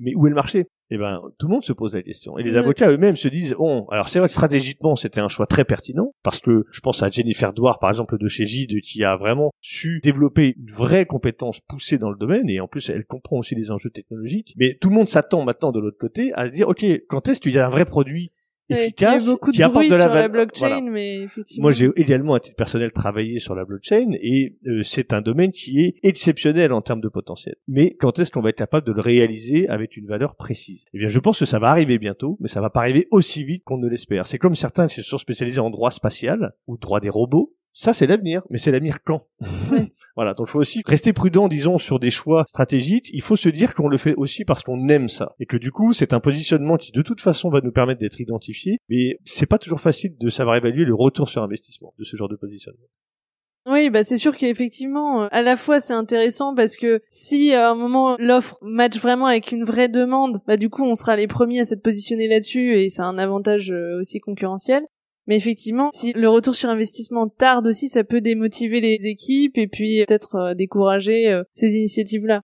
Mais 0.00 0.14
où 0.14 0.26
est 0.26 0.30
le 0.30 0.36
marché? 0.36 0.66
Eh 0.92 0.98
ben, 0.98 1.20
tout 1.38 1.46
le 1.46 1.52
monde 1.52 1.62
se 1.62 1.72
pose 1.72 1.94
la 1.94 2.02
question. 2.02 2.36
Et 2.36 2.42
les 2.42 2.56
avocats 2.56 2.90
eux-mêmes 2.90 3.14
se 3.14 3.28
disent, 3.28 3.54
bon, 3.54 3.86
alors 3.90 4.08
c'est 4.08 4.18
vrai 4.18 4.26
que 4.26 4.34
stratégiquement, 4.34 4.96
c'était 4.96 5.20
un 5.20 5.28
choix 5.28 5.46
très 5.46 5.64
pertinent, 5.64 6.12
parce 6.24 6.40
que 6.40 6.64
je 6.72 6.80
pense 6.80 7.02
à 7.04 7.08
Jennifer 7.08 7.52
Douard, 7.52 7.78
par 7.78 7.90
exemple, 7.90 8.18
de 8.18 8.26
chez 8.26 8.44
Gide, 8.44 8.80
qui 8.80 9.04
a 9.04 9.16
vraiment 9.16 9.52
su 9.60 10.00
développer 10.02 10.56
une 10.58 10.74
vraie 10.74 11.06
compétence 11.06 11.60
poussée 11.60 11.96
dans 11.96 12.10
le 12.10 12.16
domaine, 12.16 12.50
et 12.50 12.58
en 12.60 12.66
plus, 12.66 12.90
elle 12.90 13.04
comprend 13.04 13.36
aussi 13.36 13.54
les 13.54 13.70
enjeux 13.70 13.90
technologiques. 13.90 14.52
Mais 14.56 14.76
tout 14.80 14.88
le 14.88 14.96
monde 14.96 15.06
s'attend 15.06 15.44
maintenant 15.44 15.70
de 15.70 15.78
l'autre 15.78 15.98
côté 15.98 16.32
à 16.34 16.48
se 16.48 16.52
dire, 16.52 16.68
ok, 16.68 16.84
quand 17.08 17.28
est-ce 17.28 17.40
qu'il 17.40 17.52
y 17.52 17.58
a 17.58 17.66
un 17.66 17.70
vrai 17.70 17.84
produit 17.84 18.32
efficace 18.74 19.22
Il 19.22 19.26
y 19.26 19.28
a 19.28 19.32
beaucoup 19.32 19.50
qui 19.50 19.58
de 19.58 19.62
apporte 19.64 19.76
bruit 19.76 19.88
de 19.88 19.94
la 19.94 20.00
sur 20.04 20.08
la 20.08 20.14
valeur 20.14 20.30
blockchain, 20.30 20.68
Voilà. 20.68 20.90
mais 20.90 21.22
effectivement. 21.22 21.62
Moi, 21.62 21.72
j'ai 21.72 21.88
également, 21.96 22.34
à 22.34 22.40
titre 22.40 22.56
personnel, 22.56 22.92
travaillé 22.92 23.38
sur 23.40 23.54
la 23.54 23.64
blockchain 23.64 24.12
et 24.20 24.56
euh, 24.66 24.82
c'est 24.82 25.12
un 25.12 25.20
domaine 25.20 25.50
qui 25.52 25.80
est 25.80 25.94
exceptionnel 26.02 26.72
en 26.72 26.80
termes 26.82 27.00
de 27.00 27.08
potentiel. 27.08 27.54
Mais 27.68 27.94
quand 27.98 28.18
est-ce 28.18 28.30
qu'on 28.30 28.40
va 28.42 28.50
être 28.50 28.56
capable 28.56 28.86
de 28.86 28.92
le 28.92 29.00
réaliser 29.00 29.68
avec 29.68 29.96
une 29.96 30.06
valeur 30.06 30.36
précise? 30.36 30.84
Eh 30.94 30.98
bien, 30.98 31.08
je 31.08 31.18
pense 31.18 31.38
que 31.38 31.44
ça 31.46 31.58
va 31.58 31.68
arriver 31.70 31.98
bientôt, 31.98 32.36
mais 32.40 32.48
ça 32.48 32.60
va 32.60 32.70
pas 32.70 32.80
arriver 32.80 33.06
aussi 33.10 33.44
vite 33.44 33.64
qu'on 33.64 33.78
ne 33.78 33.88
l'espère. 33.88 34.26
C'est 34.26 34.38
comme 34.38 34.56
certains 34.56 34.86
qui 34.86 34.94
se 34.96 35.02
sont 35.02 35.18
spécialisés 35.18 35.60
en 35.60 35.70
droit 35.70 35.90
spatial 35.90 36.52
ou 36.66 36.76
droit 36.76 37.00
des 37.00 37.08
robots. 37.10 37.54
Ça, 37.72 37.92
c'est 37.92 38.06
l'avenir, 38.06 38.42
mais 38.50 38.58
c'est 38.58 38.72
l'avenir 38.72 39.02
quand? 39.04 39.26
Voilà, 40.16 40.34
donc 40.34 40.48
il 40.48 40.50
faut 40.50 40.58
aussi 40.58 40.82
rester 40.84 41.12
prudent, 41.12 41.48
disons, 41.48 41.78
sur 41.78 41.98
des 41.98 42.10
choix 42.10 42.44
stratégiques. 42.46 43.08
Il 43.12 43.22
faut 43.22 43.36
se 43.36 43.48
dire 43.48 43.74
qu'on 43.74 43.88
le 43.88 43.96
fait 43.96 44.14
aussi 44.16 44.44
parce 44.44 44.62
qu'on 44.62 44.88
aime 44.88 45.08
ça. 45.08 45.34
Et 45.38 45.46
que 45.46 45.56
du 45.56 45.70
coup, 45.70 45.92
c'est 45.94 46.12
un 46.12 46.20
positionnement 46.20 46.76
qui, 46.76 46.92
de 46.92 47.00
toute 47.00 47.20
façon, 47.20 47.48
va 47.48 47.60
nous 47.62 47.72
permettre 47.72 48.00
d'être 48.00 48.20
identifiés. 48.20 48.78
Mais 48.90 49.18
c'est 49.24 49.46
pas 49.46 49.56
toujours 49.56 49.80
facile 49.80 50.16
de 50.18 50.28
savoir 50.28 50.56
évaluer 50.56 50.84
le 50.84 50.94
retour 50.94 51.28
sur 51.28 51.42
investissement 51.42 51.94
de 51.98 52.04
ce 52.04 52.16
genre 52.16 52.28
de 52.28 52.36
positionnement. 52.36 52.86
Oui, 53.66 53.90
bah 53.90 54.02
c'est 54.04 54.16
sûr 54.16 54.36
qu'effectivement, 54.36 55.24
euh, 55.24 55.28
à 55.30 55.42
la 55.42 55.54
fois 55.54 55.80
c'est 55.80 55.92
intéressant 55.92 56.54
parce 56.54 56.76
que 56.76 57.02
si 57.10 57.52
à 57.52 57.70
un 57.70 57.74
moment 57.74 58.16
l'offre 58.18 58.56
match 58.62 58.98
vraiment 58.98 59.26
avec 59.26 59.52
une 59.52 59.64
vraie 59.64 59.90
demande, 59.90 60.40
bah 60.46 60.56
du 60.56 60.70
coup 60.70 60.82
on 60.82 60.94
sera 60.94 61.14
les 61.14 61.26
premiers 61.26 61.60
à 61.60 61.64
s'être 61.66 61.82
positionnés 61.82 62.26
là-dessus 62.26 62.78
et 62.78 62.88
c'est 62.88 63.02
un 63.02 63.18
avantage 63.18 63.70
euh, 63.70 64.00
aussi 64.00 64.18
concurrentiel. 64.18 64.82
Mais 65.26 65.36
effectivement, 65.36 65.90
si 65.92 66.12
le 66.12 66.28
retour 66.28 66.54
sur 66.54 66.70
investissement 66.70 67.28
tarde 67.28 67.66
aussi, 67.66 67.88
ça 67.88 68.04
peut 68.04 68.20
démotiver 68.20 68.80
les 68.80 69.06
équipes 69.06 69.58
et 69.58 69.68
puis 69.68 70.04
peut-être 70.06 70.34
euh, 70.36 70.54
décourager 70.54 71.28
euh, 71.28 71.42
ces 71.52 71.74
initiatives-là. 71.76 72.40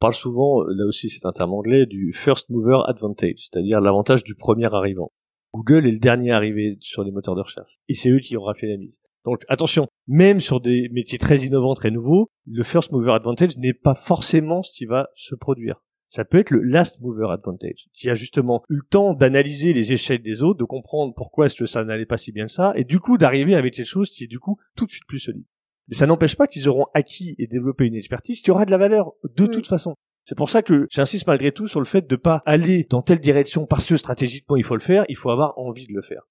On 0.00 0.06
parle 0.06 0.14
souvent, 0.14 0.62
là 0.62 0.86
aussi 0.86 1.08
c'est 1.08 1.26
un 1.26 1.32
terme 1.32 1.52
anglais, 1.52 1.86
du 1.86 2.12
first 2.12 2.48
mover 2.48 2.80
advantage, 2.86 3.48
c'est-à-dire 3.50 3.80
l'avantage 3.80 4.24
du 4.24 4.34
premier 4.34 4.72
arrivant. 4.72 5.12
Google 5.52 5.86
est 5.86 5.92
le 5.92 5.98
dernier 5.98 6.30
arrivé 6.30 6.78
sur 6.80 7.02
les 7.04 7.10
moteurs 7.10 7.34
de 7.34 7.42
recherche. 7.42 7.78
Et 7.88 7.94
c'est 7.94 8.08
eux 8.08 8.20
qui 8.20 8.36
ont 8.36 8.42
raflé 8.42 8.68
la 8.68 8.76
mise. 8.76 9.00
Donc 9.24 9.44
attention, 9.48 9.88
même 10.06 10.40
sur 10.40 10.60
des 10.60 10.88
métiers 10.92 11.18
très 11.18 11.38
innovants, 11.38 11.74
très 11.74 11.90
nouveaux, 11.90 12.30
le 12.46 12.62
first 12.62 12.92
mover 12.92 13.12
advantage 13.12 13.58
n'est 13.58 13.74
pas 13.74 13.94
forcément 13.94 14.62
ce 14.62 14.72
qui 14.72 14.86
va 14.86 15.08
se 15.14 15.34
produire. 15.34 15.82
Ça 16.12 16.24
peut 16.24 16.38
être 16.38 16.50
le 16.50 16.60
last 16.60 17.00
mover 17.00 17.28
advantage, 17.30 17.86
qui 17.94 18.10
a 18.10 18.16
justement 18.16 18.64
eu 18.68 18.74
le 18.74 18.82
temps 18.90 19.14
d'analyser 19.14 19.72
les 19.72 19.92
échelles 19.92 20.22
des 20.22 20.42
autres, 20.42 20.58
de 20.58 20.64
comprendre 20.64 21.14
pourquoi 21.14 21.46
est-ce 21.46 21.54
que 21.54 21.66
ça 21.66 21.84
n'allait 21.84 22.04
pas 22.04 22.16
si 22.16 22.32
bien 22.32 22.46
que 22.46 22.52
ça, 22.52 22.72
et 22.74 22.82
du 22.82 22.98
coup 22.98 23.16
d'arriver 23.16 23.54
avec 23.54 23.74
quelque 23.74 23.86
chose 23.86 24.10
qui 24.10 24.24
est 24.24 24.26
du 24.26 24.40
coup 24.40 24.58
tout 24.74 24.86
de 24.86 24.90
suite 24.90 25.06
plus 25.06 25.20
solide. 25.20 25.44
Mais 25.86 25.94
ça 25.94 26.06
n'empêche 26.06 26.36
pas 26.36 26.48
qu'ils 26.48 26.68
auront 26.68 26.86
acquis 26.94 27.36
et 27.38 27.46
développé 27.46 27.86
une 27.86 27.94
expertise 27.94 28.42
qui 28.42 28.50
aura 28.50 28.64
de 28.66 28.72
la 28.72 28.78
valeur 28.78 29.12
de 29.22 29.44
Oui. 29.44 29.50
toute 29.50 29.68
façon. 29.68 29.94
C'est 30.24 30.36
pour 30.36 30.50
ça 30.50 30.62
que 30.62 30.86
j'insiste 30.90 31.26
malgré 31.28 31.52
tout 31.52 31.68
sur 31.68 31.80
le 31.80 31.86
fait 31.86 32.08
de 32.08 32.16
pas 32.16 32.42
aller 32.44 32.86
dans 32.90 33.02
telle 33.02 33.20
direction 33.20 33.66
parce 33.66 33.86
que 33.86 33.96
stratégiquement 33.96 34.56
il 34.56 34.64
faut 34.64 34.74
le 34.76 34.80
faire, 34.82 35.04
il 35.08 35.16
faut 35.16 35.30
avoir 35.30 35.56
envie 35.58 35.86
de 35.86 35.92
le 35.92 36.02
faire. 36.02 36.22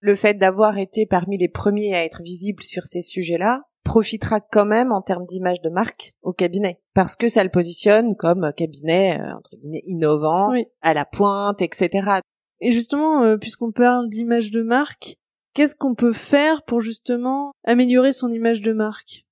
Le 0.00 0.14
fait 0.14 0.34
d'avoir 0.34 0.78
été 0.78 1.06
parmi 1.06 1.38
les 1.38 1.48
premiers 1.48 1.94
à 1.94 2.04
être 2.04 2.22
visible 2.22 2.62
sur 2.62 2.86
ces 2.86 3.02
sujets-là 3.02 3.62
profitera 3.84 4.40
quand 4.40 4.66
même 4.66 4.92
en 4.92 5.00
termes 5.00 5.24
d'image 5.24 5.60
de 5.62 5.70
marque 5.70 6.12
au 6.22 6.32
cabinet 6.32 6.78
parce 6.94 7.16
que 7.16 7.28
ça 7.28 7.42
le 7.42 7.50
positionne 7.50 8.16
comme 8.16 8.52
cabinet 8.56 9.18
euh, 9.18 9.34
entre 9.34 9.56
guillemets 9.56 9.82
innovant, 9.86 10.50
Oui. 10.50 10.66
à 10.82 10.92
la 10.94 11.04
pointe, 11.04 11.62
etc. 11.62 12.20
Et 12.60 12.72
justement, 12.72 13.22
euh, 13.22 13.36
puisqu'on 13.36 13.72
parle 13.72 14.08
d'image 14.10 14.50
de 14.50 14.62
marque, 14.62 15.16
qu'est-ce 15.54 15.74
qu'on 15.76 15.94
peut 15.94 16.12
faire 16.12 16.64
pour 16.64 16.80
justement 16.80 17.52
améliorer 17.64 18.12
son 18.12 18.30
image 18.30 18.60
de 18.60 18.72
marque? 18.72 19.24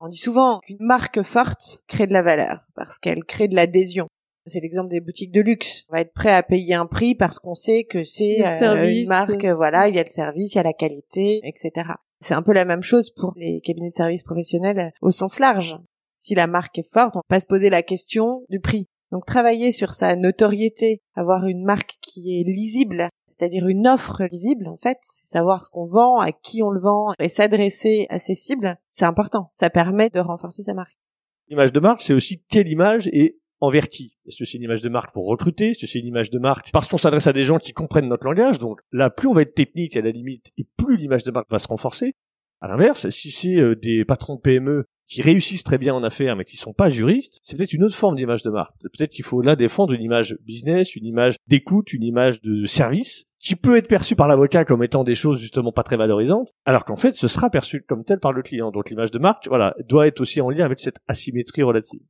On 0.00 0.08
dit 0.08 0.18
souvent 0.18 0.58
qu'une 0.58 0.76
marque 0.80 1.22
forte 1.22 1.82
crée 1.86 2.06
de 2.06 2.12
la 2.12 2.22
valeur 2.22 2.66
parce 2.74 2.98
qu'elle 2.98 3.24
crée 3.24 3.48
de 3.48 3.54
l'adhésion. 3.54 4.08
C'est 4.46 4.60
l'exemple 4.60 4.88
des 4.88 5.00
boutiques 5.00 5.32
de 5.32 5.40
luxe. 5.40 5.84
On 5.88 5.94
va 5.94 6.00
être 6.00 6.12
prêt 6.12 6.32
à 6.32 6.42
payer 6.42 6.74
un 6.74 6.86
prix 6.86 7.14
parce 7.14 7.38
qu'on 7.38 7.54
sait 7.54 7.84
que 7.84 8.04
c'est 8.04 8.44
euh, 8.44 8.48
service. 8.48 9.02
une 9.02 9.08
marque, 9.08 9.44
voilà, 9.44 9.88
il 9.88 9.96
y 9.96 9.98
a 9.98 10.04
le 10.04 10.08
service, 10.08 10.54
il 10.54 10.56
y 10.56 10.60
a 10.60 10.64
la 10.64 10.72
qualité, 10.72 11.40
etc. 11.42 11.90
C'est 12.20 12.34
un 12.34 12.42
peu 12.42 12.52
la 12.52 12.64
même 12.64 12.82
chose 12.82 13.10
pour 13.10 13.32
les 13.36 13.60
cabinets 13.60 13.90
de 13.90 13.94
services 13.94 14.22
professionnels 14.22 14.92
au 15.02 15.10
sens 15.10 15.38
large. 15.38 15.76
Si 16.16 16.34
la 16.34 16.46
marque 16.46 16.78
est 16.78 16.90
forte, 16.90 17.16
on 17.16 17.20
va 17.28 17.40
se 17.40 17.46
poser 17.46 17.70
la 17.70 17.82
question 17.82 18.42
du 18.48 18.60
prix. 18.60 18.88
Donc 19.12 19.24
travailler 19.24 19.70
sur 19.70 19.92
sa 19.92 20.16
notoriété, 20.16 21.00
avoir 21.14 21.46
une 21.46 21.64
marque 21.64 21.94
qui 22.00 22.40
est 22.40 22.44
lisible, 22.44 23.08
c'est-à-dire 23.26 23.68
une 23.68 23.86
offre 23.86 24.24
lisible 24.24 24.66
en 24.66 24.76
fait, 24.76 24.98
c'est 25.00 25.26
savoir 25.26 25.64
ce 25.64 25.70
qu'on 25.70 25.86
vend, 25.86 26.18
à 26.18 26.32
qui 26.32 26.62
on 26.62 26.70
le 26.70 26.80
vend 26.80 27.12
et 27.20 27.28
s'adresser 27.28 28.06
à 28.10 28.18
ses 28.18 28.34
cibles, 28.34 28.76
c'est 28.88 29.04
important. 29.04 29.48
Ça 29.52 29.70
permet 29.70 30.10
de 30.10 30.18
renforcer 30.18 30.62
sa 30.64 30.74
marque. 30.74 30.96
L'image 31.48 31.72
de 31.72 31.78
marque, 31.78 32.02
c'est 32.02 32.14
aussi 32.14 32.42
quelle 32.48 32.68
image 32.68 33.08
est 33.12 33.36
envers 33.60 33.88
qui? 33.88 34.16
Est-ce 34.26 34.38
que 34.38 34.44
c'est 34.44 34.58
une 34.58 34.64
image 34.64 34.82
de 34.82 34.88
marque 34.88 35.12
pour 35.12 35.26
recruter? 35.26 35.70
Est-ce 35.70 35.80
que 35.80 35.86
c'est 35.86 35.98
une 35.98 36.06
image 36.06 36.30
de 36.30 36.38
marque 36.38 36.70
parce 36.72 36.88
qu'on 36.88 36.98
s'adresse 36.98 37.26
à 37.26 37.32
des 37.32 37.44
gens 37.44 37.58
qui 37.58 37.72
comprennent 37.72 38.08
notre 38.08 38.26
langage? 38.26 38.58
Donc 38.58 38.80
là, 38.92 39.10
plus 39.10 39.28
on 39.28 39.34
va 39.34 39.42
être 39.42 39.54
technique 39.54 39.96
à 39.96 40.00
la 40.00 40.10
limite, 40.10 40.50
et 40.58 40.66
plus 40.76 40.96
l'image 40.96 41.24
de 41.24 41.30
marque 41.30 41.50
va 41.50 41.58
se 41.58 41.68
renforcer. 41.68 42.14
À 42.60 42.68
l'inverse, 42.68 43.08
si 43.10 43.30
c'est 43.30 43.60
euh, 43.60 43.74
des 43.74 44.04
patrons 44.04 44.36
de 44.36 44.40
PME 44.40 44.84
qui 45.06 45.22
réussissent 45.22 45.62
très 45.62 45.78
bien 45.78 45.94
en 45.94 46.02
affaires 46.02 46.36
mais 46.36 46.44
qui 46.44 46.56
sont 46.56 46.72
pas 46.72 46.88
juristes, 46.88 47.38
c'est 47.42 47.56
peut-être 47.56 47.72
une 47.72 47.84
autre 47.84 47.94
forme 47.94 48.16
d'image 48.16 48.42
de 48.42 48.50
marque. 48.50 48.74
Peut-être 48.80 49.10
qu'il 49.10 49.24
faut 49.24 49.40
là 49.40 49.56
défendre 49.56 49.92
une 49.92 50.02
image 50.02 50.36
business, 50.44 50.96
une 50.96 51.06
image 51.06 51.36
d'écoute, 51.46 51.92
une 51.92 52.02
image 52.02 52.40
de 52.40 52.64
service 52.64 53.24
qui 53.38 53.54
peut 53.54 53.76
être 53.76 53.88
perçue 53.88 54.16
par 54.16 54.26
l'avocat 54.26 54.64
comme 54.64 54.82
étant 54.82 55.04
des 55.04 55.14
choses 55.14 55.40
justement 55.40 55.70
pas 55.70 55.82
très 55.82 55.96
valorisantes, 55.96 56.52
alors 56.64 56.84
qu'en 56.84 56.96
fait 56.96 57.14
ce 57.14 57.28
sera 57.28 57.50
perçu 57.50 57.82
comme 57.82 58.04
tel 58.04 58.18
par 58.18 58.32
le 58.32 58.42
client. 58.42 58.70
Donc 58.72 58.90
l'image 58.90 59.10
de 59.10 59.18
marque, 59.18 59.46
voilà, 59.48 59.74
doit 59.86 60.06
être 60.06 60.20
aussi 60.20 60.40
en 60.40 60.50
lien 60.50 60.64
avec 60.64 60.80
cette 60.80 60.98
asymétrie 61.06 61.62
relative. 61.62 62.00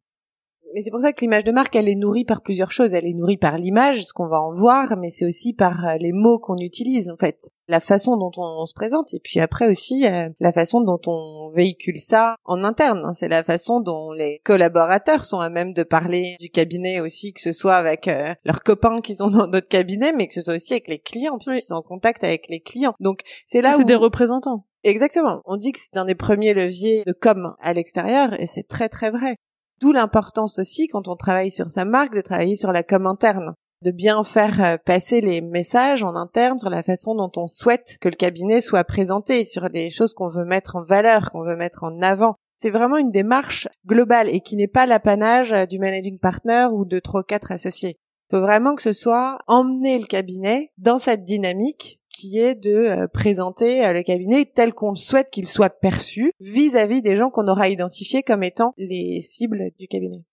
Mais 0.74 0.82
c'est 0.82 0.90
pour 0.90 1.00
ça 1.00 1.12
que 1.12 1.20
l'image 1.22 1.44
de 1.44 1.52
marque, 1.52 1.74
elle 1.74 1.88
est 1.88 1.94
nourrie 1.96 2.24
par 2.24 2.42
plusieurs 2.42 2.70
choses. 2.70 2.92
Elle 2.92 3.06
est 3.06 3.14
nourrie 3.14 3.38
par 3.38 3.56
l'image, 3.56 4.04
ce 4.04 4.12
qu'on 4.12 4.28
va 4.28 4.40
en 4.42 4.52
voir, 4.52 4.96
mais 4.98 5.10
c'est 5.10 5.24
aussi 5.26 5.54
par 5.54 5.86
euh, 5.86 5.94
les 5.98 6.12
mots 6.12 6.38
qu'on 6.38 6.58
utilise, 6.58 7.08
en 7.08 7.16
fait. 7.16 7.50
La 7.68 7.80
façon 7.80 8.16
dont 8.16 8.30
on 8.36 8.64
se 8.66 8.74
présente, 8.74 9.12
et 9.14 9.20
puis 9.22 9.40
après 9.40 9.66
aussi 9.68 10.06
euh, 10.06 10.28
la 10.38 10.52
façon 10.52 10.82
dont 10.82 11.00
on 11.06 11.50
véhicule 11.54 11.98
ça 11.98 12.36
en 12.44 12.62
interne. 12.62 13.02
hein. 13.04 13.12
C'est 13.14 13.28
la 13.28 13.42
façon 13.42 13.80
dont 13.80 14.12
les 14.12 14.40
collaborateurs 14.44 15.24
sont 15.24 15.40
à 15.40 15.48
même 15.50 15.72
de 15.72 15.82
parler 15.82 16.36
du 16.38 16.50
cabinet 16.50 17.00
aussi, 17.00 17.32
que 17.32 17.40
ce 17.40 17.52
soit 17.52 17.74
avec 17.76 18.06
euh, 18.06 18.34
leurs 18.44 18.62
copains 18.62 19.00
qui 19.00 19.16
sont 19.16 19.30
dans 19.30 19.46
d'autres 19.48 19.68
cabinets, 19.68 20.12
mais 20.12 20.26
que 20.28 20.34
ce 20.34 20.42
soit 20.42 20.54
aussi 20.54 20.74
avec 20.74 20.88
les 20.88 20.98
clients, 20.98 21.38
puisqu'ils 21.38 21.54
Oui. 21.54 21.62
sont 21.62 21.74
en 21.74 21.82
contact 21.82 22.22
avec 22.22 22.48
les 22.48 22.60
clients. 22.60 22.94
Donc 23.00 23.20
c'est 23.46 23.62
là 23.62 23.72
C'est 23.76 23.82
où... 23.82 23.86
des 23.86 23.94
représentants. 23.94 24.66
Exactement. 24.84 25.40
On 25.46 25.56
dit 25.56 25.72
que 25.72 25.80
c'est 25.80 25.98
un 25.98 26.04
des 26.04 26.14
premiers 26.14 26.54
leviers 26.54 27.02
de 27.04 27.12
com 27.12 27.54
à 27.60 27.72
l'extérieur 27.74 28.40
et 28.40 28.46
c'est 28.46 28.68
très 28.68 28.88
très 28.88 29.10
vrai. 29.10 29.36
D'où 29.80 29.92
l'importance 29.92 30.58
aussi 30.58 30.88
quand 30.88 31.06
on 31.08 31.16
travaille 31.16 31.50
sur 31.50 31.70
sa 31.70 31.84
marque 31.84 32.14
de 32.14 32.22
travailler 32.22 32.56
sur 32.56 32.72
la 32.72 32.82
com 32.82 33.06
interne, 33.06 33.54
de 33.82 33.90
bien 33.90 34.24
faire 34.24 34.64
euh, 34.64 34.76
passer 34.82 35.20
les 35.20 35.42
messages 35.42 36.02
en 36.02 36.16
interne 36.16 36.58
sur 36.58 36.70
la 36.70 36.82
façon 36.82 37.14
dont 37.14 37.30
on 37.36 37.46
souhaite 37.46 37.98
que 38.00 38.08
le 38.08 38.16
cabinet 38.16 38.62
soit 38.62 38.84
présenté, 38.84 39.44
sur 39.44 39.68
les 39.68 39.90
choses 39.90 40.14
qu'on 40.14 40.30
veut 40.30 40.46
mettre 40.46 40.76
en 40.76 40.84
valeur, 40.84 41.30
qu'on 41.30 41.44
veut 41.44 41.56
mettre 41.56 41.84
en 41.84 42.00
avant. 42.00 42.36
C'est 42.58 42.70
vraiment 42.70 42.96
une 42.96 43.10
démarche 43.10 43.68
globale 43.86 44.30
et 44.30 44.40
qui 44.40 44.56
n'est 44.56 44.66
pas 44.66 44.86
l'apanage 44.86 45.52
euh, 45.52 45.66
du 45.66 45.78
managing 45.78 46.18
partner 46.18 46.68
ou 46.72 46.86
de 46.86 46.98
trois 46.98 47.20
ou 47.20 47.24
quatre 47.24 47.52
associés. 47.52 47.98
Faut 48.30 48.40
vraiment 48.40 48.74
que 48.74 48.82
ce 48.82 48.92
soit 48.92 49.38
emmener 49.46 49.98
le 49.98 50.06
cabinet 50.06 50.72
dans 50.78 50.98
cette 50.98 51.24
dynamique 51.24 52.00
qui 52.16 52.38
est 52.38 52.54
de 52.54 52.70
euh, 52.70 53.06
présenter 53.06 53.84
euh, 53.84 53.92
le 53.92 54.02
cabinet 54.02 54.50
tel 54.52 54.72
qu'on 54.72 54.94
souhaite 54.94 55.30
qu'il 55.30 55.46
soit 55.46 55.70
perçu 55.70 56.32
vis-à-vis 56.40 57.02
des 57.02 57.16
gens 57.16 57.30
qu'on 57.30 57.46
aura 57.46 57.68
identifiés 57.68 58.22
comme 58.22 58.42
étant 58.42 58.72
les 58.78 59.20
cibles 59.20 59.70
du 59.78 59.86
cabinet. 59.86 60.24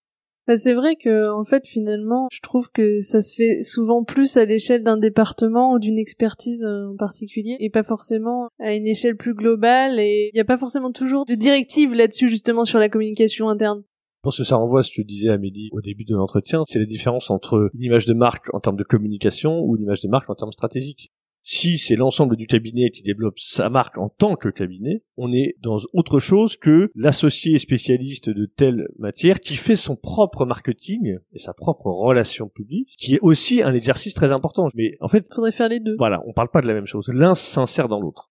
Bah, 0.46 0.58
c'est 0.58 0.74
vrai 0.74 0.96
que 0.96 1.30
en 1.30 1.44
fait 1.44 1.66
finalement, 1.66 2.28
je 2.30 2.40
trouve 2.40 2.70
que 2.70 3.00
ça 3.00 3.22
se 3.22 3.34
fait 3.34 3.62
souvent 3.62 4.04
plus 4.04 4.36
à 4.36 4.44
l'échelle 4.44 4.82
d'un 4.82 4.98
département 4.98 5.72
ou 5.72 5.78
d'une 5.78 5.96
expertise 5.96 6.64
euh, 6.64 6.92
en 6.92 6.96
particulier 6.96 7.56
et 7.60 7.70
pas 7.70 7.82
forcément 7.82 8.48
à 8.60 8.74
une 8.74 8.86
échelle 8.86 9.16
plus 9.16 9.34
globale 9.34 9.98
et 9.98 10.30
il 10.32 10.34
n'y 10.34 10.40
a 10.40 10.44
pas 10.44 10.58
forcément 10.58 10.92
toujours 10.92 11.24
de 11.24 11.34
directives 11.34 11.94
là-dessus 11.94 12.28
justement 12.28 12.64
sur 12.64 12.78
la 12.78 12.88
communication 12.88 13.48
interne. 13.48 13.84
Je 14.24 14.26
pense 14.28 14.38
que 14.38 14.44
ça 14.44 14.56
renvoie 14.56 14.80
à 14.80 14.82
ce 14.82 14.90
que 14.90 15.02
disait 15.02 15.28
Amélie 15.28 15.68
au 15.72 15.82
début 15.82 16.06
de 16.06 16.14
l'entretien, 16.14 16.62
c'est 16.66 16.78
la 16.78 16.86
différence 16.86 17.30
entre 17.30 17.68
une 17.74 17.82
image 17.82 18.06
de 18.06 18.14
marque 18.14 18.46
en 18.54 18.60
termes 18.60 18.78
de 18.78 18.82
communication 18.82 19.60
ou 19.60 19.76
une 19.76 19.82
image 19.82 20.00
de 20.00 20.08
marque 20.08 20.30
en 20.30 20.34
termes 20.34 20.50
stratégiques. 20.50 21.12
Si 21.42 21.76
c'est 21.76 21.94
l'ensemble 21.94 22.36
du 22.36 22.46
cabinet 22.46 22.88
qui 22.88 23.02
développe 23.02 23.38
sa 23.38 23.68
marque 23.68 23.98
en 23.98 24.08
tant 24.08 24.34
que 24.34 24.48
cabinet, 24.48 25.02
on 25.18 25.30
est 25.30 25.56
dans 25.60 25.76
autre 25.92 26.20
chose 26.20 26.56
que 26.56 26.90
l'associé 26.94 27.58
spécialiste 27.58 28.30
de 28.30 28.46
telle 28.46 28.88
matière 28.98 29.40
qui 29.40 29.56
fait 29.56 29.76
son 29.76 29.94
propre 29.94 30.46
marketing 30.46 31.18
et 31.34 31.38
sa 31.38 31.52
propre 31.52 31.90
relation 31.90 32.48
publique, 32.48 32.94
qui 32.96 33.16
est 33.16 33.20
aussi 33.20 33.60
un 33.60 33.74
exercice 33.74 34.14
très 34.14 34.32
important. 34.32 34.68
Mais 34.74 34.96
en 35.00 35.08
fait, 35.08 35.26
Faudrait 35.34 35.52
faire 35.52 35.68
les 35.68 35.80
deux. 35.80 35.96
voilà, 35.98 36.22
on 36.26 36.32
parle 36.32 36.48
pas 36.48 36.62
de 36.62 36.66
la 36.66 36.72
même 36.72 36.86
chose. 36.86 37.08
L'un 37.12 37.34
s'insère 37.34 37.88
dans 37.88 38.00
l'autre. 38.00 38.30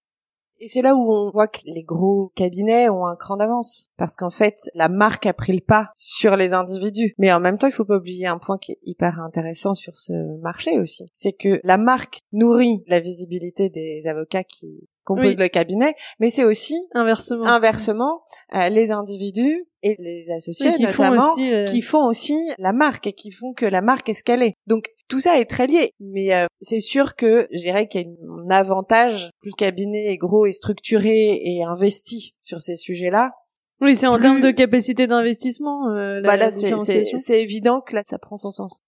Et 0.63 0.67
c'est 0.67 0.82
là 0.82 0.95
où 0.95 1.13
on 1.13 1.30
voit 1.30 1.49
que 1.49 1.60
les 1.65 1.84
gros 1.84 2.32
cabinets 2.36 2.88
ont 2.88 3.06
un 3.06 3.17
cran 3.17 3.36
d'avance. 3.36 3.89
Parce 3.97 4.15
qu'en 4.15 4.30
fait, 4.30 4.69
la 4.73 4.88
marque 4.88 5.26
a 5.26 5.34
pris 5.34 5.52
le 5.52 5.60
pas 5.60 5.89
sur 5.93 6.38
les 6.38 6.54
individus. 6.54 7.13
Mais 7.17 7.34
en 7.34 7.41
même 7.41 7.58
temps, 7.58 7.67
il 7.67 7.73
faut 7.73 7.84
pas 7.84 7.97
oublier 7.97 8.28
un 8.28 8.38
point 8.38 8.58
qui 8.58 8.71
est 8.71 8.80
hyper 8.86 9.19
intéressant 9.19 9.73
sur 9.73 9.99
ce 9.99 10.39
marché 10.39 10.80
aussi. 10.80 11.06
C'est 11.12 11.34
que 11.34 11.60
la 11.65 11.76
marque 11.76 12.21
nourrit 12.32 12.82
la 12.88 13.02
visibilité 13.02 13.69
des 13.69 14.04
avocats 14.08 14.45
qui 14.45 14.88
composent 15.04 15.38
le 15.38 15.49
cabinet, 15.49 15.95
mais 16.21 16.30
c'est 16.30 16.45
aussi 16.45 16.76
inversement, 16.93 17.45
inversement 17.45 18.21
euh, 18.56 18.69
les 18.69 18.91
individus 18.91 19.67
et 19.82 19.98
les 20.00 20.31
associés 20.31 20.71
notamment 20.79 21.35
euh, 21.40 21.65
qui 21.65 21.81
font 21.81 22.06
aussi 22.06 22.37
la 22.58 22.71
marque 22.71 23.08
et 23.08 23.12
qui 23.12 23.31
font 23.31 23.54
que 23.54 23.65
la 23.65 23.81
marque 23.81 24.08
est 24.08 24.13
ce 24.13 24.23
qu'elle 24.23 24.42
est. 24.42 24.54
Donc 24.65 24.85
tout 25.13 25.21
ça 25.21 25.39
est 25.39 25.45
très 25.45 25.67
lié, 25.67 25.93
mais 25.99 26.33
euh, 26.33 26.47
c'est 26.59 26.79
sûr 26.79 27.15
que 27.15 27.47
je 27.51 27.59
dirais 27.59 27.87
qu'il 27.87 28.01
y 28.01 28.03
a 28.03 28.07
un 28.07 28.49
avantage 28.49 29.29
plus 29.41 29.51
le 29.51 29.55
cabinet 29.55 30.05
est 30.07 30.17
gros 30.17 30.47
et 30.47 30.53
structuré 30.53 31.39
et 31.43 31.63
investi 31.63 32.33
sur 32.41 32.61
ces 32.61 32.77
sujets-là. 32.77 33.29
Oui, 33.79 33.95
c'est 33.95 34.07
en 34.07 34.17
termes 34.17 34.41
de 34.41 34.49
capacité 34.49 35.05
d'investissement. 35.05 35.91
Euh, 35.91 36.19
bah 36.23 36.35
là, 36.35 36.49
c'est 36.49 37.41
évident 37.43 37.79
que 37.79 37.93
là, 37.93 38.01
ça 38.07 38.17
prend 38.17 38.37
son 38.37 38.49
sens. 38.49 38.79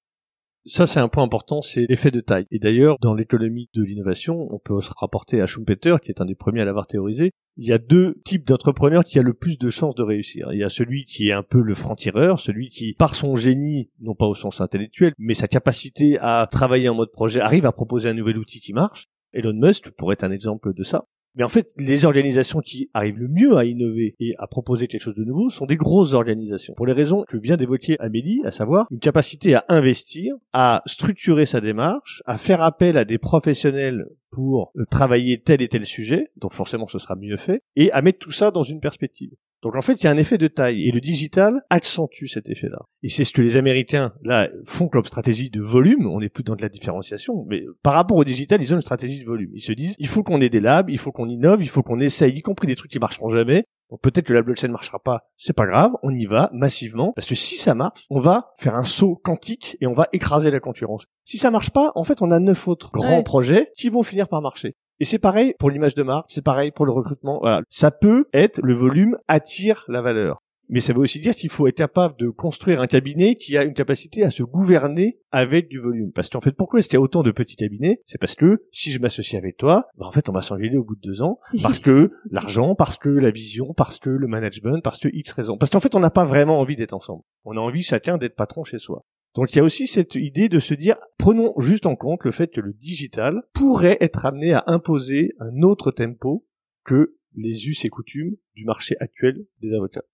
Ça, 0.68 0.88
c'est 0.88 1.00
un 1.00 1.10
point 1.10 1.24
important, 1.24 1.62
c'est 1.62 1.86
l'effet 1.88 2.10
de 2.10 2.22
taille. 2.22 2.48
Et 2.50 2.58
d'ailleurs, 2.58 2.98
dans 3.00 3.14
l'économie 3.14 3.70
de 3.76 3.84
l'innovation, 3.84 4.48
on 4.52 4.58
peut 4.58 4.82
se 4.82 4.90
rapporter 4.98 5.40
à 5.40 5.46
Schumpeter, 5.46 5.98
qui 6.02 6.10
est 6.10 6.22
un 6.22 6.26
des 6.26 6.34
premiers 6.34 6.62
à 6.62 6.66
l'avoir 6.66 6.88
théorisé. 6.88 7.34
Il 7.58 7.68
y 7.68 7.72
a 7.72 7.78
deux 7.78 8.16
types 8.26 8.48
d'entrepreneurs 8.48 9.04
qui 9.04 9.20
a 9.20 9.22
le 9.22 9.36
plus 9.36 9.60
de 9.60 9.70
chances 9.70 9.94
de 9.94 10.02
réussir. 10.02 10.52
Il 10.54 10.58
y 10.58 10.64
a 10.64 10.70
celui 10.70 11.06
qui 11.06 11.30
est 11.30 11.34
un 11.34 11.44
peu 11.44 11.62
le 11.62 11.76
franc-tireur, 11.76 12.40
celui 12.40 12.70
qui, 12.70 12.94
par 12.94 13.14
son 13.14 13.36
génie, 13.36 13.92
non 14.02 14.16
pas 14.16 14.26
au 14.26 14.34
sens 14.34 14.60
intellectuel, 14.60 15.14
mais 15.20 15.36
sa 15.36 15.48
capacité 15.48 16.18
à 16.20 16.48
travailler 16.52 16.90
en 16.90 16.96
mode 16.96 17.12
projet, 17.12 17.42
arrive 17.42 17.68
à 17.68 17.72
proposer 17.72 18.10
un 18.10 18.16
nouvel 18.16 18.40
outil 18.40 18.60
qui 18.60 18.74
marche. 18.74 19.06
Elon 19.34 19.54
Musk 19.54 19.92
pourrait 19.92 20.14
être 20.14 20.24
un 20.24 20.32
exemple 20.32 20.74
de 20.74 20.84
ça. 20.84 21.06
Mais 21.36 21.44
en 21.44 21.50
fait, 21.50 21.74
les 21.78 22.06
organisations 22.06 22.60
qui 22.60 22.90
arrivent 22.94 23.20
le 23.20 23.28
mieux 23.28 23.58
à 23.58 23.66
innover 23.66 24.16
et 24.20 24.36
à 24.38 24.48
proposer 24.48 24.88
quelque 24.88 25.02
chose 25.02 25.16
de 25.16 25.24
nouveau 25.26 25.50
sont 25.50 25.66
des 25.66 25.76
grosses 25.76 26.14
organisations. 26.14 26.74
Pour 26.76 26.86
les 26.86 26.94
raisons 26.94 27.26
que 27.28 27.38
vient 27.38 27.58
d'évoquer 27.58 27.98
Amélie, 28.00 28.42
à 28.46 28.52
savoir 28.52 28.88
une 28.90 29.00
capacité 29.00 29.54
à 29.56 29.66
investir, 29.68 30.36
à 30.54 30.82
structurer 30.86 31.46
sa 31.46 31.60
démarche, 31.60 32.24
à 32.26 32.38
faire 32.38 32.62
appel 32.62 32.98
à 32.98 33.06
des 33.06 33.18
professionnels 33.18 34.06
pour 34.32 34.72
travailler 34.90 35.42
tel 35.42 35.62
et 35.62 35.68
tel 35.68 35.86
sujet, 35.86 36.32
donc 36.38 36.54
forcément 36.54 36.88
ce 36.88 37.00
sera 37.00 37.16
mieux 37.16 37.38
fait, 37.38 37.62
et 37.76 37.92
à 37.92 38.02
mettre 38.02 38.20
tout 38.20 38.32
ça 38.32 38.52
dans 38.52 38.64
une 38.64 38.80
perspective. 38.80 39.32
Donc 39.66 39.76
en 39.76 39.82
fait, 39.82 39.94
il 39.94 40.04
y 40.04 40.08
a 40.08 40.12
un 40.12 40.18
effet 40.18 40.38
de 40.38 40.48
taille 40.48 40.88
et 40.88 40.92
le 40.92 41.02
digital 41.02 41.64
accentue 41.72 42.28
cet 42.28 42.50
effet-là. 42.50 42.86
Et 43.02 43.10
c'est 43.10 43.24
ce 43.24 43.34
que 43.34 43.42
les 43.42 43.58
Américains 43.58 44.14
là 44.22 44.48
font 44.64 44.88
comme 44.88 45.06
stratégie 45.06 45.50
de 45.50 45.60
volume. 45.60 46.06
On 46.06 46.20
n'est 46.20 46.30
plus 46.30 46.44
dans 46.44 46.56
de 46.56 46.62
la 46.62 46.70
différenciation, 46.70 47.46
mais 47.50 47.64
par 47.82 47.94
rapport 47.94 48.16
au 48.16 48.24
digital, 48.24 48.62
ils 48.62 48.72
ont 48.74 48.76
une 48.76 48.84
stratégie 48.84 49.22
de 49.22 49.26
volume. 49.26 49.50
Ils 49.56 49.64
se 49.64 49.72
disent, 49.72 49.96
il 49.98 50.08
faut 50.08 50.22
qu'on 50.22 50.40
ait 50.40 50.50
des 50.50 50.60
labs, 50.60 50.92
il 50.92 51.00
faut 51.00 51.12
qu'on 51.12 51.28
innove, 51.28 51.64
il 51.64 51.68
faut 51.68 51.82
qu'on 51.82 52.00
essaye, 52.00 52.34
y 52.34 52.44
compris 52.44 52.68
des 52.68 52.76
trucs 52.76 52.92
qui 52.92 53.00
marcheront 53.00 53.30
jamais. 53.30 53.64
Donc 53.90 54.02
peut-être 54.02 54.28
que 54.28 54.34
la 54.34 54.44
blockchain 54.44 54.68
ne 54.68 54.74
marchera 54.74 55.00
pas, 55.00 55.22
c'est 55.36 55.56
pas 55.56 55.66
grave, 55.66 55.94
on 56.04 56.14
y 56.14 56.26
va 56.26 56.52
massivement 56.54 57.12
parce 57.16 57.28
que 57.28 57.36
si 57.36 57.58
ça 57.58 57.74
marche, 57.74 58.06
on 58.12 58.20
va 58.20 58.52
faire 58.58 58.76
un 58.76 58.84
saut 58.84 59.16
quantique 59.16 59.78
et 59.82 59.88
on 59.88 59.94
va 59.94 60.08
écraser 60.14 60.52
la 60.52 60.60
concurrence. 60.60 61.06
Si 61.24 61.40
ça 61.40 61.50
marche 61.50 61.72
pas, 61.72 61.92
en 61.96 62.04
fait, 62.04 62.22
on 62.22 62.30
a 62.30 62.40
neuf 62.40 62.68
autres 62.68 62.92
grands 62.92 63.24
projets 63.24 63.72
qui 63.76 63.90
vont 63.90 64.04
finir 64.04 64.28
par 64.28 64.42
marcher. 64.42 64.76
Et 65.00 65.06
c'est 65.06 65.20
pareil 65.20 65.54
pour 65.60 65.70
l'image 65.70 65.94
de 65.94 66.04
marque, 66.04 66.28
c'est 66.30 66.44
pareil 66.44 66.72
pour 66.72 66.86
le 66.86 66.92
recrutement. 66.92 67.40
Voilà. 67.42 67.62
Ça 67.70 67.92
peut 67.92 68.26
être 68.34 68.60
le 68.64 68.74
volume 68.74 69.18
attire 69.28 69.86
la 69.88 70.02
valeur. 70.02 70.40
Mais 70.68 70.80
ça 70.80 70.94
veut 70.94 71.00
aussi 71.00 71.20
dire 71.20 71.36
qu'il 71.36 71.50
faut 71.50 71.68
être 71.68 71.78
capable 71.78 72.16
de 72.18 72.30
construire 72.30 72.82
un 72.82 72.88
cabinet 72.88 73.36
qui 73.36 73.58
a 73.58 73.64
une 73.64 73.74
capacité 73.74 74.24
à 74.24 74.32
se 74.32 74.42
gouverner 74.42 75.20
avec 75.32 75.70
du 75.70 75.80
volume. 75.80 76.12
Parce 76.12 76.30
qu'en 76.30 76.42
fait, 76.42 76.54
pourquoi 76.54 76.80
est-ce 76.80 76.90
qu'il 76.90 76.98
y 76.98 76.98
a 76.98 77.02
autant 77.02 77.22
de 77.22 77.32
petits 77.32 77.56
cabinets? 77.56 78.02
C'est 78.06 78.18
parce 78.18 78.36
que 78.36 78.66
si 78.72 78.92
je 78.92 79.00
m'associe 79.00 79.40
avec 79.40 79.58
toi, 79.58 79.86
bah 79.98 80.06
en 80.08 80.12
fait, 80.12 80.28
on 80.30 80.32
va 80.32 80.42
s'engueuler 80.42 80.78
au 80.78 80.84
bout 80.84 80.96
de 80.96 81.02
deux 81.02 81.22
ans. 81.22 81.40
Parce 81.62 81.80
que 81.80 82.12
l'argent, 82.32 82.76
parce 82.76 82.98
que 82.98 83.10
la 83.10 83.32
vision, 83.32 83.74
parce 83.76 84.00
que 84.00 84.10
le 84.10 84.28
management, 84.28 84.82
parce 84.84 85.00
que 85.00 85.10
X 85.12 85.32
raisons. 85.32 85.58
Parce 85.58 85.72
qu'en 85.72 85.80
fait, 85.80 85.96
on 85.96 86.00
n'a 86.00 86.10
pas 86.10 86.26
vraiment 86.26 86.60
envie 86.60 86.76
d'être 86.76 86.94
ensemble. 86.94 87.22
On 87.44 87.58
a 87.58 87.60
envie 87.60 87.82
chacun 87.82 88.18
d'être 88.18 88.36
patron 88.36 88.64
chez 88.64 88.78
soi. 88.78 89.04
Donc 89.36 89.52
il 89.52 89.58
y 89.58 89.60
a 89.60 89.64
aussi 89.64 89.86
cette 89.86 90.16
idée 90.16 90.48
de 90.48 90.60
se 90.60 90.74
dire, 90.74 90.96
prenons 91.18 91.54
juste 91.60 91.86
en 91.86 91.96
compte 91.96 92.24
le 92.24 92.32
fait 92.32 92.48
que 92.48 92.62
le 92.62 92.74
digital 92.74 93.44
pourrait 93.54 93.98
être 94.00 94.26
amené 94.26 94.54
à 94.54 94.64
imposer 94.68 95.34
un 95.40 95.62
autre 95.62 95.92
tempo 95.92 96.48
que 96.86 97.18
les 97.36 97.68
us 97.68 97.84
et 97.84 97.90
coutumes 97.90 98.38
du 98.56 98.64
marché 98.64 98.96
actuel 99.02 99.46
des 99.62 99.74
avocats. 99.74 100.06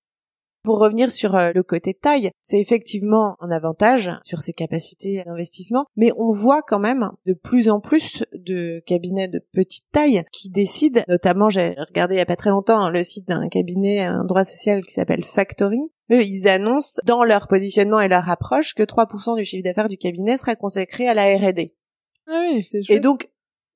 Pour 0.63 0.79
revenir 0.79 1.11
sur 1.11 1.35
euh, 1.35 1.51
le 1.55 1.63
côté 1.63 1.93
taille, 1.93 2.31
c'est 2.43 2.59
effectivement 2.59 3.35
un 3.39 3.49
avantage 3.49 4.11
sur 4.23 4.41
ses 4.41 4.51
capacités 4.51 5.23
d'investissement, 5.25 5.85
mais 5.95 6.11
on 6.17 6.31
voit 6.31 6.61
quand 6.61 6.79
même 6.79 7.09
de 7.25 7.33
plus 7.33 7.69
en 7.69 7.79
plus 7.79 8.23
de 8.33 8.81
cabinets 8.85 9.27
de 9.27 9.43
petite 9.53 9.85
taille 9.91 10.23
qui 10.31 10.49
décident, 10.49 11.01
notamment 11.07 11.49
j'ai 11.49 11.75
regardé 11.87 12.15
il 12.15 12.17
y 12.19 12.21
a 12.21 12.25
pas 12.25 12.35
très 12.35 12.51
longtemps 12.51 12.89
le 12.89 13.01
site 13.01 13.27
d'un 13.27 13.49
cabinet, 13.49 14.01
un 14.01 14.23
droit 14.23 14.43
social 14.43 14.85
qui 14.85 14.93
s'appelle 14.93 15.23
Factory, 15.23 15.81
eux, 16.11 16.23
ils 16.23 16.47
annoncent 16.47 17.01
dans 17.05 17.23
leur 17.23 17.47
positionnement 17.47 18.01
et 18.01 18.07
leur 18.07 18.29
approche 18.29 18.73
que 18.73 18.83
3% 18.83 19.37
du 19.37 19.45
chiffre 19.45 19.63
d'affaires 19.63 19.87
du 19.87 19.97
cabinet 19.97 20.37
sera 20.37 20.55
consacré 20.55 21.07
à 21.07 21.13
la 21.13 21.23
R&D. 21.37 21.73
Ah 22.27 22.41
oui, 22.53 22.63
c'est 22.63 22.81
Et 22.89 22.99
donc, 22.99 23.29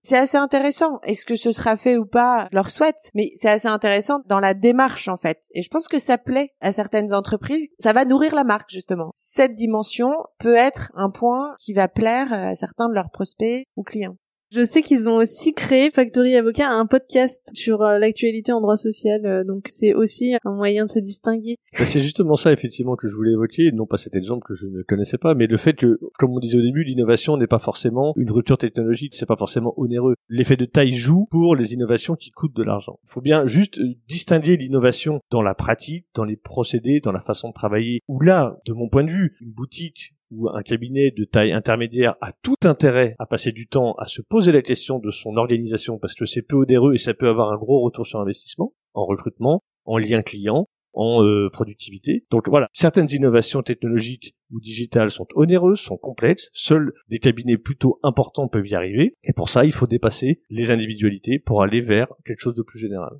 c'est 0.05 0.17
assez 0.17 0.37
intéressant. 0.37 0.99
Est-ce 1.03 1.25
que 1.25 1.35
ce 1.35 1.51
sera 1.51 1.77
fait 1.77 1.97
ou 1.97 2.05
pas, 2.05 2.47
leur 2.51 2.69
souhaite, 2.69 3.09
mais 3.13 3.31
c'est 3.35 3.49
assez 3.49 3.67
intéressant 3.67 4.21
dans 4.27 4.39
la 4.39 4.53
démarche 4.53 5.07
en 5.07 5.17
fait. 5.17 5.39
Et 5.53 5.61
je 5.61 5.69
pense 5.69 5.87
que 5.87 5.99
ça 5.99 6.17
plaît 6.17 6.51
à 6.61 6.71
certaines 6.71 7.13
entreprises. 7.13 7.67
Ça 7.79 7.93
va 7.93 8.05
nourrir 8.05 8.35
la 8.35 8.43
marque 8.43 8.69
justement. 8.69 9.11
Cette 9.15 9.55
dimension 9.55 10.11
peut 10.39 10.55
être 10.55 10.91
un 10.95 11.09
point 11.09 11.55
qui 11.59 11.73
va 11.73 11.87
plaire 11.87 12.31
à 12.31 12.55
certains 12.55 12.87
de 12.87 12.93
leurs 12.93 13.09
prospects 13.09 13.65
ou 13.75 13.83
clients. 13.83 14.17
Je 14.51 14.63
sais 14.63 14.81
qu'ils 14.81 15.09
ont 15.09 15.17
aussi 15.17 15.53
créé 15.53 15.89
Factory 15.89 16.35
Avocat 16.35 16.69
un 16.69 16.85
podcast 16.85 17.49
sur 17.53 17.81
euh, 17.81 17.97
l'actualité 17.97 18.51
en 18.51 18.61
droit 18.61 18.77
social, 18.77 19.25
euh, 19.25 19.43
donc 19.43 19.65
c'est 19.69 19.93
aussi 19.93 20.35
un 20.43 20.53
moyen 20.53 20.85
de 20.85 20.89
se 20.89 20.99
distinguer. 20.99 21.57
Bah, 21.73 21.85
c'est 21.85 21.99
justement 21.99 22.35
ça 22.35 22.53
effectivement 22.53 22.95
que 22.95 23.07
je 23.07 23.15
voulais 23.15 23.31
évoquer, 23.31 23.71
non 23.73 23.87
pas 23.87 23.97
cet 23.97 24.15
exemple 24.15 24.45
que 24.45 24.53
je 24.53 24.67
ne 24.67 24.83
connaissais 24.83 25.17
pas, 25.17 25.33
mais 25.33 25.47
le 25.47 25.57
fait 25.57 25.73
que, 25.73 25.99
comme 26.19 26.31
on 26.31 26.39
disait 26.39 26.59
au 26.59 26.61
début, 26.61 26.83
l'innovation 26.83 27.37
n'est 27.37 27.47
pas 27.47 27.59
forcément 27.59 28.13
une 28.17 28.31
rupture 28.31 28.57
technologique, 28.57 29.15
c'est 29.15 29.25
pas 29.25 29.35
forcément 29.35 29.73
onéreux. 29.77 30.15
L'effet 30.29 30.57
de 30.57 30.65
taille 30.65 30.93
joue 30.93 31.27
pour 31.31 31.55
les 31.55 31.73
innovations 31.73 32.15
qui 32.15 32.29
coûtent 32.31 32.55
de 32.55 32.63
l'argent. 32.63 32.99
Il 33.03 33.09
faut 33.09 33.21
bien 33.21 33.47
juste 33.47 33.79
euh, 33.79 33.93
distinguer 34.07 34.57
l'innovation 34.57 35.19
dans 35.31 35.41
la 35.41 35.55
pratique, 35.55 36.05
dans 36.13 36.23
les 36.23 36.37
procédés, 36.37 36.99
dans 36.99 37.11
la 37.11 37.21
façon 37.21 37.49
de 37.49 37.53
travailler, 37.53 38.01
ou 38.07 38.21
là, 38.21 38.59
de 38.67 38.73
mon 38.73 38.89
point 38.89 39.03
de 39.03 39.11
vue, 39.11 39.37
une 39.41 39.51
boutique 39.51 40.14
où 40.31 40.49
un 40.49 40.63
cabinet 40.63 41.11
de 41.11 41.23
taille 41.23 41.51
intermédiaire 41.51 42.15
a 42.21 42.31
tout 42.41 42.55
intérêt 42.63 43.15
à 43.19 43.25
passer 43.25 43.51
du 43.51 43.67
temps 43.67 43.93
à 43.93 44.05
se 44.05 44.21
poser 44.21 44.51
la 44.51 44.61
question 44.61 44.99
de 44.99 45.11
son 45.11 45.37
organisation 45.37 45.97
parce 45.97 46.15
que 46.15 46.25
c'est 46.25 46.41
peu 46.41 46.55
onéreux 46.55 46.93
et 46.93 46.97
ça 46.97 47.13
peut 47.13 47.27
avoir 47.27 47.51
un 47.51 47.57
gros 47.57 47.81
retour 47.81 48.07
sur 48.07 48.19
investissement 48.19 48.73
en 48.93 49.05
recrutement, 49.05 49.63
en 49.85 49.97
lien 49.97 50.21
client, 50.21 50.67
en 50.95 51.23
euh, 51.23 51.49
productivité. 51.51 52.25
Donc 52.31 52.49
voilà, 52.49 52.69
certaines 52.73 53.11
innovations 53.11 53.61
technologiques 53.61 54.35
ou 54.51 54.59
digitales 54.59 55.11
sont 55.11 55.27
onéreuses, 55.35 55.79
sont 55.79 55.97
complexes, 55.97 56.49
seuls 56.53 56.93
des 57.09 57.19
cabinets 57.19 57.57
plutôt 57.57 57.99
importants 58.01 58.47
peuvent 58.47 58.67
y 58.67 58.75
arriver, 58.75 59.15
et 59.23 59.33
pour 59.33 59.49
ça 59.49 59.65
il 59.65 59.73
faut 59.73 59.87
dépasser 59.87 60.41
les 60.49 60.71
individualités 60.71 61.39
pour 61.39 61.61
aller 61.61 61.81
vers 61.81 62.07
quelque 62.25 62.39
chose 62.39 62.55
de 62.55 62.63
plus 62.63 62.79
général. 62.79 63.11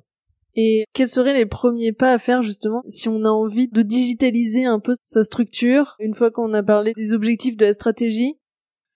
Et 0.56 0.86
quels 0.94 1.08
seraient 1.08 1.34
les 1.34 1.44
premiers 1.44 1.92
pas 1.92 2.12
à 2.12 2.18
faire 2.18 2.40
justement 2.42 2.82
si 2.88 3.10
on 3.10 3.24
a 3.24 3.28
envie 3.28 3.68
de 3.68 3.82
digitaliser 3.82 4.64
un 4.64 4.80
peu 4.80 4.94
sa 5.04 5.22
structure 5.22 5.96
une 6.00 6.14
fois 6.14 6.30
qu'on 6.30 6.54
a 6.54 6.62
parlé 6.62 6.94
des 6.96 7.12
objectifs 7.12 7.58
de 7.58 7.66
la 7.66 7.74
stratégie? 7.74 8.38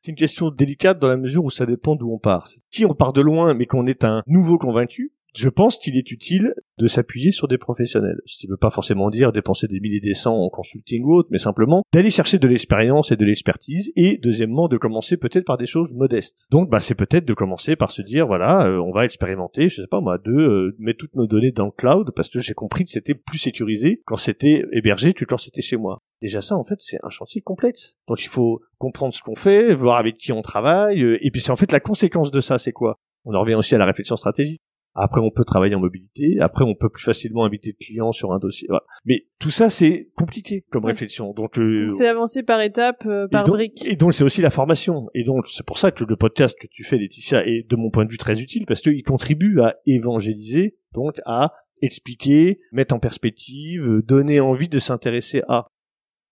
C'est 0.03 0.13
une 0.13 0.17
question 0.17 0.49
délicate 0.51 0.99
dans 0.99 1.09
la 1.09 1.19
mesure 1.19 1.45
où 1.45 1.51
ça 1.51 1.67
dépend 1.67 1.97
d'où 1.97 2.11
on 2.11 2.19
part. 2.19 2.49
Si 2.71 2.87
on 2.87 2.95
part 2.95 3.13
de 3.13 3.21
loin 3.21 3.53
mais 3.53 3.67
qu'on 3.67 3.87
est 3.87 4.05
un 4.05 4.23
nouveau 4.27 4.57
convaincu, 4.57 5.13
je 5.37 5.49
pense 5.49 5.79
qu'il 5.79 5.97
est 5.97 6.11
utile 6.11 6.55
de 6.79 6.87
s'appuyer 6.87 7.31
sur 7.31 7.47
des 7.47 7.59
professionnels. 7.59 8.21
Ce 8.27 8.39
qui 8.39 8.47
ne 8.47 8.53
veut 8.53 8.57
pas 8.57 8.71
forcément 8.71 9.11
dire 9.11 9.33
dépenser 9.33 9.67
des 9.67 9.81
milliers 9.81 10.01
des 10.01 10.15
cents 10.15 10.37
en 10.37 10.49
consulting 10.49 11.05
ou 11.05 11.15
autre, 11.15 11.29
mais 11.31 11.39
simplement 11.39 11.83
d'aller 11.93 12.11
chercher 12.11 12.39
de 12.39 12.49
l'expérience 12.49 13.13
et 13.13 13.17
de 13.17 13.25
l'expertise, 13.25 13.93
et 13.97 14.19
deuxièmement 14.19 14.69
de 14.69 14.77
commencer 14.77 15.17
peut-être 15.17 15.45
par 15.45 15.59
des 15.59 15.67
choses 15.67 15.93
modestes. 15.93 16.47
Donc 16.51 16.71
bah 16.71 16.81
c'est 16.81 16.95
peut-être 16.95 17.25
de 17.25 17.35
commencer 17.35 17.77
par 17.77 17.91
se 17.91 18.03
dire 18.03 18.27
voilà, 18.27 18.67
euh, 18.67 18.79
on 18.79 18.93
va 18.93 19.05
expérimenter, 19.05 19.69
je 19.69 19.83
sais 19.83 19.89
pas 19.91 20.01
moi, 20.01 20.19
de 20.19 20.33
euh, 20.33 20.77
mettre 20.79 20.99
toutes 20.99 21.15
nos 21.15 21.27
données 21.27 21.53
dans 21.53 21.67
le 21.67 21.73
cloud 21.73 22.11
parce 22.17 22.29
que 22.29 22.41
j'ai 22.41 22.55
compris 22.55 22.85
que 22.85 22.91
c'était 22.91 23.15
plus 23.15 23.39
sécurisé 23.39 24.03
quand 24.07 24.17
c'était 24.17 24.65
hébergé 24.73 25.15
que 25.15 25.25
quand 25.25 25.39
c'était 25.39 25.63
chez 25.63 25.77
moi. 25.77 25.99
Déjà 26.23 26.41
ça 26.41 26.57
en 26.57 26.65
fait 26.65 26.77
c'est 26.79 26.99
un 27.03 27.11
chantier 27.11 27.41
complexe. 27.41 27.97
Donc 28.09 28.23
il 28.25 28.29
faut 28.29 28.61
comprendre 28.79 29.15
ce 29.15 29.23
qu'on 29.23 29.37
fait, 29.37 29.75
voir 29.75 29.99
avec 29.99 30.17
qui 30.17 30.33
on 30.33 30.43
travaille, 30.43 31.03
euh, 31.03 31.25
et 31.25 31.31
puis 31.31 31.41
c'est 31.41 31.53
en 31.53 31.57
fait 31.57 31.73
la 31.73 31.81
conséquence 31.81 32.31
de 32.31 32.41
ça 32.41 32.59
c'est 32.59 32.73
quoi? 32.73 32.97
On 33.25 33.35
en 33.35 33.41
revient 33.41 33.55
aussi 33.55 33.75
à 33.75 33.79
la 33.79 33.85
réflexion 33.85 34.17
stratégique. 34.17 34.63
Après, 35.01 35.21
on 35.21 35.31
peut 35.31 35.45
travailler 35.45 35.75
en 35.75 35.81
mobilité. 35.81 36.39
Après, 36.41 36.65
on 36.65 36.75
peut 36.75 36.89
plus 36.89 37.03
facilement 37.03 37.45
inviter 37.45 37.71
le 37.79 37.85
client 37.85 38.13
sur 38.13 38.33
un 38.33 38.39
dossier. 38.39 38.67
Voilà. 38.69 38.85
Mais 39.05 39.27
tout 39.39 39.51
ça, 39.51 39.71
c'est 39.71 40.11
compliqué 40.15 40.65
comme 40.71 40.85
réflexion. 40.85 41.33
Donc, 41.33 41.59
euh, 41.59 41.89
c'est 41.89 42.07
avancer 42.07 42.43
par 42.43 42.61
étapes, 42.61 43.05
euh, 43.07 43.27
par 43.29 43.45
briques. 43.45 43.85
Et 43.87 43.97
donc, 43.97 44.15
c'est 44.15 44.25
aussi 44.25 44.43
la 44.43 44.51
formation. 44.51 45.09
Et 45.15 45.25
donc, 45.25 45.49
c'est 45.49 45.65
pour 45.65 45.79
ça 45.79 45.91
que 45.91 46.05
le 46.05 46.17
podcast 46.17 46.57
que 46.61 46.67
tu 46.67 46.85
fais, 46.85 46.99
Laetitia, 46.99 47.47
est 47.47 47.69
de 47.69 47.77
mon 47.77 47.91
point 47.91 48.05
de 48.05 48.11
vue 48.11 48.19
très 48.19 48.41
utile 48.41 48.67
parce 48.67 48.83
qu'il 48.83 49.03
contribue 49.03 49.61
à 49.61 49.77
évangéliser, 49.87 50.77
donc 50.93 51.21
à 51.25 51.55
expliquer, 51.83 52.61
mettre 52.73 52.95
en 52.95 52.99
perspective, 52.99 54.03
donner 54.05 54.41
envie 54.41 54.69
de 54.69 54.79
s'intéresser 54.79 55.43
à. 55.49 55.67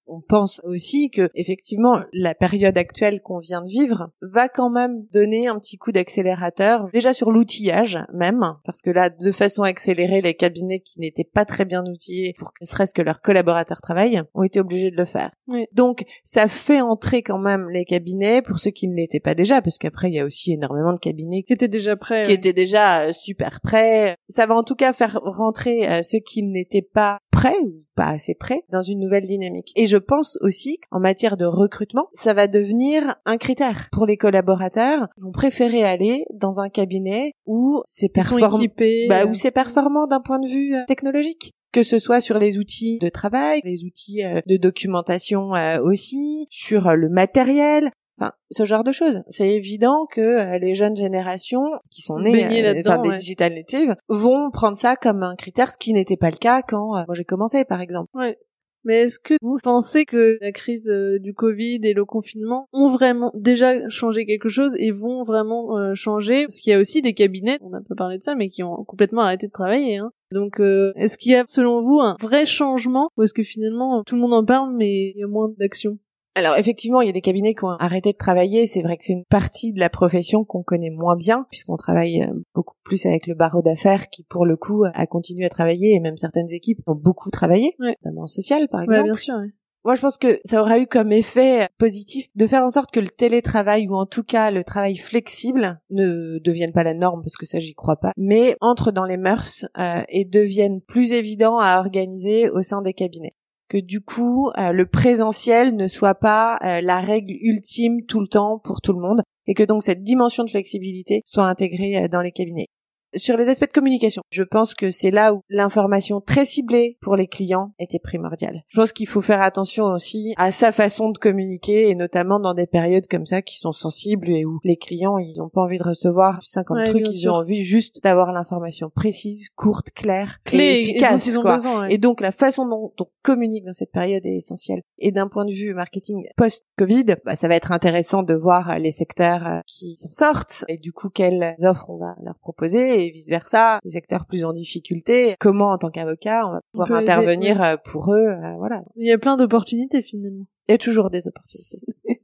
On 0.08 0.20
pense 0.20 0.60
aussi 0.64 1.10
que 1.10 1.28
effectivement 1.34 2.00
la 2.12 2.34
période 2.34 2.76
actuelle 2.78 3.20
qu'on 3.22 3.38
vient 3.38 3.62
de 3.62 3.68
vivre 3.68 4.10
va 4.22 4.48
quand 4.48 4.70
même 4.70 5.04
donner 5.12 5.46
un 5.48 5.58
petit 5.58 5.76
coup 5.76 5.92
d'accélérateur 5.92 6.86
déjà 6.92 7.12
sur 7.12 7.30
l'outillage 7.30 7.98
même 8.12 8.54
parce 8.64 8.82
que 8.82 8.90
là 8.90 9.10
de 9.10 9.30
façon 9.30 9.62
accélérée 9.62 10.20
les 10.20 10.34
cabinets 10.34 10.80
qui 10.80 11.00
n'étaient 11.00 11.24
pas 11.24 11.44
très 11.44 11.64
bien 11.64 11.84
outillés 11.84 12.34
pour 12.38 12.52
que 12.52 12.58
ne 12.62 12.66
serait-ce 12.66 12.94
que 12.94 13.02
leurs 13.02 13.20
collaborateurs 13.20 13.80
travaillent 13.80 14.22
ont 14.34 14.42
été 14.42 14.60
obligés 14.60 14.90
de 14.90 14.96
le 14.96 15.04
faire. 15.04 15.30
Oui. 15.48 15.66
Donc 15.72 16.04
ça 16.24 16.48
fait 16.48 16.80
entrer 16.80 17.22
quand 17.22 17.38
même 17.38 17.68
les 17.68 17.84
cabinets 17.84 18.42
pour 18.42 18.58
ceux 18.58 18.70
qui 18.70 18.88
ne 18.88 18.94
l'étaient 18.94 19.20
pas 19.20 19.34
déjà 19.34 19.60
parce 19.62 19.78
qu'après 19.78 20.08
il 20.08 20.14
y 20.14 20.20
a 20.20 20.24
aussi 20.24 20.52
énormément 20.52 20.92
de 20.92 20.98
cabinets 20.98 21.42
Qui 21.42 21.52
était 21.52 21.68
déjà 21.68 21.96
prêt. 21.96 22.22
qui 22.24 22.32
étaient 22.32 22.52
déjà 22.52 23.02
euh, 23.02 23.12
super 23.12 23.60
prêts. 23.62 24.16
Ça 24.28 24.46
va 24.46 24.54
en 24.54 24.62
tout 24.62 24.74
cas 24.74 24.92
faire 24.92 25.20
rentrer 25.22 25.88
euh, 25.88 26.02
ceux 26.02 26.20
qui 26.20 26.42
n'étaient 26.42 26.82
pas 26.82 27.18
prêts 27.30 27.58
ou 27.62 27.84
pas 27.94 28.08
assez 28.08 28.34
prêts 28.34 28.62
dans 28.70 28.82
une 28.82 29.00
nouvelle 29.00 29.26
dynamique. 29.26 29.72
Et 29.76 29.86
je 29.86 29.97
pense 29.98 30.38
aussi 30.40 30.78
qu'en 30.90 31.00
matière 31.00 31.36
de 31.36 31.44
recrutement, 31.44 32.08
ça 32.12 32.34
va 32.34 32.46
devenir 32.46 33.16
un 33.24 33.36
critère 33.36 33.88
pour 33.92 34.06
les 34.06 34.16
collaborateurs. 34.16 35.08
Ils 35.16 35.24
vont 35.24 35.32
préférer 35.32 35.84
aller 35.84 36.24
dans 36.34 36.60
un 36.60 36.68
cabinet 36.68 37.32
où 37.46 37.82
c'est 37.86 38.08
équipés. 38.08 39.06
bah, 39.08 39.26
où 39.26 39.34
c'est 39.34 39.50
performant 39.50 40.06
d'un 40.06 40.20
point 40.20 40.38
de 40.38 40.48
vue 40.48 40.74
euh, 40.74 40.84
technologique 40.86 41.54
que 41.70 41.82
ce 41.82 41.98
soit 41.98 42.22
sur 42.22 42.38
les 42.38 42.56
outils 42.56 42.98
de 42.98 43.10
travail, 43.10 43.60
les 43.62 43.84
outils 43.84 44.24
euh, 44.24 44.40
de 44.46 44.56
documentation 44.56 45.54
euh, 45.54 45.78
aussi, 45.82 46.46
sur 46.48 46.94
le 46.94 47.10
matériel, 47.10 47.90
enfin 48.18 48.32
ce 48.50 48.64
genre 48.64 48.84
de 48.84 48.92
choses. 48.92 49.22
C'est 49.28 49.50
évident 49.50 50.06
que 50.06 50.20
euh, 50.20 50.58
les 50.58 50.74
jeunes 50.74 50.96
générations 50.96 51.66
qui 51.90 52.02
sont 52.02 52.18
nées, 52.18 52.64
euh, 52.64 52.82
enfin 52.84 53.00
des 53.02 53.10
ouais. 53.10 53.16
digital 53.16 53.54
natives, 53.54 53.96
vont 54.08 54.50
prendre 54.50 54.76
ça 54.76 54.96
comme 54.96 55.22
un 55.22 55.36
critère, 55.36 55.70
ce 55.70 55.78
qui 55.78 55.92
n'était 55.92 56.16
pas 56.16 56.30
le 56.30 56.36
cas 56.36 56.62
quand 56.62 56.96
euh, 56.96 57.02
j'ai 57.12 57.24
commencé 57.24 57.64
par 57.64 57.80
exemple. 57.80 58.08
Ouais. 58.14 58.38
Mais 58.84 59.02
est-ce 59.02 59.18
que 59.18 59.34
vous 59.42 59.58
pensez 59.62 60.04
que 60.04 60.38
la 60.40 60.52
crise 60.52 60.88
euh, 60.88 61.18
du 61.18 61.34
Covid 61.34 61.80
et 61.82 61.94
le 61.94 62.04
confinement 62.04 62.68
ont 62.72 62.88
vraiment 62.88 63.32
déjà 63.34 63.88
changé 63.88 64.24
quelque 64.24 64.48
chose 64.48 64.74
et 64.78 64.90
vont 64.90 65.22
vraiment 65.22 65.76
euh, 65.78 65.94
changer? 65.94 66.44
Parce 66.44 66.58
qu'il 66.58 66.72
y 66.72 66.76
a 66.76 66.78
aussi 66.78 67.02
des 67.02 67.14
cabinets, 67.14 67.58
on 67.60 67.70
n'a 67.70 67.80
pas 67.80 67.94
parlé 67.94 68.18
de 68.18 68.22
ça, 68.22 68.34
mais 68.34 68.48
qui 68.48 68.62
ont 68.62 68.84
complètement 68.84 69.22
arrêté 69.22 69.46
de 69.46 69.52
travailler. 69.52 69.96
Hein. 69.96 70.10
Donc, 70.32 70.60
euh, 70.60 70.92
est-ce 70.96 71.18
qu'il 71.18 71.32
y 71.32 71.34
a, 71.34 71.44
selon 71.46 71.82
vous, 71.82 72.00
un 72.00 72.16
vrai 72.20 72.46
changement 72.46 73.10
ou 73.16 73.22
est-ce 73.22 73.34
que 73.34 73.42
finalement 73.42 74.02
tout 74.04 74.14
le 74.14 74.20
monde 74.20 74.34
en 74.34 74.44
parle, 74.44 74.74
mais 74.76 75.10
il 75.10 75.18
y 75.18 75.24
a 75.24 75.26
moins 75.26 75.50
d'action 75.58 75.98
Alors 76.38 76.56
effectivement, 76.56 77.00
il 77.00 77.06
y 77.06 77.08
a 77.10 77.12
des 77.12 77.20
cabinets 77.20 77.54
qui 77.54 77.64
ont 77.64 77.70
arrêté 77.70 78.12
de 78.12 78.16
travailler. 78.16 78.66
C'est 78.66 78.82
vrai 78.82 78.96
que 78.96 79.02
c'est 79.04 79.12
une 79.12 79.24
partie 79.24 79.72
de 79.72 79.80
la 79.80 79.90
profession 79.90 80.44
qu'on 80.44 80.62
connaît 80.62 80.90
moins 80.90 81.16
bien, 81.16 81.46
puisqu'on 81.50 81.76
travaille 81.76 82.22
euh, 82.22 82.32
beaucoup 82.54 82.74
plus 82.84 83.06
avec 83.06 83.26
le 83.26 83.34
barreau 83.34 83.60
d'affaires 83.62 84.08
qui, 84.08 84.22
pour 84.22 84.46
le 84.46 84.56
coup, 84.56 84.84
a 84.92 85.06
continué 85.06 85.44
à 85.44 85.48
travailler, 85.48 85.94
et 85.94 86.00
même 86.00 86.16
certaines 86.16 86.50
équipes 86.52 86.78
ont 86.86 86.94
beaucoup 86.94 87.30
travaillé, 87.30 87.74
Ouais. 87.80 87.96
notamment 88.04 88.22
en 88.22 88.26
social, 88.28 88.68
par 88.68 88.80
Ouais, 88.80 88.84
exemple. 88.86 89.04
bien 89.04 89.14
sûr. 89.16 89.34
ouais. 89.34 89.48
Moi, 89.84 89.94
je 89.94 90.00
pense 90.00 90.18
que 90.18 90.38
ça 90.44 90.60
aura 90.60 90.78
eu 90.80 90.86
comme 90.86 91.12
effet 91.12 91.66
positif 91.78 92.26
de 92.34 92.46
faire 92.46 92.62
en 92.64 92.68
sorte 92.70 92.90
que 92.90 93.00
le 93.00 93.08
télétravail 93.08 93.88
ou 93.88 93.94
en 93.94 94.06
tout 94.06 94.24
cas 94.24 94.50
le 94.50 94.62
travail 94.64 94.96
flexible 94.96 95.80
ne 95.90 96.38
devienne 96.40 96.72
pas 96.72 96.82
la 96.82 96.94
norme 96.94 97.22
parce 97.22 97.36
que 97.36 97.46
ça, 97.46 97.58
j'y 97.60 97.74
crois 97.74 97.96
pas, 97.96 98.12
mais 98.16 98.56
entre 98.60 98.90
dans 98.90 99.04
les 99.04 99.16
mœurs 99.16 99.66
euh, 99.78 100.02
et 100.08 100.24
devienne 100.24 100.80
plus 100.82 101.12
évident 101.12 101.58
à 101.58 101.78
organiser 101.78 102.50
au 102.50 102.62
sein 102.62 102.82
des 102.82 102.92
cabinets. 102.92 103.34
Que 103.68 103.78
du 103.78 104.00
coup, 104.00 104.50
euh, 104.58 104.72
le 104.72 104.86
présentiel 104.86 105.76
ne 105.76 105.88
soit 105.88 106.14
pas 106.14 106.58
euh, 106.64 106.80
la 106.80 107.00
règle 107.00 107.34
ultime 107.42 108.04
tout 108.06 108.20
le 108.20 108.26
temps 108.26 108.58
pour 108.58 108.80
tout 108.80 108.94
le 108.94 109.00
monde 109.00 109.20
et 109.46 109.54
que 109.54 109.62
donc 109.62 109.82
cette 109.82 110.02
dimension 110.02 110.44
de 110.44 110.50
flexibilité 110.50 111.22
soit 111.26 111.46
intégrée 111.46 112.04
euh, 112.04 112.08
dans 112.08 112.22
les 112.22 112.32
cabinets. 112.32 112.68
Sur 113.16 113.36
les 113.36 113.48
aspects 113.48 113.66
de 113.66 113.72
communication, 113.72 114.22
je 114.30 114.42
pense 114.42 114.74
que 114.74 114.90
c'est 114.90 115.10
là 115.10 115.34
où 115.34 115.40
l'information 115.48 116.20
très 116.20 116.44
ciblée 116.44 116.96
pour 117.00 117.16
les 117.16 117.26
clients 117.26 117.72
était 117.78 117.98
primordiale. 117.98 118.64
Je 118.68 118.80
pense 118.80 118.92
qu'il 118.92 119.06
faut 119.06 119.22
faire 119.22 119.40
attention 119.42 119.84
aussi 119.86 120.34
à 120.36 120.52
sa 120.52 120.72
façon 120.72 121.10
de 121.10 121.18
communiquer 121.18 121.88
et 121.88 121.94
notamment 121.94 122.40
dans 122.40 122.54
des 122.54 122.66
périodes 122.66 123.06
comme 123.08 123.26
ça 123.26 123.42
qui 123.42 123.58
sont 123.58 123.72
sensibles 123.72 124.28
et 124.30 124.44
où 124.44 124.58
les 124.64 124.76
clients, 124.76 125.18
ils 125.18 125.40
ont 125.40 125.48
pas 125.48 125.62
envie 125.62 125.78
de 125.78 125.84
recevoir 125.84 126.42
50 126.42 126.76
Ouais, 126.76 126.84
trucs, 126.84 127.08
ils 127.08 127.14
sûr. 127.14 127.32
ont 127.32 127.36
envie 127.36 127.64
juste 127.64 128.02
d'avoir 128.02 128.32
l'information 128.32 128.90
précise, 128.94 129.48
courte, 129.56 129.90
claire, 129.90 130.38
Clé 130.44 130.64
et 130.64 130.78
et 130.78 130.82
efficace, 130.82 131.26
ils 131.26 131.38
ont 131.38 131.42
quoi. 131.42 131.54
besoin. 131.56 131.80
ouais. 131.82 131.94
Et 131.94 131.98
donc 131.98 132.20
la 132.20 132.32
façon 132.32 132.68
dont 132.68 132.92
on 133.00 133.04
communique 133.22 133.64
dans 133.64 133.72
cette 133.72 133.92
période 133.92 134.24
est 134.26 134.36
essentielle. 134.36 134.80
Et 134.98 135.12
d'un 135.12 135.28
point 135.28 135.44
de 135.44 135.52
vue 135.52 135.74
marketing 135.74 136.26
post-Covid, 136.36 137.04
bah, 137.24 137.36
ça 137.36 137.48
va 137.48 137.54
être 137.54 137.72
intéressant 137.72 138.22
de 138.22 138.34
voir 138.34 138.70
euh, 138.70 138.78
les 138.78 138.92
secteurs 138.92 139.46
euh, 139.46 139.60
qui 139.66 139.96
s'en 139.98 140.10
sortent 140.10 140.64
et 140.68 140.76
du 140.78 140.92
coup 140.92 141.08
quelles 141.08 141.54
offres 141.62 141.88
on 141.90 141.96
va 141.98 142.14
leur 142.22 142.38
proposer 142.38 143.06
et 143.06 143.07
vice 143.10 143.28
versa. 143.28 143.78
Les 143.84 143.90
secteurs 143.90 144.26
plus 144.26 144.44
en 144.44 144.52
difficulté, 144.52 145.34
comment 145.38 145.70
en 145.70 145.78
tant 145.78 145.90
qu'avocat 145.90 146.46
on 146.46 146.52
va 146.52 146.60
pouvoir 146.72 146.92
intervenir 146.92 147.62
euh, 147.62 147.76
pour 147.84 148.12
eux. 148.14 148.28
euh, 148.28 148.54
voilà, 148.58 148.82
Il 148.96 149.06
y 149.06 149.12
a 149.12 149.18
plein 149.18 149.36
d'opportunités 149.36 150.02
finalement. 150.02 150.44
il 150.68 150.72
y 150.72 150.74
a 150.74 150.78
toujours 150.78 151.10
des 151.10 151.26
opportunités. 151.28 151.78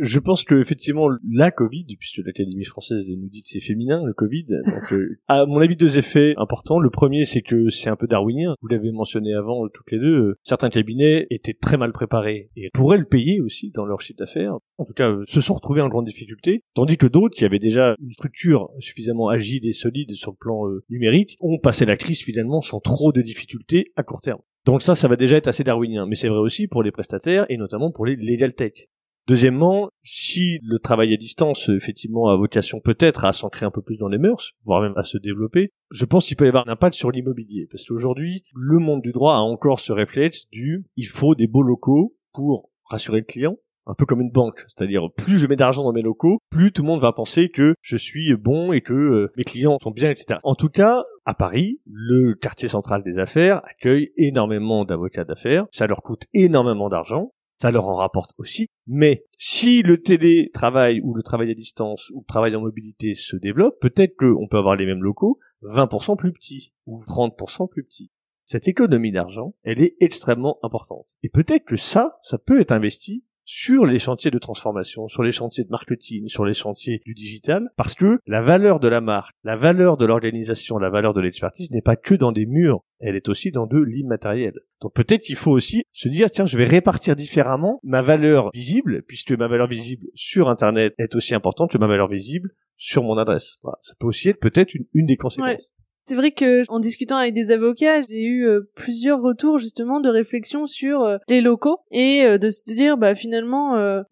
Je 0.00 0.18
pense 0.18 0.44
que 0.44 0.54
effectivement 0.54 1.08
la 1.30 1.50
Covid, 1.50 1.84
puisque 1.98 2.18
l'Académie 2.18 2.64
française 2.64 3.04
nous 3.08 3.28
dit 3.28 3.42
que 3.42 3.48
c'est 3.48 3.60
féminin 3.60 4.02
le 4.04 4.12
Covid, 4.12 4.46
donc 4.64 4.92
euh, 4.92 5.18
à 5.28 5.46
mon 5.46 5.58
avis 5.58 5.76
deux 5.76 5.98
effets 5.98 6.34
importants. 6.36 6.78
Le 6.78 6.90
premier 6.90 7.24
c'est 7.24 7.42
que 7.42 7.70
c'est 7.70 7.90
un 7.90 7.96
peu 7.96 8.06
darwinien. 8.06 8.54
Vous 8.60 8.68
l'avez 8.68 8.92
mentionné 8.92 9.34
avant 9.34 9.68
toutes 9.68 9.90
les 9.90 9.98
deux. 9.98 10.36
certains 10.42 10.70
cabinets 10.70 11.26
étaient 11.30 11.56
très 11.60 11.76
mal 11.76 11.92
préparés 11.92 12.50
et 12.56 12.70
pourraient 12.72 12.98
le 12.98 13.04
payer 13.04 13.40
aussi 13.40 13.70
dans 13.70 13.84
leur 13.84 14.00
chiffre 14.00 14.18
d'affaires. 14.18 14.56
En 14.78 14.84
tout 14.84 14.94
cas, 14.94 15.10
euh, 15.10 15.24
se 15.26 15.40
sont 15.40 15.54
retrouvés 15.54 15.80
en 15.80 15.88
grande 15.88 16.06
difficulté, 16.06 16.62
tandis 16.74 16.96
que 16.96 17.06
d'autres 17.06 17.36
qui 17.36 17.44
avaient 17.44 17.58
déjà 17.58 17.94
une 18.00 18.12
structure 18.12 18.70
suffisamment 18.80 19.28
agile 19.28 19.66
et 19.66 19.72
solide 19.72 20.12
sur 20.14 20.32
le 20.32 20.36
plan 20.36 20.68
euh, 20.68 20.84
numérique 20.90 21.36
ont 21.40 21.58
passé 21.58 21.84
la 21.84 21.96
crise 21.96 22.22
finalement 22.22 22.62
sans 22.62 22.80
trop 22.80 23.12
de 23.12 23.22
difficultés 23.22 23.92
à 23.96 24.02
court 24.02 24.20
terme. 24.20 24.40
Donc 24.64 24.82
ça, 24.82 24.94
ça 24.94 25.08
va 25.08 25.16
déjà 25.16 25.36
être 25.36 25.48
assez 25.48 25.64
darwinien. 25.64 26.06
Mais 26.06 26.14
c'est 26.14 26.28
vrai 26.28 26.38
aussi 26.38 26.68
pour 26.68 26.82
les 26.82 26.92
prestataires 26.92 27.46
et 27.48 27.56
notamment 27.56 27.90
pour 27.90 28.06
les 28.06 28.16
legal 28.16 28.54
tech. 28.54 28.88
Deuxièmement, 29.28 29.88
si 30.02 30.58
le 30.62 30.78
travail 30.80 31.14
à 31.14 31.16
distance, 31.16 31.68
effectivement, 31.68 32.28
a 32.28 32.36
vocation 32.36 32.80
peut-être 32.80 33.24
à 33.24 33.32
s'ancrer 33.32 33.64
un 33.64 33.70
peu 33.70 33.80
plus 33.80 33.98
dans 33.98 34.08
les 34.08 34.18
mœurs, 34.18 34.52
voire 34.64 34.82
même 34.82 34.96
à 34.96 35.04
se 35.04 35.16
développer, 35.16 35.70
je 35.90 36.04
pense 36.04 36.26
qu'il 36.26 36.36
peut 36.36 36.44
y 36.44 36.48
avoir 36.48 36.66
un 36.68 36.72
impact 36.72 36.96
sur 36.96 37.12
l'immobilier. 37.12 37.68
Parce 37.70 37.84
qu'aujourd'hui, 37.84 38.44
le 38.54 38.78
monde 38.78 39.00
du 39.00 39.12
droit 39.12 39.34
a 39.34 39.40
encore 39.40 39.78
ce 39.78 39.92
réflexe 39.92 40.48
du 40.50 40.84
il 40.96 41.06
faut 41.06 41.34
des 41.34 41.46
beaux 41.46 41.62
locaux 41.62 42.16
pour 42.32 42.70
rassurer 42.84 43.18
le 43.20 43.24
client, 43.24 43.56
un 43.86 43.94
peu 43.94 44.06
comme 44.06 44.20
une 44.20 44.32
banque. 44.32 44.64
C'est-à-dire, 44.66 45.08
plus 45.16 45.38
je 45.38 45.46
mets 45.46 45.56
d'argent 45.56 45.84
dans 45.84 45.92
mes 45.92 46.02
locaux, 46.02 46.38
plus 46.50 46.72
tout 46.72 46.82
le 46.82 46.88
monde 46.88 47.00
va 47.00 47.12
penser 47.12 47.48
que 47.48 47.74
je 47.80 47.96
suis 47.96 48.34
bon 48.34 48.72
et 48.72 48.80
que 48.80 48.92
euh, 48.92 49.32
mes 49.36 49.44
clients 49.44 49.78
sont 49.80 49.92
bien, 49.92 50.10
etc. 50.10 50.40
En 50.42 50.56
tout 50.56 50.68
cas, 50.68 51.04
à 51.24 51.34
Paris, 51.34 51.80
le 51.86 52.34
quartier 52.34 52.68
central 52.68 53.04
des 53.04 53.20
affaires 53.20 53.62
accueille 53.64 54.10
énormément 54.16 54.84
d'avocats 54.84 55.24
d'affaires. 55.24 55.66
Ça 55.70 55.86
leur 55.86 56.02
coûte 56.02 56.24
énormément 56.34 56.88
d'argent 56.88 57.32
ça 57.62 57.70
leur 57.70 57.86
en 57.86 57.94
rapporte 57.94 58.32
aussi. 58.38 58.66
Mais 58.88 59.24
si 59.38 59.82
le 59.82 60.02
télétravail 60.02 61.00
ou 61.04 61.14
le 61.14 61.22
travail 61.22 61.48
à 61.52 61.54
distance 61.54 62.10
ou 62.10 62.20
le 62.20 62.26
travail 62.26 62.56
en 62.56 62.60
mobilité 62.60 63.14
se 63.14 63.36
développe, 63.36 63.80
peut-être 63.80 64.16
qu'on 64.16 64.48
peut 64.48 64.58
avoir 64.58 64.74
les 64.74 64.84
mêmes 64.84 65.02
locaux 65.02 65.38
20% 65.62 66.16
plus 66.16 66.32
petits 66.32 66.72
ou 66.86 67.00
30% 67.04 67.68
plus 67.70 67.84
petits. 67.84 68.10
Cette 68.44 68.66
économie 68.66 69.12
d'argent, 69.12 69.54
elle 69.62 69.80
est 69.80 69.94
extrêmement 70.00 70.58
importante. 70.64 71.06
Et 71.22 71.28
peut-être 71.28 71.64
que 71.64 71.76
ça, 71.76 72.18
ça 72.20 72.36
peut 72.36 72.60
être 72.60 72.72
investi 72.72 73.24
sur 73.54 73.84
les 73.84 73.98
chantiers 73.98 74.30
de 74.30 74.38
transformation, 74.38 75.08
sur 75.08 75.22
les 75.22 75.30
chantiers 75.30 75.64
de 75.64 75.68
marketing, 75.68 76.26
sur 76.26 76.46
les 76.46 76.54
chantiers 76.54 77.02
du 77.04 77.12
digital, 77.12 77.68
parce 77.76 77.94
que 77.94 78.18
la 78.26 78.40
valeur 78.40 78.80
de 78.80 78.88
la 78.88 79.02
marque, 79.02 79.34
la 79.44 79.56
valeur 79.56 79.98
de 79.98 80.06
l'organisation, 80.06 80.78
la 80.78 80.88
valeur 80.88 81.12
de 81.12 81.20
l'expertise 81.20 81.70
n'est 81.70 81.82
pas 81.82 81.96
que 81.96 82.14
dans 82.14 82.32
des 82.32 82.46
murs, 82.46 82.80
elle 82.98 83.14
est 83.14 83.28
aussi 83.28 83.50
dans 83.50 83.66
de 83.66 83.78
l'immatériel. 83.78 84.54
Donc 84.80 84.94
peut-être 84.94 85.20
qu'il 85.20 85.36
faut 85.36 85.50
aussi 85.50 85.82
se 85.92 86.08
dire, 86.08 86.30
tiens, 86.30 86.46
je 86.46 86.56
vais 86.56 86.64
répartir 86.64 87.14
différemment 87.14 87.78
ma 87.82 88.00
valeur 88.00 88.48
visible, 88.54 89.02
puisque 89.06 89.32
ma 89.32 89.48
valeur 89.48 89.68
visible 89.68 90.06
sur 90.14 90.48
Internet 90.48 90.94
est 90.96 91.14
aussi 91.14 91.34
importante 91.34 91.70
que 91.70 91.78
ma 91.78 91.86
valeur 91.86 92.08
visible 92.08 92.52
sur 92.76 93.02
mon 93.02 93.18
adresse. 93.18 93.58
Voilà. 93.62 93.76
Ça 93.82 93.92
peut 93.98 94.06
aussi 94.06 94.30
être 94.30 94.40
peut-être 94.40 94.74
une, 94.74 94.86
une 94.94 95.04
des 95.04 95.18
conséquences. 95.18 95.46
Ouais. 95.46 95.58
C'est 96.06 96.16
vrai 96.16 96.32
que 96.32 96.68
en 96.68 96.80
discutant 96.80 97.16
avec 97.16 97.32
des 97.32 97.52
avocats, 97.52 98.02
j'ai 98.02 98.24
eu 98.24 98.46
euh, 98.46 98.68
plusieurs 98.74 99.22
retours 99.22 99.58
justement 99.58 100.00
de 100.00 100.08
réflexion 100.08 100.66
sur 100.66 101.02
euh, 101.02 101.18
les 101.28 101.40
locaux 101.40 101.78
et 101.92 102.24
euh, 102.24 102.38
de 102.38 102.50
se 102.50 102.64
dire 102.64 102.96
bah 102.96 103.14
finalement 103.14 103.52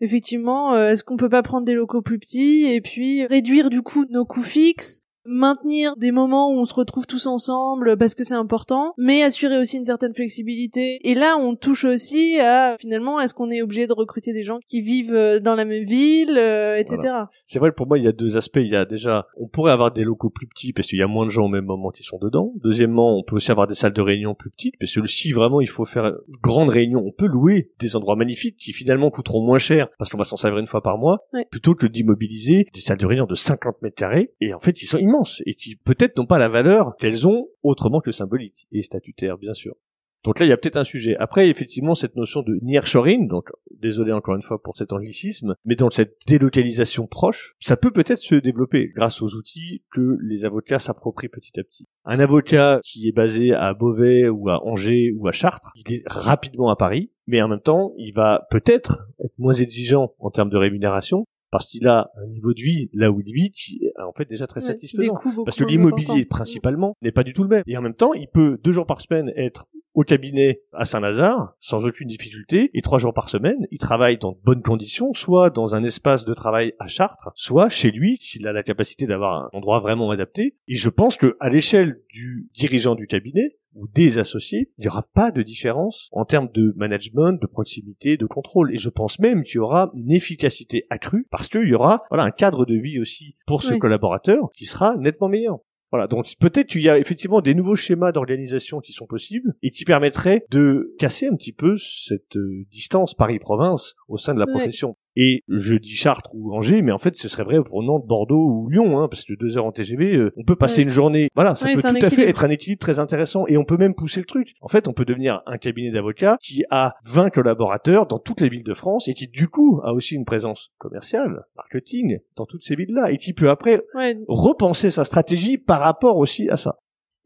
effectivement 0.00 0.76
est-ce 0.76 1.04
qu'on 1.04 1.16
peut 1.16 1.28
pas 1.28 1.42
prendre 1.42 1.64
des 1.64 1.74
locaux 1.74 2.02
plus 2.02 2.18
petits 2.18 2.66
et 2.66 2.80
puis 2.80 3.26
réduire 3.26 3.70
du 3.70 3.82
coup 3.82 4.04
nos 4.10 4.24
coûts 4.24 4.42
fixes 4.42 5.02
maintenir 5.30 5.94
des 5.96 6.10
moments 6.12 6.50
où 6.50 6.58
on 6.58 6.64
se 6.64 6.74
retrouve 6.74 7.06
tous 7.06 7.26
ensemble 7.26 7.96
parce 7.96 8.14
que 8.14 8.24
c'est 8.24 8.34
important, 8.34 8.92
mais 8.98 9.22
assurer 9.22 9.58
aussi 9.58 9.76
une 9.78 9.84
certaine 9.84 10.14
flexibilité. 10.14 10.98
Et 11.02 11.14
là, 11.14 11.36
on 11.38 11.54
touche 11.56 11.84
aussi 11.84 12.38
à 12.40 12.76
finalement, 12.80 13.20
est-ce 13.20 13.34
qu'on 13.34 13.50
est 13.50 13.62
obligé 13.62 13.86
de 13.86 13.92
recruter 13.92 14.32
des 14.32 14.42
gens 14.42 14.58
qui 14.66 14.80
vivent 14.80 15.14
euh, 15.14 15.40
dans 15.40 15.54
la 15.54 15.64
même 15.64 15.84
ville, 15.84 16.36
euh, 16.36 16.76
etc. 16.76 17.14
C'est 17.44 17.58
vrai, 17.58 17.72
pour 17.72 17.86
moi, 17.86 17.98
il 17.98 18.04
y 18.04 18.08
a 18.08 18.12
deux 18.12 18.36
aspects. 18.36 18.58
Il 18.60 18.68
y 18.68 18.76
a 18.76 18.84
déjà, 18.84 19.26
on 19.36 19.46
pourrait 19.48 19.72
avoir 19.72 19.92
des 19.92 20.04
locaux 20.04 20.30
plus 20.30 20.46
petits 20.46 20.72
parce 20.72 20.88
qu'il 20.88 20.98
y 20.98 21.02
a 21.02 21.06
moins 21.06 21.24
de 21.26 21.30
gens 21.30 21.44
au 21.46 21.48
même 21.48 21.64
moment 21.64 21.90
qui 21.90 22.02
sont 22.02 22.18
dedans. 22.18 22.52
Deuxièmement, 22.62 23.16
on 23.16 23.22
peut 23.22 23.36
aussi 23.36 23.50
avoir 23.50 23.66
des 23.66 23.74
salles 23.74 23.92
de 23.92 24.02
réunion 24.02 24.34
plus 24.34 24.50
petites 24.50 24.74
parce 24.78 24.92
que 24.94 25.06
si 25.06 25.32
vraiment 25.32 25.60
il 25.60 25.68
faut 25.68 25.84
faire 25.84 26.06
une 26.06 26.16
grande 26.42 26.68
réunion, 26.70 27.02
on 27.04 27.12
peut 27.12 27.26
louer 27.26 27.70
des 27.78 27.96
endroits 27.96 28.16
magnifiques 28.16 28.56
qui 28.56 28.72
finalement 28.72 29.10
coûteront 29.10 29.44
moins 29.44 29.58
cher 29.58 29.88
parce 29.98 30.10
qu'on 30.10 30.18
va 30.18 30.24
s'en 30.24 30.36
servir 30.36 30.58
une 30.58 30.66
fois 30.66 30.82
par 30.82 30.98
mois 30.98 31.18
Ouais. 31.32 31.46
plutôt 31.50 31.74
que 31.74 31.86
d'immobiliser 31.86 32.66
des 32.72 32.80
salles 32.80 32.98
de 32.98 33.06
réunion 33.06 33.26
de 33.26 33.34
50 33.34 33.82
mètres 33.82 33.94
carrés 33.96 34.32
et 34.40 34.52
en 34.54 34.58
fait, 34.58 34.82
ils 34.82 34.86
sont 34.86 34.98
immenses 34.98 35.19
et 35.46 35.54
qui 35.54 35.76
peut-être 35.76 36.16
n'ont 36.16 36.26
pas 36.26 36.38
la 36.38 36.48
valeur 36.48 36.96
qu'elles 36.96 37.26
ont 37.26 37.48
autrement 37.62 38.00
que 38.00 38.12
symbolique 38.12 38.66
et 38.72 38.82
statutaire, 38.82 39.38
bien 39.38 39.54
sûr. 39.54 39.74
Donc 40.22 40.38
là, 40.38 40.44
il 40.44 40.50
y 40.50 40.52
a 40.52 40.56
peut-être 40.58 40.76
un 40.76 40.84
sujet. 40.84 41.16
Après, 41.16 41.48
effectivement, 41.48 41.94
cette 41.94 42.14
notion 42.14 42.42
de 42.42 42.58
nearshoring, 42.60 43.26
donc 43.26 43.48
désolé 43.70 44.12
encore 44.12 44.34
une 44.34 44.42
fois 44.42 44.60
pour 44.62 44.76
cet 44.76 44.92
anglicisme, 44.92 45.54
mais 45.64 45.76
dans 45.76 45.88
cette 45.88 46.18
délocalisation 46.26 47.06
proche, 47.06 47.54
ça 47.58 47.78
peut 47.78 47.90
peut-être 47.90 48.18
se 48.18 48.34
développer 48.34 48.90
grâce 48.94 49.22
aux 49.22 49.34
outils 49.34 49.82
que 49.90 50.18
les 50.22 50.44
avocats 50.44 50.78
s'approprient 50.78 51.30
petit 51.30 51.58
à 51.58 51.64
petit. 51.64 51.86
Un 52.04 52.20
avocat 52.20 52.80
qui 52.84 53.08
est 53.08 53.16
basé 53.16 53.54
à 53.54 53.72
Beauvais 53.72 54.28
ou 54.28 54.50
à 54.50 54.62
Angers 54.66 55.12
ou 55.16 55.26
à 55.26 55.32
Chartres, 55.32 55.72
il 55.74 55.90
est 55.90 56.02
rapidement 56.06 56.68
à 56.68 56.76
Paris, 56.76 57.10
mais 57.26 57.40
en 57.40 57.48
même 57.48 57.62
temps, 57.62 57.94
il 57.96 58.12
va 58.12 58.46
peut-être 58.50 59.06
être 59.24 59.38
moins 59.38 59.54
exigeant 59.54 60.10
en 60.18 60.30
termes 60.30 60.50
de 60.50 60.58
rémunération, 60.58 61.24
parce 61.50 61.66
qu'il 61.66 61.86
a 61.88 62.10
un 62.22 62.26
niveau 62.26 62.52
de 62.52 62.60
vie 62.60 62.90
là 62.92 63.10
où 63.10 63.20
il 63.20 63.32
vit 63.32 63.50
qui 63.50 63.80
en 64.06 64.12
fait 64.12 64.28
déjà 64.28 64.46
très 64.46 64.60
satisfaisant. 64.60 65.14
Parce 65.44 65.56
que 65.56 65.64
l'immobilier 65.64 66.24
principalement 66.24 66.96
n'est 67.02 67.12
pas 67.12 67.24
du 67.24 67.32
tout 67.32 67.42
le 67.42 67.48
même. 67.48 67.62
Et 67.66 67.76
en 67.76 67.82
même 67.82 67.94
temps, 67.94 68.12
il 68.14 68.28
peut 68.28 68.58
deux 68.62 68.72
jours 68.72 68.86
par 68.86 69.00
semaine 69.00 69.32
être 69.36 69.66
au 69.94 70.02
cabinet 70.02 70.62
à 70.72 70.84
Saint-Lazare 70.84 71.54
sans 71.58 71.84
aucune 71.84 72.08
difficulté 72.08 72.70
et 72.74 72.82
trois 72.82 72.98
jours 72.98 73.14
par 73.14 73.28
semaine, 73.28 73.66
il 73.70 73.78
travaille 73.78 74.18
dans 74.18 74.32
de 74.32 74.38
bonnes 74.42 74.62
conditions, 74.62 75.12
soit 75.12 75.50
dans 75.50 75.74
un 75.74 75.84
espace 75.84 76.24
de 76.24 76.34
travail 76.34 76.74
à 76.78 76.86
Chartres, 76.86 77.30
soit 77.34 77.68
chez 77.68 77.90
lui 77.90 78.16
s'il 78.20 78.46
a 78.46 78.52
la 78.52 78.62
capacité 78.62 79.06
d'avoir 79.06 79.44
un 79.44 79.48
endroit 79.52 79.80
vraiment 79.80 80.10
adapté. 80.10 80.56
Et 80.68 80.76
je 80.76 80.88
pense 80.88 81.16
que 81.16 81.36
à 81.40 81.48
l'échelle 81.48 82.02
du 82.08 82.48
dirigeant 82.54 82.94
du 82.94 83.06
cabinet, 83.06 83.56
ou 83.74 83.86
des 83.86 84.18
associés, 84.18 84.72
il 84.78 84.82
n'y 84.82 84.88
aura 84.88 85.04
pas 85.14 85.30
de 85.30 85.42
différence 85.42 86.08
en 86.12 86.24
termes 86.24 86.50
de 86.52 86.72
management, 86.76 87.40
de 87.40 87.46
proximité, 87.46 88.16
de 88.16 88.26
contrôle. 88.26 88.74
Et 88.74 88.78
je 88.78 88.88
pense 88.88 89.18
même 89.18 89.44
qu'il 89.44 89.56
y 89.56 89.58
aura 89.58 89.90
une 89.94 90.10
efficacité 90.10 90.86
accrue 90.90 91.26
parce 91.30 91.48
qu'il 91.48 91.68
y 91.68 91.74
aura 91.74 92.02
voilà 92.10 92.24
un 92.24 92.30
cadre 92.30 92.64
de 92.64 92.74
vie 92.74 92.98
aussi 92.98 93.36
pour 93.46 93.62
ce 93.62 93.74
collaborateur 93.74 94.50
qui 94.54 94.66
sera 94.66 94.96
nettement 94.96 95.28
meilleur. 95.28 95.58
Voilà, 95.90 96.06
donc 96.06 96.26
peut-être 96.38 96.68
qu'il 96.68 96.82
y 96.82 96.88
a 96.88 96.98
effectivement 96.98 97.40
des 97.40 97.54
nouveaux 97.54 97.74
schémas 97.74 98.12
d'organisation 98.12 98.80
qui 98.80 98.92
sont 98.92 99.06
possibles 99.06 99.54
et 99.62 99.70
qui 99.70 99.84
permettraient 99.84 100.44
de 100.50 100.94
casser 100.98 101.26
un 101.26 101.34
petit 101.34 101.52
peu 101.52 101.76
cette 101.76 102.36
euh, 102.36 102.64
distance 102.70 103.14
Paris-Province 103.14 103.96
au 104.08 104.16
sein 104.16 104.34
de 104.34 104.38
la 104.38 104.46
profession. 104.46 104.96
Et 105.16 105.42
je 105.48 105.74
dis 105.74 105.94
Chartres 105.94 106.30
ou 106.34 106.54
Angers, 106.54 106.82
mais 106.82 106.92
en 106.92 106.98
fait, 106.98 107.16
ce 107.16 107.28
serait 107.28 107.44
vrai 107.44 107.62
pour 107.62 107.82
Nantes, 107.82 108.06
Bordeaux 108.06 108.48
ou 108.48 108.68
Lyon, 108.68 108.98
hein, 108.98 109.08
parce 109.08 109.24
que 109.24 109.34
deux 109.34 109.58
heures 109.58 109.66
en 109.66 109.72
TGV, 109.72 110.16
euh, 110.16 110.32
on 110.36 110.44
peut 110.44 110.56
passer 110.56 110.82
une 110.82 110.90
journée. 110.90 111.28
Voilà, 111.34 111.54
ça 111.54 111.66
peut 111.66 111.80
tout 111.80 112.06
à 112.06 112.10
fait 112.10 112.28
être 112.28 112.44
un 112.44 112.50
équilibre 112.50 112.80
très 112.80 112.98
intéressant. 112.98 113.44
Et 113.48 113.56
on 113.56 113.64
peut 113.64 113.76
même 113.76 113.94
pousser 113.94 114.20
le 114.20 114.26
truc. 114.26 114.52
En 114.60 114.68
fait, 114.68 114.86
on 114.86 114.92
peut 114.92 115.04
devenir 115.04 115.42
un 115.46 115.58
cabinet 115.58 115.90
d'avocats 115.90 116.36
qui 116.40 116.64
a 116.70 116.94
20 117.04 117.30
collaborateurs 117.30 118.06
dans 118.06 118.18
toutes 118.18 118.40
les 118.40 118.48
villes 118.48 118.64
de 118.64 118.74
France 118.74 119.08
et 119.08 119.14
qui, 119.14 119.26
du 119.26 119.48
coup, 119.48 119.80
a 119.82 119.92
aussi 119.94 120.14
une 120.14 120.24
présence 120.24 120.70
commerciale, 120.78 121.42
marketing, 121.56 122.18
dans 122.36 122.46
toutes 122.46 122.62
ces 122.62 122.76
villes-là, 122.76 123.10
et 123.10 123.16
qui 123.16 123.32
peut 123.32 123.50
après 123.50 123.82
repenser 124.28 124.90
sa 124.90 125.04
stratégie 125.04 125.58
par 125.58 125.80
rapport 125.80 126.16
aussi 126.16 126.48
à 126.48 126.56
ça. 126.56 126.76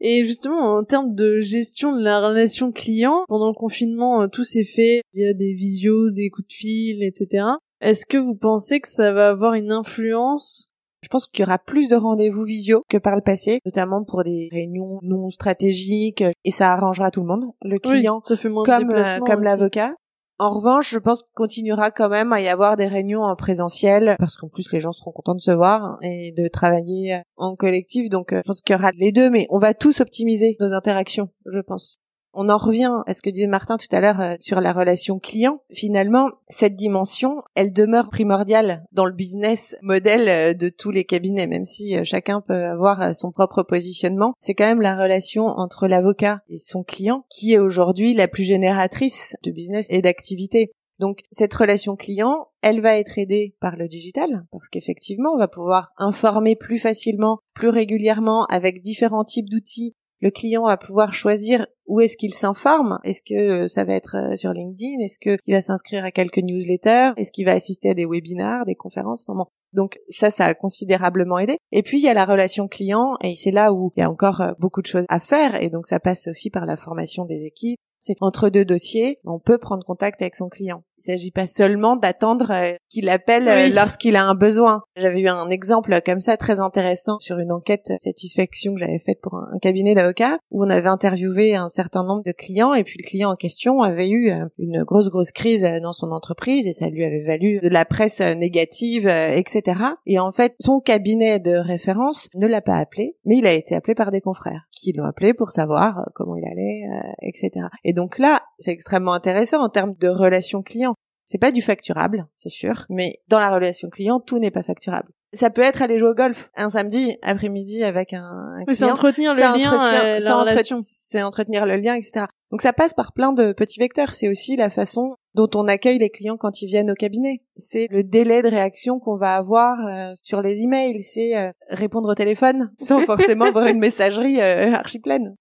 Et 0.01 0.23
justement, 0.23 0.77
en 0.77 0.83
termes 0.83 1.15
de 1.15 1.39
gestion 1.39 1.95
de 1.95 2.03
la 2.03 2.19
relation 2.27 2.71
client, 2.71 3.23
pendant 3.27 3.47
le 3.47 3.53
confinement, 3.53 4.23
euh, 4.23 4.27
tout 4.27 4.43
s'est 4.43 4.65
fait 4.65 5.01
via 5.13 5.33
des 5.33 5.53
visios, 5.53 6.11
des 6.11 6.29
coups 6.29 6.47
de 6.49 6.53
fil, 6.53 7.03
etc. 7.03 7.45
Est-ce 7.85 8.07
que 8.07 8.17
vous 8.17 8.33
pensez 8.33 8.79
que 8.79 8.87
ça 8.87 9.11
va 9.11 9.29
avoir 9.29 9.53
une 9.53 9.71
influence? 9.71 10.69
Je 11.03 11.07
pense 11.07 11.27
qu'il 11.27 11.43
y 11.43 11.47
aura 11.47 11.59
plus 11.59 11.87
de 11.87 11.95
rendez-vous 11.95 12.43
visio 12.43 12.81
que 12.89 12.97
par 12.97 13.15
le 13.15 13.21
passé, 13.21 13.59
notamment 13.63 14.03
pour 14.03 14.23
des 14.23 14.49
réunions 14.51 14.97
non 15.03 15.29
stratégiques, 15.29 16.23
et 16.43 16.49
ça 16.49 16.73
arrangera 16.73 17.11
tout 17.11 17.21
le 17.21 17.27
monde, 17.27 17.51
le 17.61 17.77
client 17.77 18.21
ça 18.25 18.37
fait 18.37 18.49
moins 18.49 18.63
comme, 18.63 18.89
euh, 18.89 19.19
comme 19.19 19.43
l'avocat. 19.43 19.91
En 20.39 20.49
revanche, 20.49 20.89
je 20.89 20.97
pense 20.97 21.21
qu'il 21.21 21.33
continuera 21.35 21.91
quand 21.91 22.09
même 22.09 22.33
à 22.33 22.41
y 22.41 22.47
avoir 22.47 22.75
des 22.75 22.87
réunions 22.87 23.21
en 23.21 23.35
présentiel 23.35 24.15
parce 24.17 24.35
qu'en 24.35 24.49
plus 24.49 24.73
les 24.73 24.79
gens 24.79 24.91
seront 24.91 25.11
contents 25.11 25.35
de 25.35 25.39
se 25.39 25.51
voir 25.51 25.99
et 26.01 26.33
de 26.35 26.47
travailler 26.47 27.21
en 27.37 27.55
collectif. 27.55 28.09
Donc 28.09 28.33
euh, 28.33 28.41
je 28.43 28.47
pense 28.47 28.61
qu'il 28.63 28.75
y 28.75 28.79
aura 28.79 28.89
les 28.97 29.11
deux, 29.11 29.29
mais 29.29 29.45
on 29.51 29.59
va 29.59 29.75
tous 29.75 30.01
optimiser 30.01 30.57
nos 30.59 30.73
interactions, 30.73 31.29
je 31.45 31.59
pense. 31.59 31.99
On 32.37 32.49
en 32.49 32.57
revient 32.57 32.91
à 33.07 33.13
ce 33.13 33.21
que 33.21 33.29
disait 33.29 33.47
Martin 33.47 33.77
tout 33.77 33.87
à 33.95 34.01
l'heure 34.01 34.19
euh, 34.19 34.33
sur 34.39 34.59
la 34.59 34.73
relation 34.73 35.19
client. 35.19 35.61
Finalement, 35.71 36.27
cette 36.49 36.75
dimension, 36.75 37.41
elle 37.55 37.71
demeure 37.71 38.09
primordiale 38.09 38.83
dans 38.91 39.05
le 39.05 39.13
business 39.13 39.77
modèle 39.81 40.27
euh, 40.27 40.53
de 40.53 40.67
tous 40.67 40.91
les 40.91 41.05
cabinets, 41.05 41.47
même 41.47 41.63
si 41.63 41.97
euh, 41.97 42.03
chacun 42.03 42.41
peut 42.41 42.65
avoir 42.65 43.15
son 43.15 43.31
propre 43.31 43.63
positionnement. 43.63 44.33
C'est 44.41 44.53
quand 44.53 44.65
même 44.65 44.81
la 44.81 45.01
relation 45.01 45.45
entre 45.45 45.87
l'avocat 45.87 46.41
et 46.49 46.57
son 46.57 46.83
client 46.83 47.25
qui 47.29 47.53
est 47.53 47.59
aujourd'hui 47.59 48.13
la 48.13 48.27
plus 48.27 48.43
génératrice 48.43 49.37
de 49.43 49.51
business 49.51 49.87
et 49.89 50.01
d'activité. 50.01 50.71
Donc 50.99 51.19
cette 51.31 51.53
relation 51.53 51.95
client, 51.95 52.47
elle 52.61 52.81
va 52.81 52.97
être 52.97 53.17
aidée 53.17 53.55
par 53.61 53.77
le 53.77 53.87
digital 53.87 54.45
parce 54.51 54.67
qu'effectivement, 54.67 55.31
on 55.33 55.37
va 55.37 55.47
pouvoir 55.47 55.91
informer 55.97 56.57
plus 56.57 56.79
facilement, 56.79 57.39
plus 57.53 57.69
régulièrement 57.69 58.45
avec 58.45 58.81
différents 58.81 59.25
types 59.25 59.49
d'outils 59.49 59.93
le 60.19 60.31
client 60.31 60.65
va 60.65 60.77
pouvoir 60.77 61.13
choisir 61.13 61.65
où 61.87 61.99
est-ce 61.99 62.17
qu'il 62.17 62.33
s'informe. 62.33 62.99
Est-ce 63.03 63.21
que 63.21 63.63
euh, 63.63 63.67
ça 63.67 63.83
va 63.83 63.93
être 63.93 64.15
euh, 64.17 64.35
sur 64.35 64.53
LinkedIn? 64.53 65.03
Est-ce 65.03 65.19
qu'il 65.19 65.53
va 65.53 65.61
s'inscrire 65.61 66.03
à 66.03 66.11
quelques 66.11 66.39
newsletters? 66.39 67.11
Est-ce 67.17 67.31
qu'il 67.31 67.45
va 67.45 67.51
assister 67.51 67.91
à 67.91 67.93
des 67.93 68.05
webinars, 68.05 68.65
des 68.65 68.75
conférences? 68.75 69.25
Donc 69.73 69.99
ça, 70.09 70.29
ça 70.29 70.45
a 70.45 70.53
considérablement 70.53 71.37
aidé. 71.37 71.57
Et 71.71 71.83
puis 71.83 71.99
il 71.99 72.03
y 72.03 72.09
a 72.09 72.13
la 72.13 72.25
relation 72.25 72.67
client, 72.67 73.17
et 73.21 73.35
c'est 73.35 73.51
là 73.51 73.73
où 73.73 73.91
il 73.95 73.99
y 73.99 74.03
a 74.03 74.09
encore 74.09 74.41
euh, 74.41 74.53
beaucoup 74.59 74.81
de 74.81 74.87
choses 74.87 75.05
à 75.09 75.19
faire, 75.19 75.61
et 75.61 75.69
donc 75.69 75.85
ça 75.85 75.99
passe 75.99 76.27
aussi 76.27 76.49
par 76.49 76.65
la 76.65 76.77
formation 76.77 77.25
des 77.25 77.45
équipes, 77.45 77.79
c'est 77.99 78.15
entre 78.21 78.49
deux 78.49 78.65
dossiers, 78.65 79.19
on 79.25 79.39
peut 79.39 79.57
prendre 79.57 79.83
contact 79.83 80.21
avec 80.21 80.35
son 80.35 80.47
client. 80.47 80.83
Il 80.97 81.03
s'agit 81.03 81.31
pas 81.31 81.45
seulement 81.45 81.97
d'attendre 81.97 82.51
euh, 82.51 82.73
qu'il 82.89 83.09
appelle 83.09 83.47
euh, 83.47 83.69
lorsqu'il 83.69 84.15
a 84.15 84.25
un 84.25 84.33
besoin. 84.33 84.81
J'avais 84.95 85.21
eu 85.21 85.27
un 85.27 85.49
exemple 85.49 85.99
comme 86.05 86.21
ça 86.21 86.37
très 86.37 86.59
intéressant 86.59 87.19
sur 87.19 87.37
une 87.37 87.51
enquête 87.51 87.91
satisfaction 87.99 88.73
que 88.73 88.79
j'avais 88.79 89.01
faite 89.05 89.19
pour 89.21 89.35
un 89.35 89.59
cabinet 89.61 89.93
d'avocats 89.93 90.37
où 90.51 90.63
on 90.63 90.69
avait 90.69 90.87
interviewé 90.87 91.55
un 91.55 91.67
certain 91.67 92.03
nombre 92.03 92.23
de 92.23 92.31
clients 92.31 92.73
et 92.73 92.83
puis 92.83 92.95
le 92.97 93.07
client 93.07 93.31
en 93.31 93.35
question 93.35 93.81
avait 93.81 94.09
eu 94.09 94.31
euh, 94.31 94.45
une 94.57 94.83
grosse 94.83 95.09
grosse 95.09 95.31
crise 95.31 95.67
dans 95.81 95.93
son 95.93 96.11
entreprise 96.11 96.65
et 96.65 96.73
ça 96.73 96.89
lui 96.89 97.03
avait 97.03 97.23
valu 97.23 97.59
de 97.59 97.69
la 97.69 97.83
presse 97.83 98.21
négative, 98.21 99.07
etc. 99.07 99.81
Et 100.05 100.17
en 100.19 100.31
fait, 100.31 100.55
son 100.61 100.79
cabinet 100.79 101.39
de 101.39 101.55
référence 101.55 102.29
ne 102.35 102.47
l'a 102.47 102.61
pas 102.61 102.77
appelé, 102.77 103.17
mais 103.25 103.37
il 103.37 103.47
a 103.47 103.53
été 103.53 103.75
appelé 103.75 103.95
par 103.95 104.11
des 104.11 104.21
confrères 104.21 104.67
qui 104.71 104.93
l'ont 104.93 105.05
appelé 105.05 105.33
pour 105.33 105.51
savoir 105.51 106.09
comment 106.13 106.35
il 106.35 106.45
allait, 106.45 106.83
etc. 107.21 107.67
Et 107.83 107.93
donc 107.93 108.17
là, 108.17 108.41
c'est 108.59 108.71
extrêmement 108.71 109.13
intéressant 109.13 109.61
en 109.61 109.69
termes 109.69 109.95
de 109.99 110.07
relation 110.07 110.61
client. 110.61 110.94
C'est 111.25 111.39
pas 111.39 111.51
du 111.51 111.61
facturable, 111.61 112.27
c'est 112.35 112.49
sûr, 112.49 112.85
mais 112.89 113.19
dans 113.27 113.39
la 113.39 113.49
relation 113.49 113.89
client, 113.89 114.19
tout 114.19 114.37
n'est 114.37 114.51
pas 114.51 114.63
facturable. 114.63 115.09
Ça 115.33 115.49
peut 115.49 115.63
être 115.63 115.81
aller 115.81 115.99
jouer 115.99 116.09
au 116.09 116.13
golf 116.13 116.49
un 116.55 116.69
samedi 116.69 117.17
après-midi 117.21 117.83
avec 117.83 118.13
un, 118.13 118.23
un 118.23 118.63
client. 118.63 118.73
C'est 118.73 118.85
entretenir 118.85 119.33
le 119.33 119.39
lien, 119.39 119.93
euh, 119.93 120.19
la 120.19 120.35
relation. 120.37 120.79
C'est 120.83 121.23
entretenir 121.23 121.65
le 121.65 121.75
lien, 121.75 121.95
etc. 121.95 122.27
Donc 122.51 122.61
ça 122.61 122.71
passe 122.71 122.93
par 122.93 123.11
plein 123.11 123.33
de 123.33 123.51
petits 123.51 123.79
vecteurs. 123.79 124.13
C'est 124.13 124.29
aussi 124.29 124.55
la 124.55 124.69
façon 124.69 125.15
dont 125.33 125.49
on 125.55 125.67
accueille 125.67 125.97
les 125.97 126.09
clients 126.09 126.37
quand 126.37 126.61
ils 126.61 126.67
viennent 126.67 126.91
au 126.91 126.95
cabinet. 126.95 127.41
C'est 127.57 127.87
le 127.89 128.03
délai 128.03 128.43
de 128.43 128.47
réaction 128.47 128.99
qu'on 128.99 129.17
va 129.17 129.35
avoir 129.35 129.85
euh, 129.87 130.13
sur 130.23 130.41
les 130.41 130.61
emails. 130.61 131.03
C'est 131.03 131.35
euh, 131.35 131.51
répondre 131.69 132.07
au 132.07 132.15
téléphone 132.15 132.71
sans 132.79 132.99
forcément 133.05 133.45
avoir 133.45 133.67
une 133.67 133.79
messagerie 133.79 134.39
archi 134.39 134.99
pleine. 134.99 135.35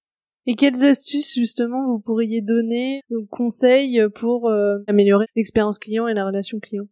Et 0.46 0.54
quelles 0.54 0.84
astuces 0.84 1.34
justement 1.34 1.86
vous 1.86 2.00
pourriez 2.00 2.42
donner, 2.42 3.00
ou 3.10 3.26
conseils 3.26 4.00
pour 4.14 4.48
euh, 4.48 4.78
améliorer 4.86 5.26
l'expérience 5.36 5.78
client 5.78 6.06
et 6.06 6.14
la 6.14 6.26
relation 6.26 6.60
client? 6.60 6.84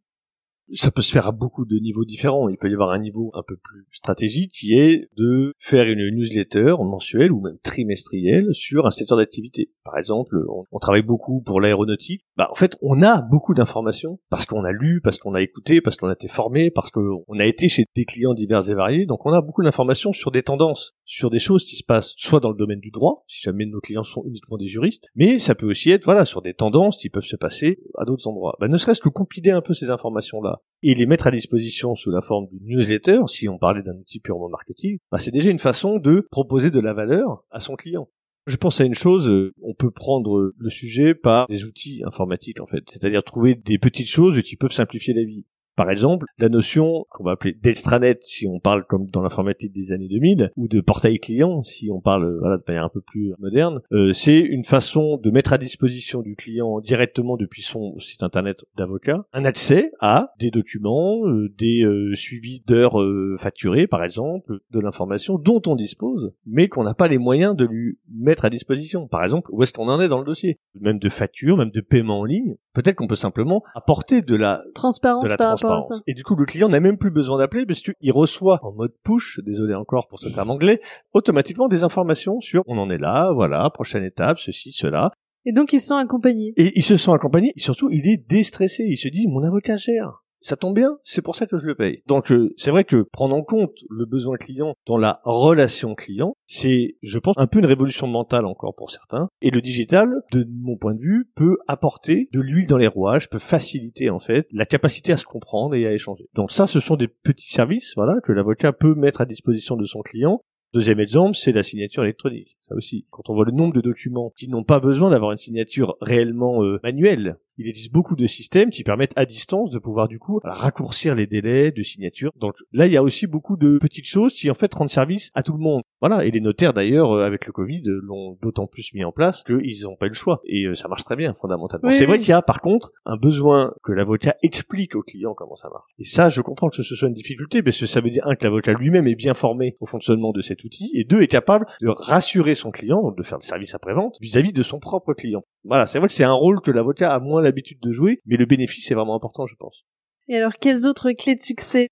Ça 0.74 0.90
peut 0.90 1.02
se 1.02 1.12
faire 1.12 1.26
à 1.26 1.32
beaucoup 1.32 1.66
de 1.66 1.76
niveaux 1.78 2.04
différents. 2.04 2.48
Il 2.48 2.56
peut 2.56 2.70
y 2.70 2.72
avoir 2.72 2.92
un 2.92 2.98
niveau 2.98 3.30
un 3.34 3.42
peu 3.46 3.56
plus 3.56 3.84
stratégique 3.90 4.52
qui 4.52 4.78
est 4.78 5.08
de 5.16 5.52
faire 5.58 5.86
une 5.86 6.08
newsletter 6.08 6.76
mensuelle 6.78 7.32
ou 7.32 7.40
même 7.40 7.58
trimestrielle 7.62 8.54
sur 8.54 8.86
un 8.86 8.90
secteur 8.90 9.18
d'activité. 9.18 9.70
Par 9.84 9.98
exemple, 9.98 10.36
on, 10.70 10.78
travaille 10.78 11.02
beaucoup 11.02 11.40
pour 11.42 11.60
l'aéronautique. 11.60 12.22
Bah, 12.36 12.48
en 12.50 12.54
fait, 12.54 12.76
on 12.82 13.02
a 13.02 13.22
beaucoup 13.22 13.54
d'informations 13.54 14.18
parce 14.30 14.46
qu'on 14.46 14.64
a 14.64 14.72
lu, 14.72 15.00
parce 15.02 15.18
qu'on 15.18 15.34
a 15.34 15.42
écouté, 15.42 15.80
parce 15.80 15.96
qu'on 15.96 16.08
a 16.08 16.12
été 16.12 16.28
formé, 16.28 16.70
parce 16.70 16.90
qu'on 16.90 17.38
a 17.38 17.44
été 17.44 17.68
chez 17.68 17.84
des 17.94 18.04
clients 18.04 18.34
divers 18.34 18.68
et 18.70 18.74
variés. 18.74 19.06
Donc, 19.06 19.26
on 19.26 19.32
a 19.32 19.40
beaucoup 19.40 19.62
d'informations 19.62 20.12
sur 20.12 20.30
des 20.30 20.42
tendances, 20.42 20.94
sur 21.04 21.30
des 21.30 21.38
choses 21.38 21.64
qui 21.64 21.76
se 21.76 21.84
passent 21.84 22.14
soit 22.16 22.40
dans 22.40 22.50
le 22.50 22.56
domaine 22.56 22.80
du 22.80 22.90
droit, 22.90 23.24
si 23.26 23.40
jamais 23.42 23.66
nos 23.66 23.80
clients 23.80 24.02
sont 24.02 24.24
uniquement 24.26 24.56
des 24.56 24.66
juristes, 24.66 25.06
mais 25.14 25.38
ça 25.38 25.54
peut 25.54 25.68
aussi 25.68 25.90
être, 25.90 26.04
voilà, 26.04 26.24
sur 26.24 26.42
des 26.42 26.54
tendances 26.54 26.96
qui 26.96 27.10
peuvent 27.10 27.22
se 27.24 27.36
passer 27.36 27.80
à 27.98 28.04
d'autres 28.04 28.28
endroits. 28.28 28.56
Bah, 28.60 28.68
ne 28.68 28.76
serait-ce 28.76 29.00
que 29.00 29.08
compiler 29.08 29.50
un 29.50 29.62
peu 29.62 29.74
ces 29.74 29.90
informations-là 29.90 30.60
et 30.82 30.94
les 30.94 31.06
mettre 31.06 31.26
à 31.26 31.30
disposition 31.30 31.94
sous 31.94 32.10
la 32.10 32.20
forme 32.20 32.46
d'une 32.48 32.66
newsletter, 32.66 33.20
si 33.28 33.48
on 33.48 33.58
parlait 33.58 33.82
d'un 33.82 33.96
outil 33.96 34.20
purement 34.20 34.48
marketing, 34.48 34.98
bah 35.10 35.18
c'est 35.18 35.30
déjà 35.30 35.50
une 35.50 35.58
façon 35.58 35.98
de 35.98 36.26
proposer 36.30 36.70
de 36.70 36.80
la 36.80 36.92
valeur 36.92 37.44
à 37.50 37.60
son 37.60 37.76
client. 37.76 38.08
Je 38.46 38.56
pense 38.56 38.80
à 38.80 38.84
une 38.84 38.94
chose, 38.94 39.28
euh, 39.28 39.54
on 39.62 39.74
peut 39.74 39.90
prendre 39.90 40.52
le 40.56 40.70
sujet 40.70 41.14
par 41.14 41.46
des 41.46 41.64
outils 41.64 42.02
informatiques 42.04 42.60
en 42.60 42.66
fait, 42.66 42.82
c'est-à-dire 42.90 43.22
trouver 43.22 43.54
des 43.54 43.78
petites 43.78 44.08
choses 44.08 44.42
qui 44.42 44.56
peuvent 44.56 44.72
simplifier 44.72 45.14
la 45.14 45.24
vie. 45.24 45.44
Par 45.76 45.90
exemple, 45.90 46.26
la 46.38 46.48
notion 46.48 47.06
qu'on 47.10 47.24
va 47.24 47.32
appeler 47.32 47.54
d'extranet 47.54 48.22
si 48.22 48.46
on 48.46 48.60
parle 48.60 48.84
comme 48.86 49.06
dans 49.08 49.22
l'informatique 49.22 49.72
des 49.72 49.92
années 49.92 50.08
2000 50.08 50.50
ou 50.56 50.68
de 50.68 50.80
portail 50.80 51.18
client 51.18 51.62
si 51.62 51.90
on 51.90 52.00
parle 52.00 52.24
euh, 52.24 52.58
de 52.58 52.62
manière 52.68 52.84
un 52.84 52.90
peu 52.90 53.00
plus 53.00 53.32
moderne, 53.38 53.80
euh, 53.92 54.12
c'est 54.12 54.38
une 54.38 54.64
façon 54.64 55.16
de 55.16 55.30
mettre 55.30 55.52
à 55.52 55.58
disposition 55.58 56.20
du 56.20 56.36
client 56.36 56.80
directement 56.80 57.36
depuis 57.36 57.62
son 57.62 57.98
site 57.98 58.22
internet 58.22 58.64
d'avocat 58.76 59.24
un 59.32 59.44
accès 59.44 59.92
à 60.00 60.32
des 60.38 60.50
documents, 60.50 61.26
euh, 61.26 61.48
des 61.58 61.84
suivis 62.14 62.62
d'heures 62.66 62.98
facturées 63.38 63.86
par 63.86 64.04
exemple, 64.04 64.58
de 64.70 64.80
l'information 64.80 65.38
dont 65.38 65.62
on 65.66 65.74
dispose 65.74 66.32
mais 66.46 66.68
qu'on 66.68 66.82
n'a 66.82 66.94
pas 66.94 67.08
les 67.08 67.18
moyens 67.18 67.56
de 67.56 67.64
lui 67.64 67.98
mettre 68.10 68.44
à 68.44 68.50
disposition. 68.50 69.08
Par 69.08 69.24
exemple, 69.24 69.48
où 69.52 69.62
est-ce 69.62 69.72
qu'on 69.72 69.88
en 69.88 70.00
est 70.00 70.08
dans 70.08 70.18
le 70.18 70.24
dossier? 70.24 70.58
Même 70.80 70.98
de 70.98 71.08
factures, 71.08 71.56
même 71.56 71.70
de 71.70 71.80
paiement 71.80 72.20
en 72.20 72.24
ligne. 72.24 72.56
Peut-être 72.74 72.96
qu'on 72.96 73.06
peut 73.06 73.14
simplement 73.14 73.62
apporter 73.74 74.22
de 74.22 74.34
la 74.34 74.62
transparence, 74.74 75.28
de 75.28 75.36
par 75.36 75.50
rapport 75.50 75.76
à 75.76 75.80
ça. 75.82 75.96
Et 76.06 76.14
du 76.14 76.24
coup, 76.24 76.34
le 76.34 76.46
client 76.46 76.68
n'a 76.68 76.80
même 76.80 76.96
plus 76.96 77.10
besoin 77.10 77.38
d'appeler 77.38 77.66
parce 77.66 77.80
qu'il 77.80 78.12
reçoit 78.12 78.58
en 78.62 78.72
mode 78.72 78.92
push, 79.04 79.40
désolé 79.44 79.74
encore 79.74 80.08
pour 80.08 80.20
ce 80.20 80.28
terme 80.28 80.50
anglais, 80.50 80.80
automatiquement 81.12 81.68
des 81.68 81.84
informations 81.84 82.40
sur 82.40 82.62
on 82.66 82.78
en 82.78 82.88
est 82.90 82.98
là, 82.98 83.32
voilà, 83.32 83.68
prochaine 83.70 84.04
étape, 84.04 84.38
ceci, 84.38 84.72
cela. 84.72 85.10
Et 85.44 85.52
donc 85.52 85.72
ils 85.72 85.80
sont 85.80 85.96
accompagnés. 85.96 86.54
Et 86.56 86.72
ils 86.76 86.84
se 86.84 86.96
sont 86.96 87.12
accompagnés, 87.12 87.52
et 87.56 87.60
surtout 87.60 87.90
il 87.90 88.08
est 88.08 88.28
déstressé, 88.28 88.84
il 88.88 88.96
se 88.96 89.08
dit 89.08 89.26
mon 89.26 89.42
avocat 89.42 89.76
gère 89.76 90.21
ça 90.42 90.56
tombe 90.56 90.74
bien, 90.74 90.98
c'est 91.02 91.22
pour 91.22 91.36
ça 91.36 91.46
que 91.46 91.56
je 91.56 91.66
le 91.66 91.74
paye. 91.74 92.02
Donc 92.06 92.30
euh, 92.30 92.52
c'est 92.56 92.70
vrai 92.70 92.84
que 92.84 93.02
prendre 93.02 93.34
en 93.34 93.42
compte 93.42 93.78
le 93.88 94.04
besoin 94.04 94.36
client 94.36 94.74
dans 94.86 94.98
la 94.98 95.20
relation 95.24 95.94
client, 95.94 96.34
c'est, 96.46 96.96
je 97.02 97.18
pense, 97.18 97.34
un 97.38 97.46
peu 97.46 97.60
une 97.60 97.66
révolution 97.66 98.06
mentale 98.06 98.44
encore 98.44 98.74
pour 98.74 98.90
certains. 98.90 99.28
Et 99.40 99.50
le 99.50 99.60
digital, 99.60 100.08
de 100.32 100.46
mon 100.50 100.76
point 100.76 100.94
de 100.94 101.00
vue, 101.00 101.30
peut 101.34 101.56
apporter 101.68 102.28
de 102.32 102.40
l'huile 102.40 102.66
dans 102.66 102.78
les 102.78 102.88
rouages, 102.88 103.30
peut 103.30 103.38
faciliter 103.38 104.10
en 104.10 104.18
fait 104.18 104.46
la 104.52 104.66
capacité 104.66 105.12
à 105.12 105.16
se 105.16 105.24
comprendre 105.24 105.74
et 105.74 105.86
à 105.86 105.92
échanger. 105.92 106.28
Donc 106.34 106.52
ça, 106.52 106.66
ce 106.66 106.80
sont 106.80 106.96
des 106.96 107.08
petits 107.08 107.50
services, 107.50 107.92
voilà, 107.96 108.20
que 108.22 108.32
l'avocat 108.32 108.72
peut 108.72 108.94
mettre 108.94 109.20
à 109.20 109.26
disposition 109.26 109.76
de 109.76 109.84
son 109.84 110.00
client 110.00 110.42
Deuxième 110.74 111.00
exemple, 111.00 111.36
c'est 111.36 111.52
la 111.52 111.62
signature 111.62 112.02
électronique. 112.02 112.56
Ça 112.60 112.74
aussi, 112.74 113.06
quand 113.10 113.28
on 113.28 113.34
voit 113.34 113.44
le 113.44 113.52
nombre 113.52 113.74
de 113.74 113.82
documents 113.82 114.32
qui 114.34 114.48
n'ont 114.48 114.64
pas 114.64 114.80
besoin 114.80 115.10
d'avoir 115.10 115.30
une 115.30 115.36
signature 115.36 115.96
réellement 116.00 116.64
euh, 116.64 116.80
manuelle, 116.82 117.36
il 117.58 117.68
existe 117.68 117.92
beaucoup 117.92 118.16
de 118.16 118.26
systèmes 118.26 118.70
qui 118.70 118.82
permettent 118.82 119.12
à 119.16 119.26
distance 119.26 119.70
de 119.70 119.78
pouvoir 119.78 120.08
du 120.08 120.18
coup 120.18 120.40
raccourcir 120.44 121.14
les 121.14 121.26
délais 121.26 121.70
de 121.70 121.82
signature. 121.82 122.32
Donc 122.36 122.54
là, 122.72 122.86
il 122.86 122.92
y 122.92 122.96
a 122.96 123.02
aussi 123.02 123.26
beaucoup 123.26 123.56
de 123.56 123.78
petites 123.78 124.06
choses 124.06 124.34
qui 124.34 124.50
en 124.50 124.54
fait 124.54 124.72
rendent 124.74 124.88
service 124.88 125.30
à 125.34 125.42
tout 125.42 125.52
le 125.52 125.58
monde. 125.58 125.82
Voilà, 126.00 126.24
et 126.24 126.30
les 126.30 126.40
notaires 126.40 126.72
d'ailleurs 126.72 127.12
euh, 127.12 127.24
avec 127.24 127.46
le 127.46 127.52
Covid 127.52 127.82
l'ont 127.84 128.36
d'autant 128.42 128.66
plus 128.66 128.92
mis 128.94 129.04
en 129.04 129.12
place 129.12 129.44
qu'ils 129.44 129.82
n'ont 129.84 129.96
pas 129.96 130.06
eu 130.06 130.10
le 130.10 130.14
choix 130.14 130.40
et 130.44 130.64
euh, 130.64 130.74
ça 130.74 130.88
marche 130.88 131.04
très 131.04 131.16
bien 131.16 131.34
fondamentalement. 131.34 131.92
c'est 131.92 132.06
vrai 132.06 132.18
qu'il 132.18 132.30
y 132.30 132.32
a 132.32 132.42
par 132.42 132.60
contre 132.60 132.92
un 133.04 133.16
besoin 133.16 133.72
que 133.82 133.92
l'avocat 133.92 134.34
explique 134.42 134.96
au 134.96 135.02
client 135.02 135.34
comment 135.34 135.56
ça 135.56 135.68
marche. 135.68 135.90
Et 135.98 136.04
ça, 136.04 136.28
je 136.28 136.40
comprends 136.40 136.68
que 136.68 136.82
ce 136.82 136.94
soit 136.94 137.08
une 137.08 137.14
difficulté 137.14 137.62
parce 137.62 137.78
que 137.78 137.86
ça 137.86 138.00
veut 138.00 138.10
dire 138.10 138.26
un 138.26 138.34
que 138.34 138.44
l'avocat 138.44 138.72
lui-même 138.72 139.06
est 139.06 139.14
bien 139.14 139.34
formé 139.34 139.76
au 139.80 139.86
fonctionnement 139.86 140.32
de 140.32 140.40
cet 140.40 140.64
outil 140.64 140.90
et 140.94 141.04
deux 141.04 141.22
est 141.22 141.28
capable 141.28 141.66
de 141.80 141.88
rassurer 141.88 142.54
son 142.54 142.70
client, 142.70 143.02
donc 143.02 143.16
de 143.16 143.22
faire 143.22 143.38
le 143.38 143.44
service 143.44 143.74
après-vente 143.74 144.16
vis-à-vis 144.20 144.52
de 144.52 144.62
son 144.62 144.80
propre 144.80 145.14
client. 145.14 145.44
Voilà, 145.64 145.86
c'est 145.86 145.98
vrai 145.98 146.08
que 146.08 146.14
c'est 146.14 146.24
un 146.24 146.32
rôle 146.32 146.60
que 146.60 146.70
l'avocat 146.70 147.14
a 147.14 147.20
moins 147.20 147.40
l'habitude 147.40 147.80
de 147.80 147.92
jouer, 147.92 148.20
mais 148.26 148.36
le 148.36 148.46
bénéfice 148.46 148.90
est 148.90 148.94
vraiment 148.94 149.14
important, 149.14 149.46
je 149.46 149.54
pense. 149.54 149.84
Et 150.28 150.36
alors, 150.36 150.54
quelles 150.60 150.86
autres 150.86 151.12
clés 151.12 151.34
de 151.34 151.40
succès? 151.40 151.88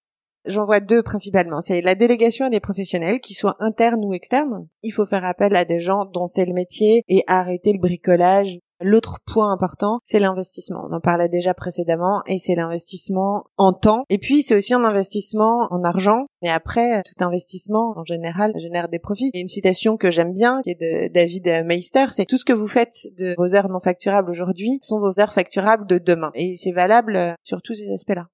J'en 0.46 0.64
vois 0.64 0.80
deux 0.80 1.02
principalement. 1.02 1.60
C'est 1.60 1.82
la 1.82 1.94
délégation 1.94 2.46
à 2.46 2.50
des 2.50 2.60
professionnels, 2.60 3.20
qui 3.20 3.34
soient 3.34 3.56
internes 3.60 4.04
ou 4.04 4.14
externes. 4.14 4.66
Il 4.82 4.92
faut 4.92 5.06
faire 5.06 5.24
appel 5.24 5.54
à 5.54 5.64
des 5.64 5.80
gens 5.80 6.06
dont 6.06 6.26
c'est 6.26 6.46
le 6.46 6.54
métier 6.54 7.02
et 7.08 7.22
arrêter 7.26 7.72
le 7.72 7.78
bricolage 7.78 8.58
L'autre 8.80 9.18
point 9.26 9.52
important, 9.52 10.00
c'est 10.04 10.18
l'investissement. 10.18 10.86
On 10.88 10.94
en 10.94 11.00
parlait 11.00 11.28
déjà 11.28 11.54
précédemment 11.54 12.22
et 12.26 12.38
c'est 12.38 12.54
l'investissement 12.54 13.44
en 13.56 13.72
temps. 13.72 14.04
Et 14.08 14.18
puis 14.18 14.42
c'est 14.42 14.54
aussi 14.56 14.74
un 14.74 14.84
investissement 14.84 15.68
en 15.70 15.84
argent. 15.84 16.26
Et 16.42 16.48
après, 16.48 17.02
tout 17.02 17.24
investissement 17.24 17.94
en 17.96 18.04
général 18.04 18.52
génère 18.56 18.88
des 18.88 18.98
profits. 18.98 19.30
Et 19.34 19.40
une 19.40 19.48
citation 19.48 19.96
que 19.96 20.10
j'aime 20.10 20.32
bien, 20.32 20.60
qui 20.62 20.70
est 20.70 20.80
de 20.80 21.12
David 21.12 21.64
Meister, 21.66 22.06
c'est 22.10 22.24
tout 22.24 22.38
ce 22.38 22.44
que 22.44 22.52
vous 22.52 22.68
faites 22.68 22.96
de 23.18 23.34
vos 23.36 23.54
heures 23.54 23.68
non 23.68 23.80
facturables 23.80 24.30
aujourd'hui 24.30 24.78
sont 24.82 24.98
vos 24.98 25.18
heures 25.20 25.32
facturables 25.32 25.86
de 25.86 25.98
demain. 25.98 26.30
Et 26.34 26.56
c'est 26.56 26.72
valable 26.72 27.34
sur 27.44 27.62
tous 27.62 27.74
ces 27.74 27.92
aspects-là. 27.92 28.28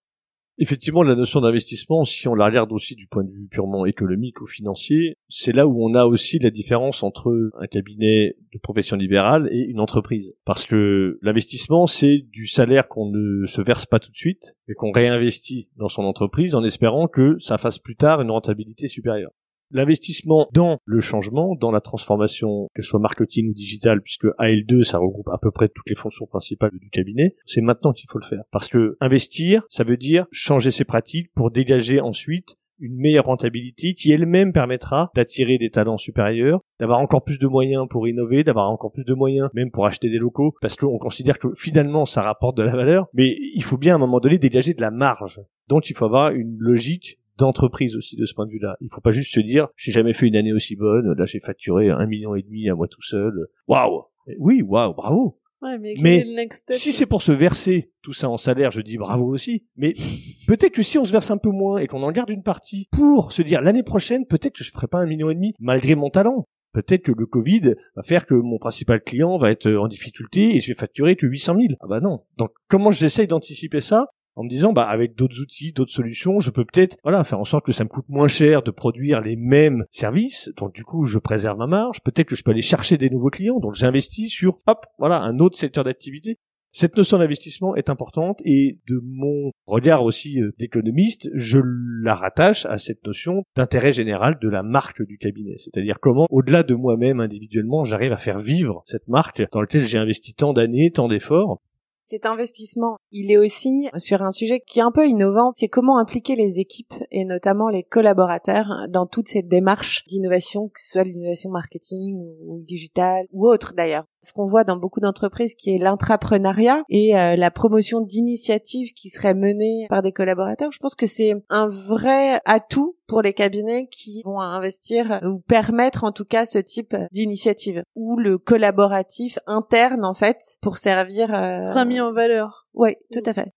Effectivement, 0.59 1.02
la 1.02 1.14
notion 1.14 1.42
d'investissement, 1.42 2.04
si 2.04 2.28
on 2.28 2.34
la 2.34 2.46
regarde 2.46 2.72
aussi 2.72 2.94
du 2.94 3.07
point 3.07 3.24
de 3.24 3.30
vue 3.30 3.46
purement 3.46 3.84
économique 3.84 4.40
ou 4.40 4.46
financier, 4.46 5.16
c'est 5.28 5.52
là 5.52 5.66
où 5.66 5.84
on 5.84 5.94
a 5.94 6.07
aussi 6.07 6.38
la 6.38 6.50
différence 6.50 7.02
entre 7.02 7.50
un 7.61 7.66
cabinet 7.66 8.36
de 8.54 8.59
profession 8.59 8.96
libérale 8.96 9.48
et 9.52 9.61
une 9.61 9.80
entreprise. 9.80 10.34
Parce 10.46 10.64
que 10.64 11.18
l'investissement, 11.20 11.86
c'est 11.86 12.24
du 12.32 12.46
salaire 12.46 12.88
qu'on 12.88 13.11
ne 13.11 13.44
se 13.44 13.61
verse 13.61 13.84
pas 13.84 13.98
tout 13.98 14.11
de 14.11 14.16
suite, 14.16 14.57
mais 14.66 14.74
qu'on 14.74 14.92
réinvestit 14.92 15.68
dans 15.76 15.88
son 15.88 16.04
entreprise 16.04 16.54
en 16.54 16.64
espérant 16.64 17.07
que 17.07 17.36
ça 17.38 17.59
fasse 17.59 17.78
plus 17.78 17.96
tard 17.96 18.22
une 18.22 18.30
rentabilité 18.30 18.88
supérieure. 18.88 19.32
L'investissement 19.70 20.46
dans 20.52 20.78
le 20.84 21.00
changement, 21.00 21.54
dans 21.54 21.70
la 21.70 21.80
transformation, 21.80 22.68
qu'elle 22.74 22.84
soit 22.84 23.00
marketing 23.00 23.50
ou 23.50 23.54
digital, 23.54 24.00
puisque 24.00 24.26
AL2, 24.38 24.84
ça 24.84 24.98
regroupe 24.98 25.28
à 25.28 25.38
peu 25.38 25.50
près 25.50 25.68
toutes 25.68 25.88
les 25.88 25.94
fonctions 25.96 26.26
principales 26.26 26.70
du 26.80 26.90
cabinet, 26.90 27.34
c'est 27.46 27.60
maintenant 27.60 27.92
qu'il 27.92 28.08
faut 28.08 28.18
le 28.18 28.26
faire. 28.26 28.44
Parce 28.50 28.68
que 28.68 28.96
investir, 29.00 29.64
ça 29.68 29.84
veut 29.84 29.96
dire 29.96 30.26
changer 30.30 30.70
ses 30.70 30.84
pratiques 30.84 31.32
pour 31.34 31.50
dégager 31.50 32.00
ensuite 32.00 32.56
une 32.78 32.96
meilleure 32.96 33.24
rentabilité 33.24 33.94
qui 33.94 34.12
elle-même 34.12 34.52
permettra 34.52 35.10
d'attirer 35.14 35.58
des 35.58 35.70
talents 35.70 35.96
supérieurs, 35.96 36.60
d'avoir 36.78 37.00
encore 37.00 37.24
plus 37.24 37.38
de 37.38 37.46
moyens 37.46 37.86
pour 37.88 38.06
innover, 38.06 38.44
d'avoir 38.44 38.70
encore 38.70 38.92
plus 38.92 39.04
de 39.04 39.14
moyens 39.14 39.48
même 39.54 39.70
pour 39.70 39.86
acheter 39.86 40.10
des 40.10 40.18
locaux, 40.18 40.54
parce 40.60 40.76
qu'on 40.76 40.98
considère 40.98 41.38
que 41.38 41.48
finalement 41.56 42.06
ça 42.06 42.22
rapporte 42.22 42.56
de 42.56 42.62
la 42.62 42.76
valeur, 42.76 43.06
mais 43.14 43.36
il 43.54 43.62
faut 43.62 43.78
bien 43.78 43.94
à 43.94 43.96
un 43.96 44.00
moment 44.00 44.20
donné 44.20 44.38
dégager 44.38 44.74
de 44.74 44.80
la 44.80 44.90
marge. 44.90 45.40
Donc 45.68 45.90
il 45.90 45.96
faut 45.96 46.04
avoir 46.04 46.32
une 46.32 46.56
logique 46.58 47.18
d'entreprise 47.39 47.97
aussi 47.97 48.16
de 48.16 48.24
ce 48.24 48.34
point 48.34 48.47
de 48.47 48.53
vue-là. 48.53 48.76
Il 48.80 48.89
faut 48.91 49.01
pas 49.01 49.11
juste 49.11 49.32
se 49.34 49.41
dire 49.41 49.68
j'ai 49.76 49.93
jamais 49.93 50.12
fait 50.12 50.26
une 50.26 50.37
année 50.37 50.53
aussi 50.53 50.76
bonne, 50.76 51.12
là 51.12 51.24
j'ai 51.24 51.41
facturé 51.41 51.91
un 51.91 52.07
million 52.07 52.34
et 52.34 52.43
demi 52.43 52.68
à 52.68 52.74
moi 52.74 52.89
tout 52.89 53.03
seul. 53.03 53.49
Waouh 53.68 54.05
Oui, 54.39 54.62
waouh, 54.62 54.95
bravo. 54.95 55.39
Ouais, 55.62 55.78
mais, 55.78 56.26
si 56.70 56.93
c'est 56.93 57.07
pour 57.07 57.22
se 57.22 57.32
verser 57.32 57.91
tout 58.03 58.12
ça 58.12 58.28
en 58.28 58.37
salaire, 58.37 58.70
je 58.70 58.82
dis 58.82 58.99
bravo 58.99 59.26
aussi. 59.26 59.64
Mais 59.76 59.95
peut-être 60.47 60.74
que 60.74 60.82
si 60.82 60.99
on 60.99 61.05
se 61.05 61.12
verse 61.12 61.30
un 61.30 61.39
peu 61.39 61.51
moins 61.51 61.78
et 61.78 61.87
qu'on 61.87 62.03
en 62.03 62.12
garde 62.12 62.30
une 62.30 62.43
partie 62.43 62.89
pour 62.93 63.32
se 63.32 63.43
dire 63.43 63.62
l'année 63.62 63.82
prochaine, 63.82 64.26
peut-être 64.26 64.55
que 64.55 64.64
je 64.64 64.70
ferai 64.70 64.87
pas 64.87 64.99
un 64.99 65.07
million 65.07 65.30
et 65.30 65.34
demi 65.34 65.55
malgré 65.59 65.95
mon 65.95 66.11
talent. 66.11 66.47
Peut-être 66.72 67.05
que 67.05 67.12
le 67.12 67.24
Covid 67.24 67.74
va 67.95 68.03
faire 68.03 68.26
que 68.26 68.34
mon 68.34 68.59
principal 68.59 69.01
client 69.01 69.39
va 69.39 69.51
être 69.51 69.70
en 69.72 69.89
difficulté 69.89 70.57
et 70.57 70.61
je 70.61 70.68
vais 70.68 70.74
facturer 70.74 71.16
que 71.16 71.26
800 71.26 71.57
000. 71.59 71.66
Ah 71.80 71.87
bah 71.89 72.01
non. 72.01 72.24
Donc 72.37 72.51
comment 72.68 72.93
j'essaye 72.93 73.26
d'anticiper 73.26 73.80
ça? 73.80 74.09
En 74.37 74.45
me 74.45 74.49
disant 74.49 74.72
bah 74.72 74.87
avec 74.87 75.16
d'autres 75.16 75.41
outils, 75.41 75.72
d'autres 75.72 75.93
solutions, 75.93 76.41
je 76.41 76.51
peux 76.51 76.64
peut-être 76.64 76.97
voilà 77.03 77.24
faire 77.24 77.41
en 77.41 77.45
sorte 77.45 77.64
que 77.64 77.72
ça 77.72 77.84
me 77.84 77.89
coûte 77.89 78.09
moins 78.09 78.28
cher 78.28 78.62
de 78.62 78.70
produire 78.70 79.20
les 79.20 79.37
mêmes 79.37 79.84
services. 79.91 80.51
Donc 80.57 80.74
du 80.74 80.84
coup, 80.84 81.05
je 81.05 81.18
préserve 81.18 81.59
ma 81.59 81.66
marge. 81.66 82.01
Peut-être 82.03 82.28
que 82.28 82.37
je 82.37 82.43
peux 82.43 82.53
aller 82.53 82.61
chercher 82.61 82.99
des 82.99 83.11
nouveaux 83.11 83.30
clients. 83.30 83.59
Donc 83.59 83.74
j'investis 83.74 84.30
sur 84.30 84.59
hop 84.66 84.87
voilà 84.99 85.20
un 85.20 85.39
autre 85.39 85.57
secteur 85.57 85.84
d'activité. 85.84 86.39
Cette 86.78 86.99
notion 86.99 87.16
d'investissement 87.16 87.74
est 87.74 87.89
importante 87.89 88.39
et 88.45 88.80
de 88.87 89.01
mon 89.03 89.51
regard 89.64 90.05
aussi 90.05 90.43
euh, 90.43 90.53
d'économiste, 90.59 91.30
je 91.32 91.59
la 92.03 92.14
rattache 92.14 92.66
à 92.66 92.76
cette 92.76 93.03
notion 93.07 93.45
d'intérêt 93.57 93.95
général 93.95 94.39
de 94.43 94.49
la 94.51 94.62
marque 94.62 95.03
du 95.03 95.16
cabinet. 95.16 95.55
C'est-à-dire 95.57 95.99
comment, 96.01 96.26
au-delà 96.28 96.64
de 96.64 96.74
moi-même 96.74 97.20
individuellement, 97.20 97.84
j'arrive 97.84 98.12
à 98.12 98.18
faire 98.18 98.39
vivre 98.39 98.82
cette 98.84 99.09
marque 99.09 99.43
dans 99.53 99.62
laquelle 99.62 99.84
j'ai 99.84 99.97
investi 99.97 100.34
tant 100.34 100.53
d'années, 100.53 100.91
tant 100.91 101.09
d'efforts 101.09 101.62
cet 102.07 102.26
investissement, 102.26 102.96
il 103.11 103.30
est 103.30 103.36
aussi 103.36 103.88
sur 103.96 104.22
un 104.22 104.30
sujet 104.30 104.61
qui 104.61 104.78
est 104.78 104.82
un 104.82 104.92
peu 104.92 105.07
innovant, 105.07 105.52
c'est 105.57 105.68
comment 105.68 105.98
impliquer 105.98 106.36
les 106.36 106.61
équipes 106.61 106.94
et 107.11 107.24
notamment 107.24 107.68
les 107.68 107.82
collaborateurs 107.82 108.86
dans 108.88 109.07
toute 109.07 109.28
cette 109.28 109.48
démarche 109.48 110.04
d'innovation, 110.07 110.68
que 110.68 110.80
ce 110.80 110.92
soit 110.92 111.04
l'innovation 111.04 111.50
marketing 111.50 112.16
ou 112.46 112.62
digital 112.64 113.26
ou 113.32 113.48
autre 113.48 113.74
d'ailleurs 113.74 114.04
ce 114.26 114.32
qu'on 114.32 114.46
voit 114.46 114.64
dans 114.64 114.76
beaucoup 114.76 115.00
d'entreprises 115.00 115.54
qui 115.54 115.74
est 115.74 115.78
l'intrapreneuriat 115.78 116.82
et 116.88 117.16
euh, 117.16 117.36
la 117.36 117.50
promotion 117.50 118.00
d'initiatives 118.00 118.92
qui 118.92 119.08
seraient 119.08 119.34
menées 119.34 119.86
par 119.88 120.02
des 120.02 120.12
collaborateurs. 120.12 120.72
Je 120.72 120.78
pense 120.78 120.96
que 120.96 121.06
c'est 121.06 121.34
un 121.48 121.68
vrai 121.68 122.40
atout 122.44 122.96
pour 123.06 123.22
les 123.22 123.32
cabinets 123.32 123.86
qui 123.86 124.22
vont 124.24 124.40
investir 124.40 125.20
ou 125.22 125.38
permettre 125.46 126.02
en 126.02 126.10
tout 126.10 126.24
cas 126.24 126.44
ce 126.44 126.58
type 126.58 126.96
d'initiative 127.12 127.82
où 127.94 128.16
le 128.18 128.36
collaboratif 128.38 129.38
interne 129.46 130.04
en 130.04 130.14
fait 130.14 130.38
pour 130.60 130.78
servir 130.78 131.32
euh... 131.32 131.62
sera 131.62 131.84
mis 131.84 132.00
en 132.00 132.12
valeur. 132.12 132.66
Oui, 132.74 132.96
tout 133.12 133.22
à 133.24 133.32
fait. 133.32 133.52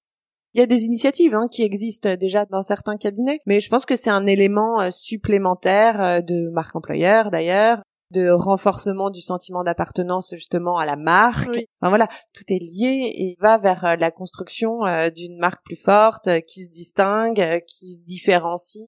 Il 0.53 0.59
y 0.59 0.63
a 0.63 0.65
des 0.65 0.84
initiatives 0.86 1.36
hein, 1.36 1.47
qui 1.49 1.61
existent 1.61 2.15
déjà 2.15 2.45
dans 2.45 2.63
certains 2.63 2.97
cabinets, 2.97 3.39
mais 3.45 3.59
je 3.59 3.70
pense 3.70 3.86
que 3.86 3.95
c'est 3.95 4.09
un 4.09 4.26
élément 4.26 4.82
euh, 4.82 4.89
supplémentaire 4.91 6.01
euh, 6.01 6.22
de 6.22 6.49
marque 6.49 6.76
employeur 6.76 7.30
d'ailleurs, 7.30 7.82
de 8.12 8.30
renforcement 8.30 9.10
du 9.10 9.22
sentiment 9.22 9.64
d'appartenance 9.64 10.34
justement 10.36 10.78
à 10.78 10.86
la 10.86 10.95
marque. 10.95 11.57
Enfin 11.82 11.89
voilà, 11.89 12.07
tout 12.34 12.43
est 12.49 12.60
lié 12.60 13.14
et 13.16 13.38
va 13.39 13.57
vers 13.57 13.86
euh, 13.86 13.95
la 13.95 14.12
construction 14.12 14.86
euh, 14.86 15.10
d'une 15.10 15.38
marque 15.38 15.64
plus 15.64 15.76
forte, 15.76 16.28
euh, 16.28 16.39
qui 16.39 16.64
se 16.64 16.70
distingue, 16.70 17.62
qui 17.68 17.93
se 17.95 17.99
différencie. 18.01 18.88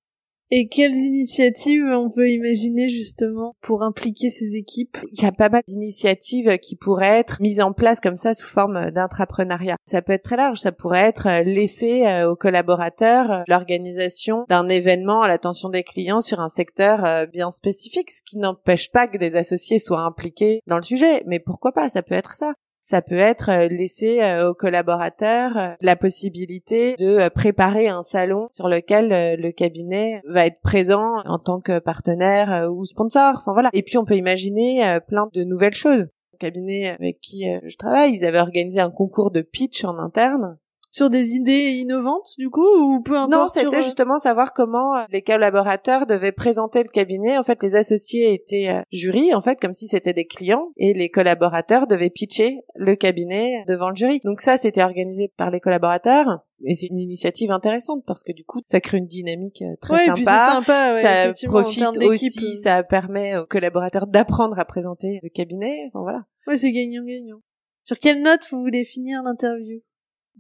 Et 0.54 0.68
quelles 0.68 0.98
initiatives 0.98 1.86
on 1.86 2.10
peut 2.10 2.30
imaginer 2.30 2.90
justement 2.90 3.56
pour 3.62 3.84
impliquer 3.84 4.30
ces 4.30 4.58
équipes? 4.58 4.98
Il 5.14 5.24
y 5.24 5.26
a 5.26 5.32
pas 5.32 5.48
mal 5.48 5.62
d'initiatives 5.66 6.58
qui 6.58 6.76
pourraient 6.76 7.20
être 7.20 7.42
mises 7.42 7.62
en 7.62 7.72
place 7.72 8.02
comme 8.02 8.18
ça 8.18 8.34
sous 8.34 8.48
forme 8.48 8.92
d'intrapreneuriat. 8.92 9.78
Ça 9.86 10.02
peut 10.02 10.12
être 10.12 10.24
très 10.24 10.36
large, 10.36 10.60
ça 10.60 10.74
pourrait 10.74 11.08
être 11.08 11.28
euh, 11.28 11.44
laisser 11.44 12.06
euh, 12.06 12.30
aux 12.30 12.36
collaborateurs 12.36 13.32
euh, 13.32 13.44
l'organisation 13.48 14.44
d'un 14.50 14.68
événement 14.68 15.22
à 15.22 15.30
l'attention 15.30 15.70
des 15.70 15.84
clients 15.84 16.20
sur 16.20 16.42
un 16.42 16.50
secteur 16.50 17.28
bien 17.32 17.50
spécifique, 17.50 18.12
ce 18.12 18.22
qui 18.22 18.38
n'empêche 18.38 18.92
pas 18.92 19.08
que 19.08 19.18
des 19.18 19.38
associés 19.38 19.80
soient 19.80 20.02
impliqués 20.02 20.60
dans 20.68 20.76
le 20.76 20.84
sujet, 20.84 21.24
mais 21.28 21.40
pourquoi 21.40 21.72
pas, 21.72 21.88
ça 21.88 22.02
peut 22.02 22.16
être 22.16 22.34
ça. 22.34 22.54
Ça 22.82 23.04
peut 23.04 23.16
être 23.16 23.50
euh, 23.50 23.68
laisser 23.68 24.22
euh, 24.22 24.50
aux 24.50 24.56
collaborateurs 24.56 25.56
euh, 25.56 25.70
la 25.82 25.96
possibilité 25.96 26.96
de 26.96 27.30
préparer 27.30 27.88
un 27.88 28.02
salon 28.02 28.50
sur 28.54 28.68
lequel 28.68 29.40
le 29.40 29.52
cabinet 29.52 30.22
va 30.28 30.48
être 30.48 30.60
présent 30.62 31.22
en 31.26 31.38
tant 31.38 31.62
que 31.62 31.78
partenaire 31.78 32.70
ou 32.72 32.84
sponsor. 32.86 33.36
Enfin 33.38 33.54
voilà. 33.54 33.70
Et 33.74 33.84
puis 33.84 33.98
on 33.98 34.06
peut 34.06 34.16
imaginer 34.16 35.00
plein 35.08 35.28
de 35.32 35.44
nouvelles 35.44 35.74
choses. 35.74 36.08
Le 36.34 36.38
cabinet 36.40 36.90
avec 36.90 37.20
qui 37.20 37.46
je 37.64 37.76
travaille, 37.78 38.14
ils 38.14 38.26
avaient 38.26 38.40
organisé 38.40 38.80
un 38.80 38.90
concours 38.90 39.32
de 39.32 39.42
pitch 39.42 39.86
en 39.86 40.00
interne 40.00 40.58
sur 40.92 41.10
des 41.10 41.36
idées 41.36 41.72
innovantes 41.72 42.34
du 42.38 42.50
coup 42.50 42.68
ou 42.68 43.02
peu 43.02 43.16
importe 43.18 43.32
Non, 43.32 43.48
c'était 43.48 43.78
euh, 43.78 43.82
justement 43.82 44.20
savoir 44.20 44.54
comment 44.54 44.98
euh, 44.98 45.04
les 45.10 45.22
collaborateurs 45.22 46.06
devaient 46.06 46.34
présenter 46.34 46.84
le 46.84 46.90
cabinet. 46.90 47.38
En 47.38 47.44
fait, 47.44 47.64
les 47.64 47.76
associés 47.76 48.34
étaient 48.34 48.70
euh, 48.70 48.82
jury 48.92 49.34
en 49.34 49.42
fait 49.42 49.60
comme 49.60 49.74
si 49.74 49.88
c'était 49.88 50.14
des 50.14 50.26
clients 50.26 50.72
et 50.76 50.94
les 50.94 51.10
collaborateurs 51.10 51.88
devaient 51.88 52.10
pitcher 52.10 52.60
le 52.76 52.96
cabinet 52.96 53.64
devant 53.68 53.90
le 53.90 53.96
jury. 53.96 54.20
Donc 54.26 54.42
ça, 54.42 54.58
c'était 54.58 54.84
organisé 54.84 55.32
par 55.38 55.50
les 55.50 55.62
collaborateurs 55.62 56.42
et 56.64 56.76
c'est 56.76 56.88
une 56.88 57.00
initiative 57.00 57.52
intéressante 57.52 58.04
parce 58.06 58.24
que 58.24 58.34
du 58.34 58.44
coup 58.44 58.60
ça 58.66 58.82
crée 58.82 58.98
une 58.98 59.08
dynamique 59.08 59.64
très 59.80 59.94
ouais, 59.94 60.06
sympa. 60.06 60.12
Et 60.12 60.14
puis 60.14 60.26
sympa 60.26 60.94
ouais, 60.94 61.34
ça 61.34 61.48
profite 61.48 61.98
aussi, 62.04 62.58
ça 62.62 62.84
permet 62.84 63.38
aux 63.38 63.46
collaborateurs 63.46 64.08
d'apprendre 64.08 64.60
à 64.60 64.66
présenter 64.66 65.20
le 65.24 65.30
cabinet. 65.30 65.88
Enfin, 65.88 66.02
voilà. 66.04 66.26
Ouais, 66.48 66.58
c'est 66.58 66.72
gagnant 66.72 67.04
gagnant. 67.06 67.42
Sur 67.84 67.98
quelle 67.98 68.22
note 68.22 68.42
vous 68.52 68.60
voulez 68.60 68.84
finir 68.84 69.24
l'interview? 69.24 69.82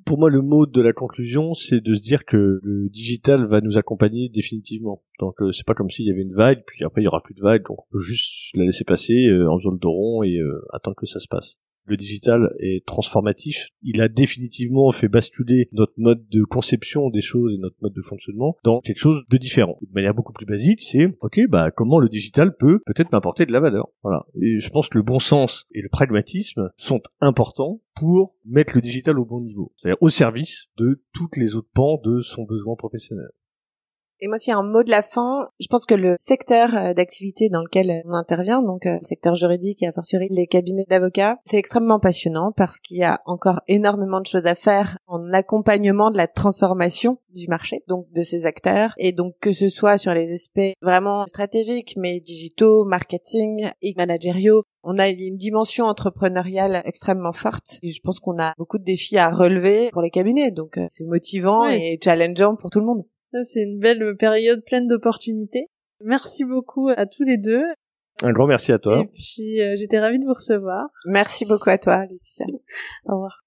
Pour 0.05 0.17
moi, 0.17 0.29
le 0.29 0.41
mot 0.41 0.65
de 0.65 0.81
la 0.81 0.93
conclusion, 0.93 1.53
c'est 1.53 1.81
de 1.81 1.95
se 1.95 2.01
dire 2.01 2.25
que 2.25 2.59
le 2.61 2.89
digital 2.89 3.45
va 3.45 3.61
nous 3.61 3.77
accompagner 3.77 4.29
définitivement. 4.29 5.03
Donc, 5.19 5.41
euh, 5.41 5.51
c'est 5.51 5.65
pas 5.65 5.73
comme 5.73 5.89
s'il 5.89 6.05
y 6.05 6.11
avait 6.11 6.21
une 6.21 6.33
vague, 6.33 6.63
puis 6.65 6.83
après 6.83 7.01
il 7.01 7.05
y 7.05 7.07
aura 7.07 7.21
plus 7.21 7.33
de 7.33 7.41
vague, 7.41 7.63
donc 7.65 7.79
on 7.79 7.91
peut 7.91 7.99
juste 7.99 8.55
la 8.55 8.65
laisser 8.65 8.83
passer 8.83 9.27
euh, 9.27 9.49
en 9.49 9.57
de 9.57 9.87
rond 9.87 10.23
et 10.23 10.37
euh, 10.37 10.61
attendre 10.73 10.95
que 10.97 11.05
ça 11.05 11.19
se 11.19 11.27
passe 11.27 11.57
le 11.91 11.97
digital 11.97 12.53
est 12.59 12.85
transformatif. 12.85 13.67
Il 13.83 14.01
a 14.01 14.07
définitivement 14.07 14.91
fait 14.91 15.09
basculer 15.09 15.67
notre 15.73 15.93
mode 15.97 16.27
de 16.29 16.43
conception 16.43 17.09
des 17.09 17.21
choses 17.21 17.53
et 17.53 17.57
notre 17.57 17.75
mode 17.81 17.93
de 17.93 18.01
fonctionnement 18.01 18.55
dans 18.63 18.79
quelque 18.79 18.97
chose 18.97 19.23
de 19.29 19.37
différent. 19.37 19.77
De 19.81 19.93
manière 19.93 20.13
beaucoup 20.13 20.33
plus 20.33 20.45
basique, 20.45 20.81
c'est 20.81 21.09
ok, 21.21 21.41
bah 21.49 21.69
comment 21.69 21.99
le 21.99 22.09
digital 22.09 22.55
peut 22.55 22.79
peut-être 22.85 23.11
m'apporter 23.11 23.45
de 23.45 23.51
la 23.51 23.59
valeur. 23.59 23.89
Voilà. 24.03 24.25
Et 24.41 24.59
je 24.59 24.69
pense 24.69 24.87
que 24.87 24.97
le 24.97 25.03
bon 25.03 25.19
sens 25.19 25.67
et 25.73 25.81
le 25.81 25.89
pragmatisme 25.89 26.71
sont 26.77 27.01
importants 27.19 27.81
pour 27.95 28.35
mettre 28.45 28.75
le 28.75 28.81
digital 28.81 29.19
au 29.19 29.25
bon 29.25 29.41
niveau, 29.41 29.73
c'est-à-dire 29.75 30.01
au 30.01 30.09
service 30.09 30.67
de 30.77 31.03
toutes 31.13 31.35
les 31.35 31.55
autres 31.55 31.69
pans 31.73 31.99
de 32.03 32.21
son 32.21 32.43
besoin 32.43 32.75
professionnel. 32.75 33.27
Et 34.23 34.27
moi, 34.27 34.37
s'il 34.37 34.51
y 34.51 34.53
a 34.53 34.59
un 34.59 34.63
mot 34.63 34.83
de 34.83 34.91
la 34.91 35.01
fin, 35.01 35.49
je 35.59 35.65
pense 35.67 35.87
que 35.87 35.95
le 35.95 36.13
secteur 36.19 36.75
euh, 36.75 36.93
d'activité 36.93 37.49
dans 37.49 37.63
lequel 37.63 38.03
on 38.05 38.13
intervient, 38.13 38.61
donc 38.61 38.85
euh, 38.85 38.99
le 39.01 39.05
secteur 39.05 39.33
juridique 39.33 39.81
et 39.81 39.87
a 39.87 39.91
fortiori 39.91 40.27
les 40.29 40.45
cabinets 40.45 40.85
d'avocats, 40.87 41.37
c'est 41.43 41.57
extrêmement 41.57 41.99
passionnant 41.99 42.51
parce 42.55 42.79
qu'il 42.79 42.97
y 42.97 43.03
a 43.03 43.19
encore 43.25 43.61
énormément 43.67 44.21
de 44.21 44.27
choses 44.27 44.45
à 44.45 44.53
faire 44.53 44.99
en 45.07 45.33
accompagnement 45.33 46.11
de 46.11 46.17
la 46.17 46.27
transformation 46.27 47.17
du 47.33 47.47
marché, 47.47 47.83
donc 47.87 48.11
de 48.11 48.21
ces 48.21 48.45
acteurs, 48.45 48.93
et 48.97 49.11
donc 49.11 49.33
que 49.41 49.53
ce 49.53 49.69
soit 49.69 49.97
sur 49.97 50.13
les 50.13 50.31
aspects 50.33 50.75
vraiment 50.83 51.25
stratégiques, 51.25 51.95
mais 51.97 52.19
digitaux, 52.19 52.85
marketing 52.85 53.71
et 53.81 53.95
managériaux, 53.97 54.61
on 54.83 54.99
a 54.99 55.09
une 55.09 55.35
dimension 55.35 55.85
entrepreneuriale 55.85 56.81
extrêmement 56.85 57.33
forte. 57.33 57.79
Et 57.81 57.89
je 57.89 58.01
pense 58.03 58.19
qu'on 58.19 58.39
a 58.39 58.53
beaucoup 58.57 58.77
de 58.77 58.83
défis 58.83 59.17
à 59.17 59.29
relever 59.29 59.89
pour 59.91 60.01
les 60.01 60.09
cabinets, 60.11 60.51
donc 60.51 60.77
euh, 60.77 60.85
c'est 60.91 61.05
motivant 61.05 61.67
et 61.67 61.99
challengeant 62.03 62.55
pour 62.55 62.69
tout 62.69 62.79
le 62.79 62.85
monde. 62.85 63.03
C'est 63.43 63.61
une 63.61 63.79
belle 63.79 64.15
période 64.17 64.63
pleine 64.65 64.87
d'opportunités. 64.87 65.67
Merci 66.03 66.43
beaucoup 66.43 66.89
à 66.89 67.05
tous 67.05 67.23
les 67.23 67.37
deux. 67.37 67.63
Un 68.23 68.31
grand 68.31 68.47
merci 68.47 68.71
à 68.71 68.79
toi. 68.79 68.99
Et 68.99 69.07
puis 69.07 69.61
euh, 69.61 69.75
j'étais 69.75 69.99
ravie 69.99 70.19
de 70.19 70.25
vous 70.25 70.33
recevoir. 70.33 70.87
Merci 71.05 71.45
beaucoup 71.45 71.69
à 71.69 71.77
toi, 71.77 72.05
Laetitia. 72.05 72.45
Au 73.05 73.13
revoir. 73.13 73.41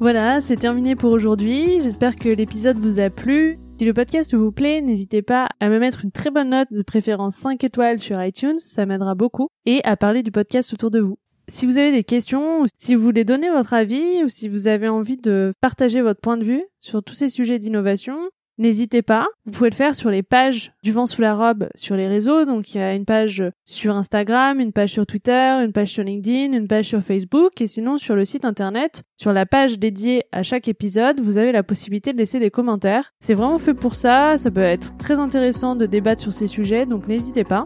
Voilà, 0.00 0.40
c'est 0.40 0.56
terminé 0.56 0.96
pour 0.96 1.12
aujourd'hui. 1.12 1.80
J'espère 1.80 2.16
que 2.16 2.28
l'épisode 2.28 2.76
vous 2.76 2.98
a 2.98 3.10
plu. 3.10 3.58
Si 3.78 3.84
le 3.84 3.94
podcast 3.94 4.34
vous 4.34 4.52
plaît, 4.52 4.80
n'hésitez 4.80 5.22
pas 5.22 5.48
à 5.60 5.68
me 5.68 5.78
mettre 5.78 6.04
une 6.04 6.10
très 6.10 6.30
bonne 6.30 6.50
note, 6.50 6.68
de 6.70 6.82
préférence 6.82 7.36
5 7.36 7.62
étoiles 7.62 7.98
sur 7.98 8.22
iTunes, 8.22 8.58
ça 8.58 8.86
m'aidera 8.86 9.14
beaucoup, 9.14 9.48
et 9.66 9.80
à 9.84 9.96
parler 9.96 10.22
du 10.22 10.30
podcast 10.30 10.72
autour 10.72 10.90
de 10.90 11.00
vous. 11.00 11.18
Si 11.48 11.66
vous 11.66 11.78
avez 11.78 11.92
des 11.92 12.04
questions, 12.04 12.60
ou 12.60 12.66
si 12.78 12.94
vous 12.94 13.02
voulez 13.02 13.24
donner 13.24 13.50
votre 13.50 13.74
avis, 13.74 14.22
ou 14.24 14.28
si 14.28 14.48
vous 14.48 14.66
avez 14.66 14.88
envie 14.88 15.16
de 15.16 15.52
partager 15.60 16.00
votre 16.00 16.20
point 16.20 16.36
de 16.36 16.44
vue 16.44 16.64
sur 16.80 17.02
tous 17.02 17.14
ces 17.14 17.28
sujets 17.28 17.58
d'innovation, 17.58 18.16
N'hésitez 18.62 19.02
pas, 19.02 19.26
vous 19.44 19.50
pouvez 19.50 19.70
le 19.70 19.74
faire 19.74 19.96
sur 19.96 20.08
les 20.08 20.22
pages 20.22 20.72
du 20.84 20.92
vent 20.92 21.06
sous 21.06 21.20
la 21.20 21.34
robe 21.34 21.68
sur 21.74 21.96
les 21.96 22.06
réseaux. 22.06 22.44
Donc 22.44 22.72
il 22.72 22.78
y 22.78 22.80
a 22.80 22.94
une 22.94 23.04
page 23.04 23.42
sur 23.64 23.96
Instagram, 23.96 24.60
une 24.60 24.72
page 24.72 24.90
sur 24.90 25.04
Twitter, 25.04 25.58
une 25.64 25.72
page 25.72 25.88
sur 25.88 26.04
LinkedIn, 26.04 26.56
une 26.56 26.68
page 26.68 26.84
sur 26.84 27.02
Facebook 27.02 27.60
et 27.60 27.66
sinon 27.66 27.98
sur 27.98 28.14
le 28.14 28.24
site 28.24 28.44
internet, 28.44 29.02
sur 29.16 29.32
la 29.32 29.46
page 29.46 29.80
dédiée 29.80 30.26
à 30.30 30.44
chaque 30.44 30.68
épisode, 30.68 31.18
vous 31.18 31.38
avez 31.38 31.50
la 31.50 31.64
possibilité 31.64 32.12
de 32.12 32.18
laisser 32.18 32.38
des 32.38 32.52
commentaires. 32.52 33.10
C'est 33.18 33.34
vraiment 33.34 33.58
fait 33.58 33.74
pour 33.74 33.96
ça, 33.96 34.38
ça 34.38 34.52
peut 34.52 34.60
être 34.60 34.96
très 34.96 35.18
intéressant 35.18 35.74
de 35.74 35.86
débattre 35.86 36.22
sur 36.22 36.32
ces 36.32 36.46
sujets, 36.46 36.86
donc 36.86 37.08
n'hésitez 37.08 37.42
pas. 37.42 37.64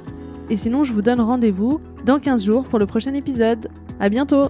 Et 0.49 0.57
sinon, 0.57 0.82
je 0.82 0.94
vous 0.94 1.03
donne 1.03 1.20
rendez-vous 1.20 1.78
dans 2.07 2.18
15 2.18 2.42
jours 2.42 2.64
pour 2.64 2.78
le 2.78 2.86
prochain 2.86 3.12
épisode. 3.12 3.68
À 4.01 4.09
bientôt! 4.09 4.49